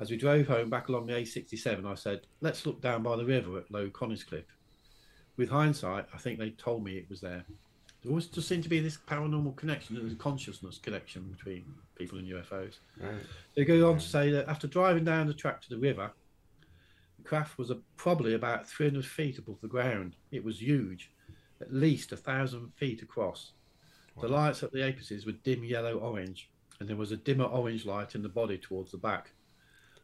As 0.00 0.10
we 0.10 0.16
drove 0.16 0.46
home 0.46 0.70
back 0.70 0.88
along 0.88 1.06
the 1.06 1.12
A67, 1.12 1.84
I 1.84 1.94
said, 1.94 2.26
"Let's 2.40 2.66
look 2.66 2.80
down 2.80 3.02
by 3.02 3.16
the 3.16 3.24
river 3.24 3.58
at 3.58 3.70
Low 3.70 3.90
Coniscliffe." 3.90 4.56
With 5.40 5.48
hindsight, 5.48 6.04
I 6.12 6.18
think 6.18 6.38
they 6.38 6.50
told 6.50 6.84
me 6.84 6.98
it 6.98 7.08
was 7.08 7.22
there. 7.22 7.46
There 8.02 8.10
always 8.10 8.26
just 8.26 8.46
seemed 8.46 8.62
to 8.64 8.68
be 8.68 8.80
this 8.80 8.98
paranormal 8.98 9.56
connection, 9.56 9.96
a 9.96 10.14
consciousness 10.22 10.76
connection 10.76 11.34
between 11.34 11.64
people 11.96 12.18
and 12.18 12.28
UFOs. 12.28 12.74
Right. 13.00 13.14
They 13.56 13.64
go 13.64 13.90
on 13.90 13.96
to 13.96 14.04
say 14.06 14.30
that 14.32 14.50
after 14.50 14.66
driving 14.66 15.04
down 15.04 15.26
the 15.28 15.32
track 15.32 15.62
to 15.62 15.70
the 15.70 15.78
river, 15.78 16.12
the 17.16 17.24
craft 17.26 17.56
was 17.56 17.70
a, 17.70 17.76
probably 17.96 18.34
about 18.34 18.68
300 18.68 19.02
feet 19.02 19.38
above 19.38 19.58
the 19.62 19.66
ground. 19.66 20.14
It 20.30 20.44
was 20.44 20.60
huge, 20.60 21.10
at 21.62 21.72
least 21.72 22.12
a 22.12 22.18
thousand 22.18 22.74
feet 22.74 23.00
across. 23.00 23.52
The 24.20 24.28
lights 24.28 24.62
at 24.62 24.72
the 24.72 24.80
apices 24.80 25.24
were 25.24 25.32
dim 25.32 25.64
yellow 25.64 25.94
orange, 26.00 26.50
and 26.80 26.86
there 26.86 26.96
was 26.96 27.12
a 27.12 27.16
dimmer 27.16 27.46
orange 27.46 27.86
light 27.86 28.14
in 28.14 28.20
the 28.20 28.28
body 28.28 28.58
towards 28.58 28.90
the 28.90 28.98
back. 28.98 29.30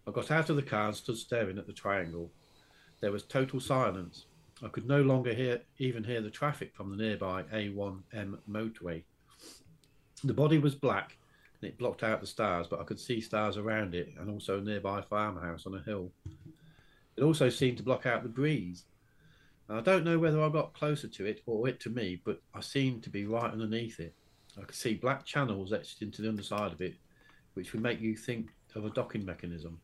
I 0.08 0.12
got 0.12 0.30
out 0.30 0.48
of 0.48 0.56
the 0.56 0.62
car 0.62 0.86
and 0.86 0.96
stood 0.96 1.18
staring 1.18 1.58
at 1.58 1.66
the 1.66 1.74
triangle. 1.74 2.30
There 3.02 3.12
was 3.12 3.22
total 3.22 3.60
silence. 3.60 4.24
I 4.62 4.68
could 4.68 4.86
no 4.86 5.02
longer 5.02 5.34
hear 5.34 5.60
even 5.78 6.02
hear 6.02 6.20
the 6.20 6.30
traffic 6.30 6.74
from 6.74 6.90
the 6.90 6.96
nearby 6.96 7.42
A1M 7.44 8.38
motorway. 8.50 9.02
The 10.24 10.32
body 10.32 10.58
was 10.58 10.74
black 10.74 11.18
and 11.60 11.68
it 11.68 11.78
blocked 11.78 12.02
out 12.02 12.20
the 12.20 12.26
stars, 12.26 12.66
but 12.66 12.80
I 12.80 12.84
could 12.84 13.00
see 13.00 13.20
stars 13.20 13.58
around 13.58 13.94
it 13.94 14.14
and 14.18 14.30
also 14.30 14.58
a 14.58 14.62
nearby 14.62 15.02
farmhouse 15.02 15.66
on 15.66 15.74
a 15.74 15.82
hill. 15.82 16.10
It 17.16 17.22
also 17.22 17.48
seemed 17.50 17.76
to 17.78 17.82
block 17.82 18.06
out 18.06 18.22
the 18.22 18.28
breeze. 18.28 18.84
I 19.68 19.80
don't 19.80 20.04
know 20.04 20.18
whether 20.18 20.42
I 20.42 20.48
got 20.48 20.74
closer 20.74 21.08
to 21.08 21.26
it 21.26 21.42
or 21.44 21.68
it 21.68 21.80
to 21.80 21.90
me, 21.90 22.20
but 22.24 22.40
I 22.54 22.60
seemed 22.60 23.02
to 23.02 23.10
be 23.10 23.26
right 23.26 23.50
underneath 23.52 24.00
it. 24.00 24.14
I 24.56 24.62
could 24.62 24.76
see 24.76 24.94
black 24.94 25.26
channels 25.26 25.72
etched 25.72 26.02
into 26.02 26.22
the 26.22 26.28
underside 26.28 26.72
of 26.72 26.80
it, 26.80 26.94
which 27.54 27.72
would 27.72 27.82
make 27.82 28.00
you 28.00 28.16
think 28.16 28.50
of 28.74 28.84
a 28.84 28.90
docking 28.90 29.24
mechanism. 29.24 29.80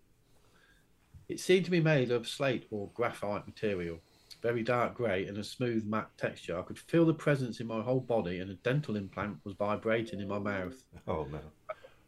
It 1.29 1.41
seemed 1.41 1.64
to 1.64 1.70
be 1.70 1.81
made 1.81 2.11
of 2.11 2.29
slate 2.29 2.66
or 2.70 2.91
graphite 2.95 3.47
material, 3.47 3.99
very 4.43 4.62
dark 4.62 4.95
grey 4.95 5.26
and 5.26 5.38
a 5.38 5.45
smooth 5.45 5.86
matte 5.86 6.11
texture. 6.18 6.59
I 6.59 6.62
could 6.62 6.78
feel 6.78 7.07
the 7.07 7.14
presence 7.14 7.61
in 7.61 7.66
my 7.66 7.80
whole 7.80 8.01
body, 8.01 8.40
and 8.40 8.51
a 8.51 8.55
dental 8.55 8.97
implant 8.97 9.38
was 9.45 9.55
vibrating 9.55 10.20
in 10.20 10.28
my 10.28 10.38
mouth. 10.38 10.82
Oh 11.07 11.26
no. 11.30 11.40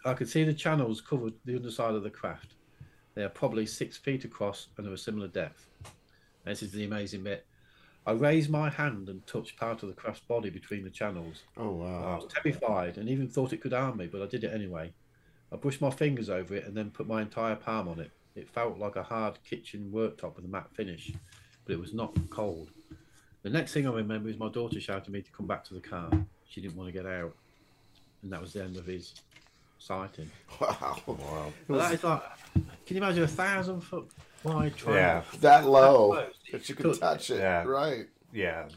I 0.05 0.15
could 0.15 0.29
see 0.29 0.45
the 0.45 0.53
channels 0.53 1.01
covered 1.01 1.33
the 1.45 1.57
underside 1.57 1.95
of 1.95 2.03
the 2.03 2.11
craft. 2.11 2.55
They 3.15 3.23
are 3.23 3.31
probably 3.31 3.65
six 3.65 3.97
feet 3.97 4.25
across 4.25 4.69
and 4.77 4.87
of 4.87 4.93
a 4.93 4.99
similar 4.99 5.29
depth. 5.29 5.67
This 6.45 6.63
is 6.63 6.73
the 6.73 6.85
amazing 6.85 7.23
bit. 7.23 7.47
I 8.07 8.13
raised 8.13 8.51
my 8.51 8.69
hand 8.69 9.09
and 9.09 9.27
touched 9.27 9.57
part 9.57 9.83
of 9.83 9.89
the 9.89 9.95
craft's 9.95 10.27
body 10.27 10.51
between 10.51 10.85
the 10.85 10.91
channels. 10.91 11.45
Oh 11.57 11.71
wow. 11.71 12.13
I 12.13 12.15
was 12.17 12.33
terrified 12.33 12.99
and 12.99 13.09
even 13.09 13.29
thought 13.29 13.55
it 13.55 13.63
could 13.63 13.73
harm 13.73 13.97
me, 13.97 14.09
but 14.09 14.21
I 14.21 14.27
did 14.27 14.45
it 14.45 14.53
anyway. 14.53 14.93
I 15.53 15.57
brushed 15.57 15.81
my 15.81 15.91
fingers 15.91 16.29
over 16.29 16.55
it 16.55 16.67
and 16.67 16.77
then 16.77 16.91
put 16.91 17.07
my 17.07 17.23
entire 17.23 17.57
palm 17.57 17.89
on 17.89 18.01
it. 18.01 18.11
It 18.35 18.51
felt 18.51 18.79
like 18.79 18.97
a 18.97 19.03
hard 19.03 19.39
kitchen 19.49 19.91
worktop 19.95 20.37
with 20.37 20.45
a 20.45 20.49
matte 20.49 20.75
finish, 20.75 21.13
but 21.65 21.73
it 21.75 21.81
was 21.81 21.93
not 21.95 22.13
cold. 22.31 22.71
The 23.43 23.51
next 23.51 23.73
thing 23.73 23.87
I 23.87 23.93
remember 23.93 24.29
is 24.29 24.39
my 24.39 24.49
daughter 24.49 24.81
shouted 24.81 25.11
me 25.13 25.23
to 25.23 25.31
come 25.33 25.47
back 25.47 25.65
to 25.67 25.75
the 25.75 25.81
car. 25.81 26.11
She 26.49 26.61
didn't 26.61 26.77
want 26.77 26.89
to 26.89 26.93
get 26.93 27.07
out. 27.07 27.35
And 28.23 28.33
that 28.33 28.41
was 28.41 28.53
the 28.55 28.65
end 28.65 28.77
of 28.77 28.87
his 28.87 29.15
sighting. 29.79 30.31
Wow. 30.61 30.97
Wow. 31.07 31.53
But 31.69 31.79
that 31.79 31.93
is 31.95 32.05
like, 32.05 32.23
can 32.87 32.97
you 32.97 33.03
imagine 33.03 33.23
a 33.25 33.29
thousand 33.29 33.81
foot 33.83 34.09
wide 34.43 34.75
triangle? 34.77 34.95
Yeah. 35.03 35.23
That 35.41 35.67
low 35.67 36.15
That 36.15 36.23
close. 36.25 36.35
that 36.53 36.69
you 36.69 36.75
Could- 36.75 36.93
can 36.93 37.01
touch 37.01 37.31
it. 37.31 37.39
Yeah. 37.39 37.65
Right. 37.65 38.07
Yeah. 38.33 38.69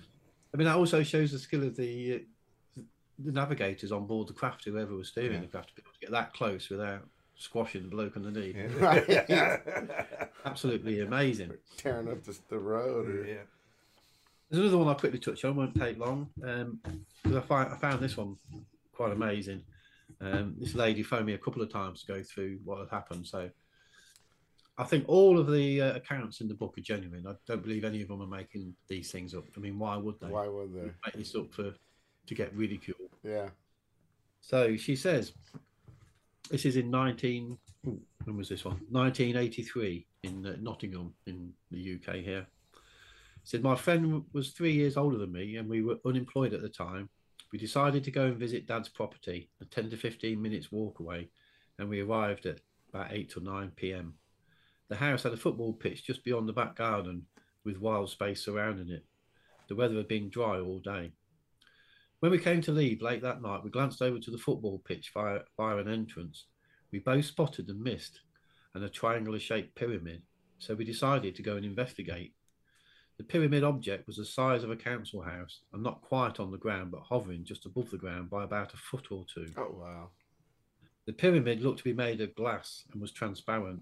I 0.54 0.58
mean, 0.58 0.66
that 0.68 0.76
also 0.76 1.04
shows 1.04 1.32
the 1.32 1.40
skill 1.40 1.64
of 1.64 1.76
the 1.78 2.16
uh, 2.78 2.82
the 3.20 3.32
navigators 3.32 3.92
on 3.92 4.06
board 4.06 4.28
the 4.28 4.34
craft, 4.34 4.66
whoever 4.66 4.94
was 4.96 5.08
steering 5.10 5.34
Yeah. 5.34 5.42
the 5.42 5.48
craft, 5.48 5.70
to 5.70 5.76
be 5.76 5.82
able 5.84 5.94
to 5.94 6.00
get 6.00 6.12
that 6.12 6.34
close 6.34 6.70
without 6.70 7.04
squashing 7.38 7.84
the 7.84 7.90
bloke 7.90 8.16
underneath. 8.16 8.56
Yeah. 9.08 9.58
Absolutely 10.46 11.02
amazing. 11.02 11.52
Tearing 11.78 12.10
up 12.10 12.24
the, 12.24 12.38
the 12.50 12.60
road. 12.60 13.08
Or, 13.10 13.26
yeah. 13.26 13.36
There's 14.50 14.62
another 14.62 14.78
one 14.78 14.88
I'll 14.88 14.96
quickly 14.96 15.20
touch 15.20 15.44
on, 15.46 15.56
won't 15.56 15.76
take 15.76 15.98
long, 16.00 16.30
because 16.36 17.36
I, 17.36 17.42
find, 17.42 17.74
I 17.74 17.78
found 17.78 18.00
this 18.00 18.16
one 18.16 18.38
quite 18.94 19.12
amazing. 19.12 19.62
Um, 20.22 20.56
this 20.58 20.74
lady 20.74 21.04
phoned 21.04 21.26
me 21.26 21.34
a 21.34 21.38
couple 21.38 21.62
of 21.62 21.72
times 21.72 22.02
to 22.02 22.08
go 22.14 22.24
through 22.24 22.60
what 22.64 22.80
had 22.80 22.90
happened. 22.90 23.28
So 23.28 23.50
I 24.78 24.84
think 24.86 25.06
all 25.08 25.38
of 25.38 25.52
the 25.52 25.82
uh, 25.82 25.96
accounts 25.96 26.40
in 26.40 26.48
the 26.48 26.54
book 26.54 26.76
are 26.78 26.82
genuine. 26.82 27.26
I 27.28 27.34
don't 27.46 27.62
believe 27.62 27.84
any 27.84 28.02
of 28.02 28.08
them 28.08 28.22
are 28.22 28.28
making 28.28 28.74
these 28.88 29.12
things 29.12 29.36
up. 29.36 29.44
I 29.56 29.60
mean, 29.60 29.78
why 29.78 29.98
would 29.98 30.20
they 30.22 30.28
Why 30.28 30.48
would 30.48 30.74
they? 30.74 30.92
make 31.06 31.16
this 31.16 31.36
up 31.36 31.54
for 31.54 31.74
to 32.28 32.36
get 32.36 32.54
ridiculed? 32.56 33.10
Yeah. 33.24 33.50
So 34.40 34.78
she 34.78 34.96
says, 34.96 35.34
this 36.50 36.66
is 36.66 36.78
in 36.78 36.89
19, 36.89 37.58
when 37.84 38.38
was 38.38 38.50
this 38.50 38.66
one? 38.66 38.80
1983 38.89 40.06
in 40.24 40.45
uh, 40.45 40.56
Nottingham 40.60 41.14
in 41.26 41.54
the 41.72 41.95
UK 41.95 42.16
here. 42.16 42.48
Said, 43.43 43.64
my 43.64 43.76
friend 43.76 44.24
was 44.34 44.50
three 44.50 44.74
years 44.74 44.98
older 44.98 45.18
than 45.18 45.32
me 45.32 45.56
and 45.56 45.70
we 45.70 45.82
were 45.82 46.00
unemployed 46.06 46.54
at 46.54 46.62
the 46.62 46.70
time. 46.70 47.10
We 47.52 47.60
decided 47.60 48.04
to 48.04 48.12
go 48.12 48.26
and 48.26 48.38
visit 48.38 48.68
dad's 48.68 48.89
property, 48.89 49.50
a 49.62 49.66
10 49.66 49.89
to 49.91 49.98
15 49.98 50.41
minutes 50.41 50.72
walk 50.72 51.00
away, 51.00 51.30
and 51.80 51.88
we 51.88 52.02
arrived 52.02 52.45
at 52.45 52.60
about 52.93 53.12
8 53.12 53.38
or 53.38 53.41
9 53.41 53.72
p.m. 53.76 54.16
The 54.89 54.95
house 54.95 55.24
had 55.24 55.34
a 55.34 55.38
football 55.38 55.74
pitch 55.74 56.06
just 56.06 56.26
beyond 56.26 56.50
the 56.50 56.54
back 56.54 56.76
garden 56.76 57.26
with 57.64 57.80
wild 57.80 58.10
space 58.10 58.43
surrounding 58.43 58.89
it. 58.89 59.06
The 59.68 59.76
weather 59.76 59.95
had 59.95 60.08
been 60.08 60.30
dry 60.30 60.60
all 60.60 60.80
day. 60.80 61.12
When 62.20 62.32
we 62.32 62.39
came 62.39 62.61
to 62.61 62.72
leave 62.72 63.01
late 63.01 63.22
that 63.22 63.41
night, 63.41 63.63
we 63.63 63.70
glanced 63.70 64.01
over 64.01 64.18
to 64.18 64.32
the 64.32 64.38
football 64.39 64.82
pitch 64.86 65.11
via, 65.13 65.41
via 65.55 65.78
an 65.78 65.88
entrance. 65.88 66.45
We 66.91 66.99
both 66.99 67.26
spotted 67.26 67.70
and 67.70 67.80
missed 67.80 68.22
and 68.74 68.84
a 68.84 68.89
triangular 68.89 69.39
shaped 69.39 69.76
pyramid, 69.76 70.24
so 70.57 70.74
we 70.74 70.86
decided 70.86 71.36
to 71.36 71.43
go 71.43 71.55
and 71.55 71.65
investigate. 71.65 72.34
The 73.18 73.24
pyramid 73.24 73.63
object 73.63 74.07
was 74.07 74.18
the 74.18 74.26
size 74.26 74.63
of 74.63 74.72
a 74.72 74.76
council 74.76 75.22
house 75.22 75.61
and 75.74 75.82
not 75.82 76.01
quite 76.01 76.39
on 76.39 76.51
the 76.51 76.57
ground, 76.57 76.91
but 76.91 77.01
hovering 77.01 77.43
just 77.43 77.65
above 77.65 77.89
the 77.89 77.97
ground 77.97 78.30
by 78.30 78.43
about 78.43 78.74
a 78.74 78.78
foot 78.78 79.11
or 79.11 79.26
two. 79.34 79.47
Oh 79.57 79.76
wow. 79.76 80.09
The 81.05 81.13
pyramid 81.13 81.61
looked 81.61 81.80
to 81.80 81.84
be 81.84 81.93
made 81.93 82.22
of 82.22 82.36
glass 82.36 82.84
and 82.91 83.01
was 83.01 83.11
transparent. 83.11 83.82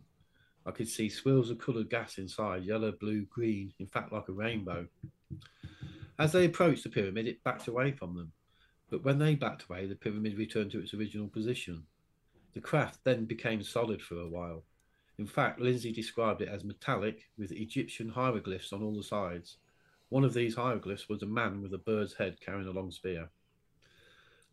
I 0.65 0.71
could 0.71 0.87
see 0.87 1.09
swirls 1.09 1.49
of 1.49 1.57
coloured 1.57 1.89
gas 1.89 2.17
inside 2.17 2.63
yellow, 2.63 2.91
blue, 2.91 3.25
green, 3.25 3.73
in 3.79 3.87
fact, 3.87 4.11
like 4.11 4.29
a 4.29 4.33
rainbow. 4.33 4.87
As 6.17 6.31
they 6.31 6.45
approached 6.45 6.83
the 6.83 6.89
pyramid, 6.89 7.27
it 7.27 7.43
backed 7.43 7.67
away 7.67 7.91
from 7.91 8.15
them. 8.15 8.31
But 8.89 9.03
when 9.03 9.19
they 9.19 9.35
backed 9.35 9.63
away, 9.63 9.85
the 9.85 9.95
pyramid 9.95 10.37
returned 10.37 10.71
to 10.71 10.79
its 10.79 10.93
original 10.93 11.27
position. 11.27 11.83
The 12.53 12.61
craft 12.61 13.03
then 13.03 13.25
became 13.25 13.63
solid 13.63 14.01
for 14.01 14.19
a 14.19 14.27
while. 14.27 14.63
In 15.17 15.27
fact, 15.27 15.59
Lindsay 15.59 15.91
described 15.91 16.41
it 16.41 16.49
as 16.49 16.63
metallic 16.63 17.29
with 17.37 17.51
Egyptian 17.51 18.09
hieroglyphs 18.09 18.71
on 18.71 18.81
all 18.81 18.95
the 18.95 19.03
sides. 19.03 19.57
One 20.09 20.23
of 20.23 20.33
these 20.33 20.55
hieroglyphs 20.55 21.09
was 21.09 21.21
a 21.21 21.27
man 21.27 21.61
with 21.61 21.73
a 21.73 21.77
bird's 21.77 22.13
head 22.13 22.37
carrying 22.39 22.67
a 22.67 22.71
long 22.71 22.91
spear. 22.91 23.29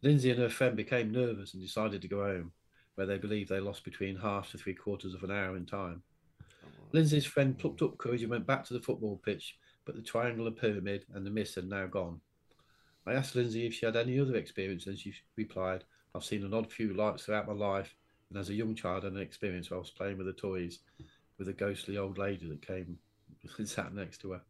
Lindsay 0.02 0.30
and 0.30 0.40
her 0.40 0.48
friend 0.48 0.76
became 0.76 1.12
nervous 1.12 1.54
and 1.54 1.62
decided 1.62 2.02
to 2.02 2.08
go 2.08 2.24
home, 2.24 2.52
where 2.96 3.06
they 3.06 3.18
believe 3.18 3.48
they 3.48 3.60
lost 3.60 3.84
between 3.84 4.16
half 4.16 4.50
to 4.50 4.58
three 4.58 4.74
quarters 4.74 5.14
of 5.14 5.22
an 5.22 5.30
hour 5.30 5.56
in 5.56 5.66
time. 5.66 6.02
Oh, 6.42 6.68
Lindsay's 6.92 7.26
friend 7.26 7.56
plucked 7.56 7.82
up 7.82 7.98
courage 7.98 8.22
and 8.22 8.30
went 8.30 8.46
back 8.46 8.64
to 8.64 8.74
the 8.74 8.80
football 8.80 9.20
pitch, 9.24 9.56
but 9.84 9.96
the 9.96 10.02
triangular 10.02 10.50
pyramid 10.50 11.06
and 11.14 11.26
the 11.26 11.30
mist 11.30 11.54
had 11.56 11.68
now 11.68 11.86
gone. 11.86 12.20
I 13.06 13.14
asked 13.14 13.34
Lindsay 13.34 13.66
if 13.66 13.74
she 13.74 13.86
had 13.86 13.96
any 13.96 14.18
other 14.20 14.36
experience, 14.36 14.86
and 14.86 14.98
she 14.98 15.14
replied, 15.36 15.84
I've 16.14 16.24
seen 16.24 16.44
an 16.44 16.54
odd 16.54 16.70
few 16.70 16.94
lights 16.94 17.24
throughout 17.24 17.48
my 17.48 17.54
life, 17.54 17.94
and 18.30 18.38
as 18.38 18.48
a 18.48 18.54
young 18.54 18.74
child, 18.74 19.02
I 19.02 19.06
had 19.06 19.14
an 19.14 19.20
experience 19.20 19.70
where 19.70 19.78
I 19.78 19.80
was 19.80 19.90
playing 19.90 20.18
with 20.18 20.26
the 20.26 20.32
toys 20.32 20.78
with 21.38 21.48
a 21.48 21.52
ghostly 21.52 21.98
old 21.98 22.18
lady 22.18 22.48
that 22.48 22.66
came 22.66 22.98
and 23.58 23.68
sat 23.68 23.94
next 23.94 24.18
to 24.18 24.32
her. 24.32 24.42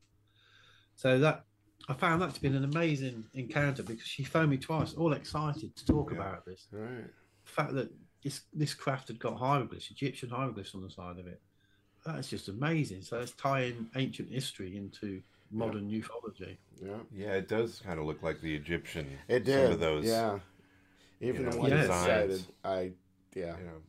So 0.96 1.18
that 1.18 1.44
I 1.88 1.94
found 1.94 2.22
that 2.22 2.34
to 2.34 2.40
be 2.40 2.48
an 2.48 2.62
amazing 2.62 3.24
encounter 3.34 3.82
because 3.82 4.06
she 4.06 4.24
phoned 4.24 4.50
me 4.50 4.58
twice, 4.58 4.92
all 4.94 5.12
excited 5.14 5.74
to 5.74 5.86
talk 5.86 6.10
Yeah. 6.10 6.18
about 6.18 6.44
this. 6.44 6.68
Right. 6.70 7.10
The 7.44 7.50
fact 7.50 7.72
that 7.74 7.90
this 8.22 8.42
this 8.52 8.74
craft 8.74 9.08
had 9.08 9.18
got 9.18 9.36
hieroglyphs, 9.38 9.90
Egyptian 9.90 10.28
hieroglyphs 10.30 10.74
on 10.74 10.82
the 10.82 10.90
side 10.90 11.18
of 11.18 11.26
it. 11.26 11.40
That's 12.04 12.28
just 12.28 12.48
amazing. 12.48 13.02
So 13.02 13.20
it's 13.20 13.32
tying 13.32 13.88
ancient 13.96 14.30
history 14.30 14.76
into 14.76 15.22
modern 15.50 15.88
ufology. 15.90 16.56
Yeah. 16.82 16.96
Yeah, 17.14 17.32
it 17.34 17.48
does 17.48 17.80
kind 17.84 17.98
of 18.00 18.06
look 18.06 18.22
like 18.22 18.40
the 18.40 18.54
Egyptian. 18.54 19.06
It 19.28 19.46
Some 19.46 19.72
of 19.72 19.80
those. 19.80 20.04
Yeah. 20.04 20.38
Even 21.20 21.44
know, 21.44 21.50
the 21.52 21.58
one 21.58 21.70
you 21.70 21.76
designs. 21.76 22.06
cited, 22.06 22.46
I 22.64 22.90
yeah, 23.34 23.56
You 23.58 23.64
know, 23.64 23.82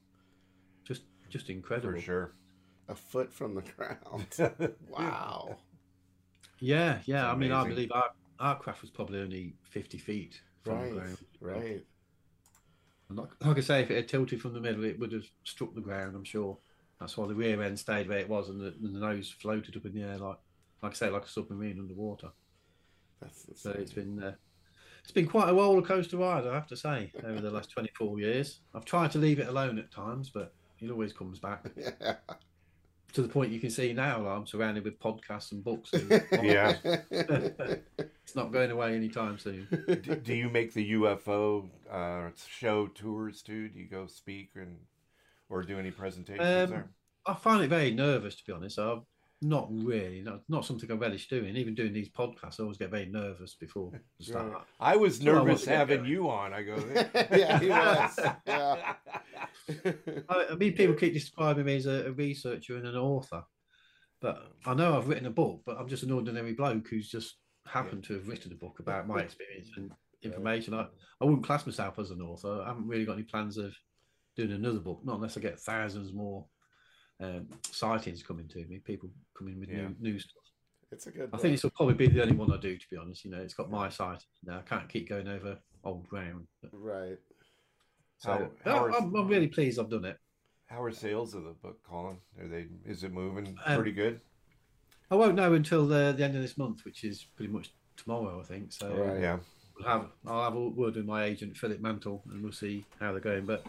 Just 0.86 1.02
just 1.30 1.50
incredible. 1.50 1.94
for 1.94 2.00
sure. 2.02 2.34
a 2.88 2.96
foot 2.96 3.34
from 3.34 3.56
the 3.56 3.62
ground. 3.62 4.28
Wow. 4.90 5.58
Yeah, 6.60 7.00
yeah. 7.06 7.30
I 7.30 7.36
mean, 7.36 7.52
I 7.52 7.68
believe 7.68 7.92
our, 7.92 8.12
our 8.40 8.58
craft 8.58 8.82
was 8.82 8.92
probably 8.92 9.20
only 9.20 9.56
50 9.64 9.98
feet 9.98 10.42
from 10.64 10.80
the 10.82 10.90
ground. 10.96 11.18
Right. 11.42 11.84
Like, 13.10 13.30
like 13.44 13.58
I 13.58 13.62
say, 13.62 13.82
if 13.82 13.92
it 13.92 13.96
had 13.96 14.08
tilted 14.08 14.42
from 14.42 14.54
the 14.54 14.62
middle, 14.62 14.84
it 14.86 14.98
would 15.00 15.12
have 15.12 15.26
struck 15.44 15.74
the 15.76 15.82
ground, 15.82 16.16
I'm 16.16 16.24
sure. 16.24 16.58
That's 17.04 17.18
why 17.18 17.28
the 17.28 17.36
rear 17.36 17.62
end 17.62 17.78
stayed 17.78 18.08
where 18.08 18.20
it 18.20 18.30
was 18.30 18.48
and 18.50 18.62
the, 18.62 18.68
and 18.82 18.96
the 18.96 19.00
nose 19.00 19.30
floated 19.30 19.76
up 19.76 19.86
in 19.86 19.94
the 19.94 20.04
air, 20.04 20.18
like, 20.18 20.38
like 20.82 20.94
I 20.94 20.96
say, 20.96 21.10
like 21.10 21.26
a 21.26 21.30
submarine 21.30 21.80
underwater. 21.80 22.30
That's 23.22 23.46
So 23.56 23.72
insane. 23.72 23.82
it's 23.82 23.92
been 23.94 24.24
uh, 24.24 24.36
it's 25.04 25.12
been 25.12 25.28
quite 25.28 25.50
a 25.50 25.54
roller 25.54 25.82
coaster 25.82 26.16
ride, 26.16 26.48
I 26.48 26.54
have 26.54 26.68
to 26.68 26.78
say, 26.78 27.12
over 27.26 27.42
the 27.42 27.52
last 27.52 27.72
24 27.72 28.20
years. 28.22 28.60
I've 28.74 28.86
tried 28.86 29.12
to 29.12 29.18
leave 29.18 29.40
it 29.40 29.50
alone 29.50 29.78
at 29.78 29.92
times, 29.92 30.30
but 30.30 30.54
it 30.80 30.90
always 30.90 31.12
comes 31.12 31.40
back 31.40 31.66
yeah. 31.76 32.16
to 33.12 33.22
the 33.22 33.28
point 33.28 33.52
you 33.52 33.60
can 33.60 33.70
see 33.70 33.92
now. 33.92 34.26
I'm 34.26 34.48
surrounded 34.48 34.86
with 34.86 35.00
podcasts 35.02 35.52
and 35.52 35.62
books. 35.62 35.92
And 36.32 36.46
Yeah. 36.46 36.78
it's 37.12 38.36
not 38.36 38.54
going 38.54 38.72
away 38.72 38.96
anytime 38.96 39.38
soon. 39.38 39.68
do, 40.02 40.16
do 40.16 40.34
you 40.34 40.50
make 40.50 40.74
the 40.74 40.94
UFO 40.94 41.68
uh, 41.92 42.30
show 42.50 42.88
tours 42.88 43.42
too? 43.42 43.68
Do 43.68 43.80
you 43.80 43.88
go 43.88 44.08
speak 44.08 44.52
and 44.56 44.78
or 45.50 45.64
do 45.64 45.80
any 45.80 45.92
presentations 45.92 46.42
Um, 46.48 46.70
there? 46.70 46.90
I 47.26 47.34
find 47.34 47.64
it 47.64 47.70
very 47.70 47.92
nervous, 47.92 48.36
to 48.36 48.44
be 48.46 48.54
honest. 48.54 48.78
I'm 48.80 49.02
not 49.42 49.68
really, 49.72 50.22
not, 50.22 50.42
not 50.50 50.66
something 50.66 50.90
I 50.92 50.96
relish 50.96 51.28
doing. 51.28 51.56
Even 51.56 51.76
doing 51.76 51.94
these 51.94 52.10
podcasts, 52.10 52.60
I 52.60 52.64
always 52.64 52.78
get 52.78 52.92
very 52.92 53.06
nervous 53.06 53.56
before 53.56 53.92
the 54.20 54.24
start. 54.26 54.52
Right. 54.52 54.62
I 54.80 54.96
was 54.96 55.20
Well, 55.20 55.30
I 55.30 55.38
want 55.38 55.48
nervous 55.48 55.62
to 55.64 55.70
get 55.70 55.78
having 55.78 56.06
you 56.06 56.30
on. 56.30 56.54
I 56.54 56.64
go, 56.64 56.76
yeah, 57.36 57.60
he 57.60 57.70
was. 57.70 58.20
Yeah. 58.46 58.94
I, 60.30 60.48
I 60.52 60.56
mean, 60.56 60.74
people 60.74 60.96
keep 60.96 61.14
describing 61.14 61.66
me 61.66 61.78
as 61.78 61.86
a, 61.86 62.08
a 62.08 62.12
researcher 62.12 62.76
and 62.78 62.88
an 62.88 62.96
author, 62.96 63.44
but 64.22 64.52
I 64.66 64.74
know 64.74 64.98
I've 64.98 65.08
written 65.08 65.26
a 65.26 65.32
book, 65.32 65.62
but 65.66 65.78
I'm 65.80 65.88
just 65.88 66.04
an 66.04 66.12
ordinary 66.12 66.54
bloke 66.54 66.88
who's 66.90 67.10
just 67.10 67.38
happened 67.66 68.04
to 68.06 68.14
have 68.14 68.28
written 68.28 68.52
a 68.52 68.56
book 68.56 68.80
about 68.80 69.08
my 69.08 69.20
experience 69.22 69.70
and 69.78 69.92
information. 70.22 70.74
I, 70.74 70.88
I 71.22 71.26
wouldn't 71.26 71.46
class 71.46 71.66
myself 71.66 72.00
as 72.00 72.12
an 72.12 72.22
author. 72.22 72.62
I 72.62 72.68
haven't 72.68 72.88
really 72.88 73.06
got 73.06 73.14
any 73.14 73.24
plans 73.24 73.58
of 73.58 73.74
doing 74.36 74.52
another 74.52 74.80
book, 74.80 75.02
not 75.04 75.16
unless 75.16 75.38
I 75.38 75.42
get 75.42 75.60
thousands 75.60 76.14
more 76.14 76.46
um, 77.20 77.48
sightings 77.72 78.24
coming 78.24 78.48
to 78.50 78.66
me, 78.66 78.80
people 78.80 79.10
coming 79.38 79.60
with 79.60 79.70
Yeah. 79.70 79.88
new, 79.88 79.96
new 80.00 80.20
stuff. 80.20 80.44
It's 80.92 81.08
a 81.08 81.12
good. 81.12 81.30
I 81.34 81.38
think 81.38 81.54
this 81.54 81.64
will 81.64 81.72
probably 81.72 81.96
be 81.96 82.08
the 82.08 82.22
only 82.22 82.36
one 82.36 82.52
I 82.52 82.58
do, 82.58 82.78
to 82.78 82.86
be 82.92 82.98
honest. 82.98 83.26
You 83.26 83.32
know, 83.32 83.40
it's 83.42 83.54
got 83.54 83.72
my 83.72 83.90
site 83.90 84.24
now. 84.44 84.60
I 84.60 84.62
can't 84.62 84.88
keep 84.90 85.10
going 85.10 85.28
over 85.28 85.58
old 85.84 86.08
ground. 86.08 86.46
But, 86.62 86.70
right. 86.74 87.18
so 88.18 88.52
How- 88.64 88.72
how 88.72 88.86
are- 88.86 88.92
I'm, 88.96 89.16
I'm 89.16 89.28
really 89.28 89.48
pleased 89.48 89.80
I've 89.80 89.90
done 89.90 90.06
it. 90.06 90.18
How 90.68 90.82
are 90.84 90.92
sales 90.92 91.34
of 91.36 91.44
the 91.44 91.52
book, 91.52 91.80
Colin? 91.84 92.18
Are 92.40 92.48
they? 92.48 92.68
Is 92.86 93.04
it 93.04 93.12
moving 93.12 93.58
Um, 93.66 93.76
pretty 93.76 93.92
good? 93.92 94.20
I 95.12 95.16
won't 95.16 95.36
know 95.36 95.54
until 95.54 95.88
the, 95.88 96.14
the 96.18 96.24
end 96.24 96.36
of 96.36 96.42
this 96.42 96.58
month, 96.58 96.86
which 96.86 97.04
is 97.04 97.24
pretty 97.36 97.52
much 97.52 97.72
tomorrow, 97.98 98.40
I 98.40 98.44
think. 98.44 98.72
So 98.72 98.92
Right. 98.96 99.22
Yeah. 99.22 99.40
we'll 99.78 99.88
have 99.88 100.10
I'll 100.26 100.44
have 100.44 100.56
a 100.56 100.70
word 100.70 100.96
with 100.96 101.06
my 101.06 101.24
agent 101.26 101.58
Philip 101.58 101.80
Mantle, 101.82 102.24
and 102.32 102.42
we'll 102.44 102.52
see 102.52 102.86
how 103.00 103.12
they're 103.12 103.20
going. 103.22 103.46
But 103.46 103.66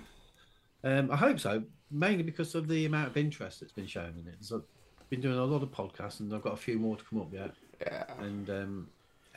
um, 0.84 1.10
I 1.10 1.16
hope 1.16 1.40
so, 1.40 1.62
mainly 1.90 2.22
because 2.22 2.54
of 2.54 2.68
the 2.68 2.86
amount 2.86 3.08
of 3.08 3.16
interest 3.16 3.60
that's 3.60 3.72
been 3.72 3.86
shown 3.86 4.14
in 4.20 4.28
it. 4.28 4.36
So 4.40 4.62
I've 5.00 5.10
been 5.10 5.20
doing 5.20 5.38
a 5.38 5.44
lot 5.44 5.62
of 5.62 5.70
podcasts, 5.70 6.20
and 6.20 6.32
I've 6.34 6.42
got 6.42 6.52
a 6.52 6.56
few 6.58 6.78
more 6.78 6.96
to 6.96 7.04
come 7.04 7.20
up 7.20 7.32
yet. 7.32 7.50
Yeah. 7.80 8.04
And 8.20 8.48
um, 8.50 8.88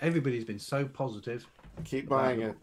everybody's 0.02 0.46
been 0.46 0.60
so 0.60 0.86
positive. 0.86 1.46
Keep 1.86 2.10
buying 2.10 2.42
it. 2.42 2.56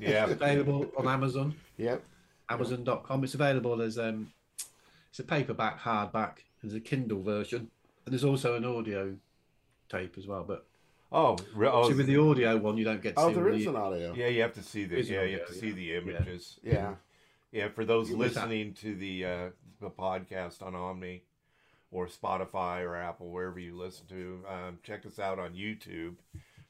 Yeah. 0.00 0.24
It's 0.30 0.32
available 0.34 0.90
on 0.96 1.08
Amazon. 1.08 1.54
Yep. 1.78 2.02
Amazon.com. 2.50 3.24
It's 3.24 3.34
available 3.34 3.80
as 3.82 3.98
um, 3.98 4.30
it's 5.10 5.18
a 5.18 5.24
paperback, 5.24 5.80
hardback. 5.80 6.38
There's 6.62 6.74
a 6.74 6.80
Kindle 6.80 7.22
version, 7.22 7.70
and 8.04 8.12
there's 8.12 8.24
also 8.24 8.54
an 8.56 8.64
audio 8.64 9.14
tape 9.88 10.16
as 10.18 10.26
well. 10.26 10.44
But 10.46 10.66
Oh, 11.12 11.36
re- 11.54 11.68
oh 11.70 11.88
see, 11.88 11.94
with 11.94 12.06
the 12.06 12.16
audio 12.18 12.56
one, 12.56 12.76
you 12.76 12.84
don't 12.84 13.00
get 13.02 13.14
to 13.16 13.22
Oh, 13.22 13.28
see 13.28 13.34
there 13.34 13.48
all 13.48 13.54
is 13.54 13.64
the, 13.64 13.70
an 13.70 13.76
audio. 13.76 14.14
yeah. 14.14 14.26
You 14.28 14.42
have 14.42 14.52
to 14.54 14.62
see 14.62 14.84
the 14.84 14.96
Is 14.98 15.08
an 15.08 15.14
yeah. 15.14 15.22
You 15.22 15.32
have 15.38 15.42
audio, 15.42 15.54
to 15.54 15.60
see 15.60 15.68
yeah. 15.68 15.74
the 15.74 15.82
Yeah. 15.82 15.96
images. 15.98 16.60
Yeah. 16.62 16.72
Yeah, 16.72 16.94
for 17.74 17.84
those 17.84 18.10
You 18.10 18.16
listening 18.16 18.74
to 18.74 18.94
the 18.94 19.24
uh, 19.24 19.50
the 19.80 19.90
podcast 19.90 20.62
on 20.62 20.74
Omni 20.74 21.22
or 21.90 22.06
Spotify 22.08 22.82
or 22.82 22.96
Apple, 22.96 23.30
wherever 23.30 23.58
you 23.58 23.76
listen 23.76 24.06
to, 24.08 24.44
um, 24.48 24.78
check 24.82 25.06
us 25.06 25.18
out 25.18 25.38
on 25.38 25.52
YouTube 25.54 26.16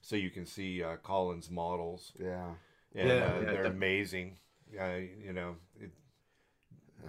so 0.02 0.16
you 0.16 0.30
can 0.30 0.44
see 0.44 0.82
uh, 0.82 0.96
Colin's 1.02 1.50
models. 1.50 2.12
Yeah. 2.20 2.50
And 2.94 3.08
Yeah, 3.08 3.14
uh, 3.14 3.40
yeah, 3.40 3.50
they're 3.52 3.64
amazing. 3.64 4.38
Uh, 4.78 5.00
you 5.26 5.32
know, 5.32 5.56
it, 5.80 5.90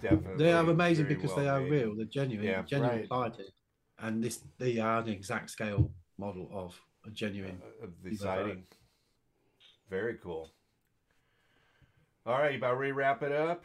definitely. 0.00 0.44
They 0.44 0.52
are 0.52 0.68
amazing 0.68 1.06
because 1.08 1.30
well 1.30 1.40
they 1.40 1.48
are 1.48 1.60
made. 1.60 1.72
real. 1.72 1.94
They're 1.96 2.06
genuine, 2.06 2.46
Yeah. 2.46 2.62
genuine 2.62 3.00
Right. 3.00 3.08
sighted, 3.08 3.52
and 3.98 4.24
this 4.24 4.42
they 4.58 4.78
are 4.78 5.00
an 5.00 5.08
exact 5.08 5.50
scale 5.50 5.90
model 6.16 6.48
of 6.52 6.80
a 7.04 7.10
genuine. 7.10 7.60
Uh, 7.62 7.84
of 7.86 8.02
the 8.02 8.16
sighting. 8.16 8.64
Very 9.90 10.16
cool. 10.22 10.50
All 12.26 12.38
right, 12.40 12.52
you 12.52 12.58
about 12.58 12.78
ready 12.78 12.90
to 12.90 12.96
wrap 12.96 13.22
it 13.22 13.30
up? 13.30 13.64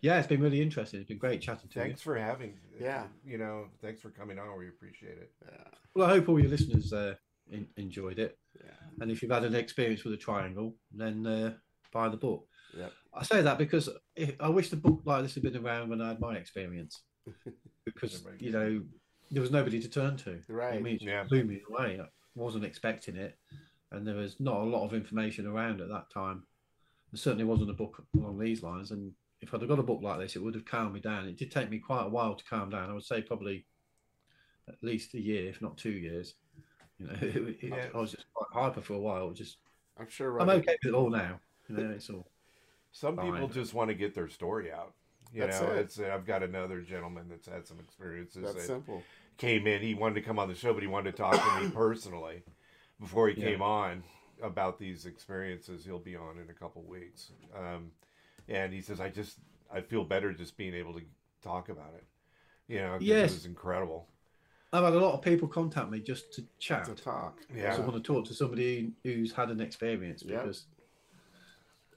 Yeah, 0.00 0.18
it's 0.18 0.28
been 0.28 0.40
really 0.40 0.62
interesting. 0.62 1.00
It's 1.00 1.08
been 1.08 1.18
great 1.18 1.40
chatting 1.40 1.68
to 1.68 1.80
Thanks 1.80 2.00
for 2.00 2.16
having. 2.16 2.54
Yeah. 2.80 3.04
You 3.26 3.36
know, 3.36 3.66
thanks 3.82 4.00
for 4.00 4.10
coming 4.10 4.38
on. 4.38 4.56
We 4.56 4.68
appreciate 4.68 5.18
it. 5.18 5.32
Yeah. 5.44 5.64
Well, 5.94 6.06
I 6.06 6.10
hope 6.10 6.28
all 6.28 6.38
your 6.38 6.48
listeners 6.48 6.92
uh, 6.92 7.14
in, 7.50 7.66
enjoyed 7.76 8.18
it, 8.20 8.38
Yeah. 8.54 8.70
and 9.00 9.10
if 9.10 9.22
you've 9.22 9.30
had 9.32 9.44
an 9.44 9.56
experience 9.56 10.04
with 10.04 10.14
a 10.14 10.18
triangle, 10.18 10.76
then 10.92 11.26
uh, 11.26 11.54
buy 11.92 12.08
the 12.08 12.16
book. 12.16 12.46
Yep. 12.78 12.92
I 13.12 13.24
say 13.24 13.42
that 13.42 13.58
because 13.58 13.88
if, 14.14 14.36
I 14.40 14.48
wish 14.48 14.68
the 14.70 14.76
book 14.76 15.02
like 15.04 15.22
this 15.22 15.34
had 15.34 15.42
been 15.42 15.56
around 15.56 15.88
when 15.90 16.00
I 16.00 16.08
had 16.08 16.20
my 16.20 16.36
experience, 16.36 17.02
because 17.84 18.22
you 18.38 18.52
know 18.52 18.80
there 19.32 19.42
was 19.42 19.50
nobody 19.50 19.80
to 19.82 19.88
turn 19.88 20.16
to. 20.18 20.38
Right. 20.48 20.66
I 20.66 20.70
Right. 20.74 20.82
mean, 20.82 20.94
it 20.94 21.02
Yeah. 21.02 21.24
blew 21.24 21.42
me 21.42 21.60
away. 21.68 21.98
I 22.00 22.06
wasn't 22.36 22.64
expecting 22.64 23.16
it, 23.16 23.36
and 23.90 24.06
there 24.06 24.14
was 24.14 24.38
not 24.38 24.60
a 24.60 24.64
lot 24.64 24.84
of 24.86 24.94
information 24.94 25.46
around 25.48 25.80
at 25.80 25.88
that 25.88 26.04
time. 26.14 26.44
There 27.12 27.18
certainly 27.18 27.44
wasn't 27.44 27.70
a 27.70 27.74
book 27.74 28.04
along 28.16 28.38
these 28.38 28.62
lines. 28.62 28.90
And 28.90 29.12
if 29.40 29.52
I'd 29.54 29.60
have 29.60 29.68
got 29.68 29.78
a 29.78 29.82
book 29.84 30.00
like 30.02 30.20
this, 30.20 30.36
it 30.36 30.42
would 30.42 30.54
have 30.54 30.64
calmed 30.64 30.94
me 30.94 31.00
down. 31.00 31.26
It 31.28 31.36
did 31.36 31.50
take 31.50 31.70
me 31.70 31.78
quite 31.78 32.04
a 32.06 32.08
while 32.08 32.34
to 32.34 32.44
calm 32.44 32.70
down. 32.70 32.90
I 32.90 32.92
would 32.92 33.04
say 33.04 33.22
probably 33.22 33.64
at 34.68 34.76
least 34.82 35.14
a 35.14 35.20
year, 35.20 35.48
if 35.48 35.60
not 35.60 35.76
two 35.76 35.90
years. 35.90 36.34
You 36.98 37.06
know, 37.06 37.12
it, 37.20 37.36
it- 37.36 37.56
Yeah. 37.62 37.86
I 37.94 37.98
was 37.98 38.12
just 38.12 38.26
quite 38.32 38.62
hyper 38.62 38.80
for 38.80 38.94
a 38.94 39.00
while. 39.00 39.30
Just 39.30 39.56
I'm 39.98 40.08
sure. 40.08 40.40
I'm 40.40 40.48
okay 40.50 40.76
with 40.82 40.92
it 40.92 40.94
all 40.94 41.10
now. 41.10 41.40
You 41.68 41.76
know, 41.76 41.90
it's 41.90 42.10
all. 42.10 42.26
Some 42.92 43.16
people 43.16 43.46
just 43.48 43.72
want 43.74 43.88
to 43.88 43.94
get 43.94 44.14
their 44.14 44.28
story 44.28 44.72
out. 44.72 44.94
You 45.32 45.42
That's 45.42 45.60
know, 45.60 45.70
it. 45.70 45.78
it's 45.78 46.00
I've 46.00 46.26
got 46.26 46.42
another 46.42 46.80
gentleman 46.80 47.26
that's 47.30 47.46
had 47.46 47.64
some 47.64 47.78
experiences 47.78 48.42
That's 48.42 48.54
that 48.54 48.62
simple. 48.62 49.04
came 49.36 49.68
in. 49.68 49.80
He 49.80 49.94
wanted 49.94 50.16
to 50.16 50.22
come 50.22 50.40
on 50.40 50.48
the 50.48 50.56
show, 50.56 50.72
but 50.74 50.82
he 50.82 50.88
wanted 50.88 51.12
to 51.12 51.16
talk 51.16 51.34
to 51.34 51.60
me 51.64 51.70
personally 51.74 52.42
before 53.00 53.28
he 53.28 53.40
Yeah. 53.40 53.50
came 53.50 53.62
on 53.62 54.02
about 54.42 54.78
these 54.78 55.06
experiences. 55.06 55.84
He'll 55.84 55.98
be 55.98 56.16
on 56.16 56.38
in 56.38 56.50
a 56.50 56.54
couple 56.54 56.82
weeks, 56.82 57.32
um, 57.56 57.90
and 58.48 58.72
he 58.72 58.80
says, 58.80 59.00
"I 59.00 59.08
just 59.08 59.38
I 59.72 59.80
feel 59.80 60.04
better 60.04 60.32
just 60.32 60.56
being 60.56 60.74
able 60.74 60.94
to 60.94 61.02
talk 61.42 61.68
about 61.68 61.94
it." 61.94 62.04
You 62.68 62.78
know, 62.80 62.92
'cause 62.98 63.02
Yes. 63.02 63.30
it 63.32 63.34
was 63.34 63.46
incredible. 63.46 64.08
I've 64.72 64.84
had 64.84 64.92
a 64.94 65.00
lot 65.00 65.14
of 65.14 65.22
people 65.22 65.48
contact 65.48 65.90
me 65.90 66.00
just 66.00 66.32
to 66.34 66.46
chat. 66.58 66.84
To 66.84 66.94
talk. 66.94 67.40
Yeah. 67.54 67.74
So 67.74 67.82
I 67.82 67.86
want 67.86 68.02
to 68.02 68.12
talk 68.12 68.24
to 68.26 68.34
somebody 68.34 68.92
who's 69.02 69.32
had 69.32 69.50
an 69.50 69.60
experience 69.60 70.22
Yeah. 70.22 70.38
because 70.38 70.66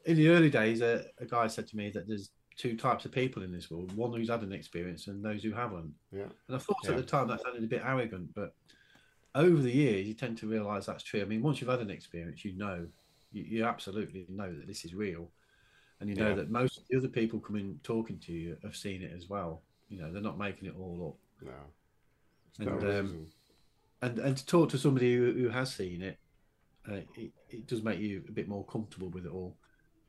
in 0.05 0.17
the 0.17 0.27
early 0.29 0.49
days, 0.49 0.81
a, 0.81 1.05
a 1.19 1.25
guy 1.25 1.47
said 1.47 1.67
to 1.67 1.77
me 1.77 1.89
that 1.91 2.07
there's 2.07 2.31
two 2.55 2.75
types 2.75 3.05
of 3.05 3.11
people 3.11 3.43
in 3.43 3.51
this 3.51 3.69
world: 3.71 3.95
one 3.95 4.11
who's 4.13 4.29
had 4.29 4.41
an 4.41 4.51
experience 4.53 5.07
and 5.07 5.23
those 5.23 5.43
who 5.43 5.51
haven't. 5.51 5.93
Yeah. 6.11 6.29
And 6.47 6.55
I 6.55 6.57
thought 6.59 6.77
Yeah. 6.83 6.91
at 6.91 6.97
the 6.97 7.03
time 7.03 7.27
that 7.27 7.41
sounded 7.41 7.63
a 7.63 7.67
bit 7.67 7.83
arrogant, 7.85 8.33
but 8.33 8.55
over 9.35 9.61
the 9.61 9.71
years, 9.71 10.07
you 10.07 10.13
tend 10.13 10.37
to 10.39 10.47
realise 10.47 10.85
that's 10.85 11.03
true. 11.03 11.21
I 11.21 11.25
mean, 11.25 11.41
once 11.41 11.59
you've 11.59 11.69
had 11.69 11.79
an 11.79 11.89
experience, 11.89 12.45
you 12.45 12.53
know, 12.53 12.87
you, 13.31 13.43
you 13.43 13.65
absolutely 13.65 14.25
know 14.29 14.53
that 14.53 14.67
this 14.67 14.85
is 14.85 14.93
real, 14.93 15.29
and 15.99 16.09
you 16.09 16.15
know 16.15 16.29
Yeah. 16.29 16.35
that 16.35 16.49
most 16.51 16.77
of 16.77 16.83
the 16.89 16.97
other 16.97 17.07
people 17.07 17.39
coming 17.39 17.79
talking 17.83 18.19
to 18.19 18.31
you 18.31 18.57
have 18.63 18.75
seen 18.75 19.01
it 19.01 19.11
as 19.15 19.29
well. 19.29 19.61
You 19.89 20.01
know, 20.01 20.11
they're 20.11 20.21
not 20.21 20.37
making 20.37 20.67
it 20.67 20.75
all 20.77 21.15
up. 21.41 21.47
No. 21.47 21.53
And, 22.59 22.83
um, 22.83 23.27
and 24.01 24.19
and 24.19 24.37
to 24.37 24.45
talk 24.45 24.69
to 24.69 24.77
somebody 24.77 25.15
who, 25.15 25.33
who 25.33 25.49
has 25.49 25.73
seen 25.73 26.01
it, 26.01 26.19
uh, 26.89 27.01
it, 27.15 27.31
it 27.49 27.67
does 27.67 27.81
make 27.81 27.99
you 27.99 28.23
a 28.27 28.31
bit 28.31 28.47
more 28.47 28.65
comfortable 28.65 29.09
with 29.09 29.25
it 29.25 29.31
all. 29.31 29.55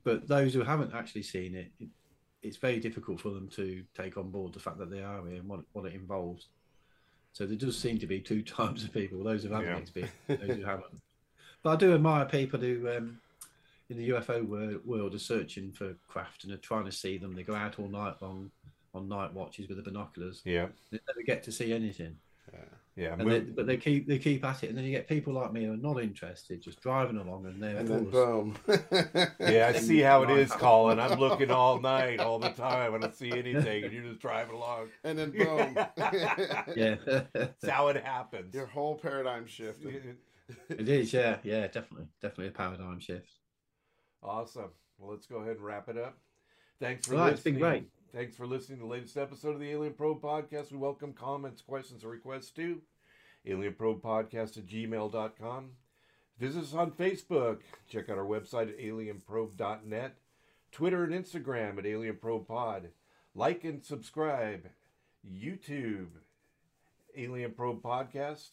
But 0.03 0.29
those 0.29 0.53
who 0.53 0.63
haven't 0.63 0.93
actually 0.93 1.23
seen 1.23 1.55
it, 1.55 1.73
it, 1.81 1.89
it's 2.43 2.59
very 2.59 2.79
difficult 2.79 3.21
for 3.21 3.31
them 3.31 3.49
to 3.51 3.83
take 3.97 4.19
on 4.19 4.31
board 4.31 4.53
the 4.53 4.61
fact 4.61 4.79
that 4.79 4.91
they 4.91 5.03
are 5.03 5.27
here 5.27 5.39
and 5.39 5.49
what, 5.49 5.61
what 5.73 5.87
it 5.87 5.95
involves. 5.95 6.49
So 7.35 7.45
there 7.45 7.57
does 7.57 7.77
seem 7.77 7.99
to 7.99 8.07
be 8.07 8.21
two 8.21 8.43
types 8.59 8.85
of 8.85 8.93
people: 8.95 9.23
those 9.23 9.43
who 9.43 9.51
haven't 9.51 9.67
Yeah. 9.69 9.77
experienced, 9.77 10.17
those 10.29 10.57
who 10.57 10.65
haven't. 10.65 11.01
But 11.63 11.71
I 11.71 11.77
do 11.77 11.95
admire 11.95 12.25
people 12.25 12.61
who, 12.61 12.89
um, 12.97 13.21
in 13.91 13.99
the 13.99 14.09
UFO 14.11 14.83
world, 14.85 15.15
are 15.15 15.19
searching 15.19 15.73
for 15.73 15.95
craft 16.09 16.45
and 16.45 16.53
are 16.53 16.59
trying 16.59 16.85
to 16.87 16.93
see 16.93 17.19
them. 17.19 17.35
They 17.35 17.43
go 17.43 17.55
out 17.55 17.79
all 17.79 17.89
night 17.89 18.15
long 18.23 18.51
on 18.95 19.09
night 19.09 19.33
watches 19.33 19.67
with 19.69 19.77
the 19.77 19.83
binoculars. 19.83 20.41
Yeah. 20.45 20.69
They 20.91 21.01
never 21.09 21.23
get 21.23 21.43
to 21.45 21.53
see 21.53 21.73
anything. 21.73 22.17
Yeah. 22.53 22.61
And 22.97 23.29
they, 23.31 23.41
but 23.41 23.67
they 23.67 23.77
keep 23.77 24.07
they 24.07 24.19
keep 24.19 24.45
at 24.45 24.63
it, 24.63 24.69
and 24.69 24.79
then 24.79 24.85
you 24.85 24.93
get 24.93 25.09
people 25.09 25.33
like 25.35 25.53
me 25.53 25.65
who 25.65 25.73
are 25.73 25.77
not 25.77 26.01
interested, 26.01 26.63
just 26.63 26.81
driving 26.81 27.17
along, 27.17 27.47
and 27.47 27.61
they're 27.61 27.77
And 27.79 27.89
then 27.89 28.05
boom. 28.05 28.57
Yeah, 29.41 29.73
I 29.75 29.79
see 29.79 29.99
how 30.01 30.23
it 30.23 30.31
is, 30.31 30.53
Colin. 30.53 31.01
I'm 31.01 31.19
looking 31.21 31.51
all 31.51 31.81
night, 31.81 32.21
all 32.21 32.39
the 32.39 32.51
time. 32.51 32.95
And 32.95 33.05
I 33.05 33.09
don't 33.09 33.17
see 33.17 33.33
anything, 33.33 33.85
and 33.85 33.93
you're 33.93 34.05
just 34.05 34.21
driving 34.21 34.55
along. 34.55 34.91
and 35.05 35.19
then 35.19 35.31
boom. 35.33 35.77
yeah, 36.77 36.97
That's 37.33 37.67
how 37.69 37.89
it 37.89 38.05
happens. 38.05 38.55
Your 38.55 38.67
whole 38.67 38.95
paradigm 38.95 39.47
shift. 39.47 39.85
it 40.69 40.89
is. 40.89 41.13
Yeah, 41.13 41.39
yeah, 41.43 41.67
definitely, 41.67 42.07
definitely 42.23 42.49
a 42.49 42.53
paradigm 42.53 43.01
shift. 43.01 43.33
Awesome. 44.23 44.71
Well, 44.99 45.11
let's 45.11 45.27
go 45.27 45.39
ahead 45.39 45.57
and 45.57 45.65
wrap 45.65 45.89
it 45.89 45.99
up. 45.99 46.17
Thanks 46.81 47.07
for 47.09 47.15
Right, 47.17 47.33
it's 47.33 47.45
listening. 47.45 47.55
been 47.55 47.63
great. 47.63 47.89
Thanks 48.15 48.37
for 48.37 48.47
listening 48.47 48.79
to 48.79 48.85
the 48.85 48.91
latest 48.91 49.17
episode 49.17 49.55
of 49.55 49.61
the 49.61 49.73
Alien 49.73 49.95
Probe 49.95 50.23
Podcast. 50.23 50.71
We 50.71 50.79
welcome 50.79 51.13
comments, 51.13 51.61
questions, 51.61 52.05
or 52.05 52.11
requests 52.11 52.51
to 52.51 52.81
alienprobepodcast 53.45 54.57
at 54.57 54.67
gmail.com. 54.69 55.71
Visit 56.39 56.63
us 56.63 56.75
on 56.75 56.93
Facebook. 56.93 57.59
Check 57.89 58.09
out 58.09 58.17
our 58.17 58.25
website 58.25 58.69
at 58.69 58.79
alienprobe.net. 58.79 60.15
Twitter 60.71 61.03
and 61.03 61.13
Instagram 61.13 61.79
at 61.79 61.85
alienprobepod. 61.85 62.83
Like 63.35 63.65
and 63.65 63.85
subscribe. 63.85 64.69
YouTube, 65.29 66.07
Alien 67.17 67.51
Probe 67.51 67.83
Podcast. 67.83 68.51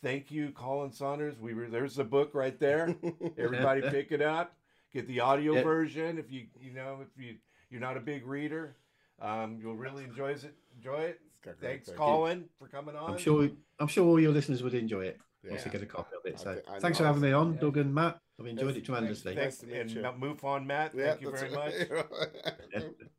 Thank 0.00 0.30
you, 0.30 0.52
Colin 0.52 0.92
Saunders. 0.92 1.40
We 1.40 1.54
were 1.54 1.66
there's 1.66 1.96
the 1.96 2.04
book 2.04 2.30
right 2.34 2.56
there. 2.60 2.94
Everybody 3.36 3.82
pick 3.82 4.12
it 4.12 4.22
up. 4.22 4.54
Get 4.94 5.08
the 5.08 5.18
audio 5.18 5.60
version 5.64 6.18
if 6.18 6.30
you 6.30 6.46
you 6.60 6.72
know 6.72 6.98
if 7.02 7.20
you 7.20 7.34
you're 7.76 7.86
not 7.86 7.98
a 7.98 8.00
big 8.00 8.26
reader. 8.26 8.74
Um, 9.20 9.58
you'll 9.60 9.76
really 9.76 10.04
enjoy 10.04 10.30
it. 10.30 10.54
Enjoy 10.78 10.94
it. 11.00 11.20
It's 11.44 11.60
great 11.60 11.84
Thanks. 11.84 11.90
Colin, 11.90 12.46
for 12.58 12.68
coming 12.68 12.96
on. 12.96 13.12
I'm 13.12 13.18
sure. 13.18 13.50
I'm 13.78 13.86
sure 13.86 14.06
all 14.06 14.18
your 14.18 14.32
listeners 14.32 14.62
would 14.62 14.72
enjoy 14.72 15.02
it 15.04 15.18
once 15.44 15.60
Yeah. 15.60 15.64
they 15.64 15.70
get 15.78 15.82
a 15.82 15.86
copy 15.86 16.16
of 16.16 16.24
it. 16.32 16.40
So, 16.40 16.54
thi- 16.54 16.60
I 16.68 16.78
thanks 16.80 16.98
know. 16.98 17.02
for 17.04 17.06
having 17.08 17.20
me 17.22 17.32
on, 17.32 17.52
Yeah. 17.54 17.60
Doug 17.60 17.76
and 17.76 17.94
Matt. 17.94 18.18
I've 18.40 18.46
enjoyed 18.46 18.64
Thanks- 18.72 18.78
it 18.78 18.84
tremendously. 18.86 19.34
thanks. 19.34 19.56
Thanks, 19.58 19.62
Nice 19.74 19.92
to 19.92 20.02
and 20.08 20.14
you. 20.14 20.28
move 20.28 20.42
on, 20.44 20.66
Matt. 20.66 20.94
Yeah, 20.94 21.10
Thank 21.10 21.20
you 21.20 21.30
very 21.30 21.50
much. 21.60 21.74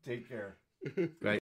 Take 0.06 0.28
care. 0.30 0.58
Great. 0.96 1.12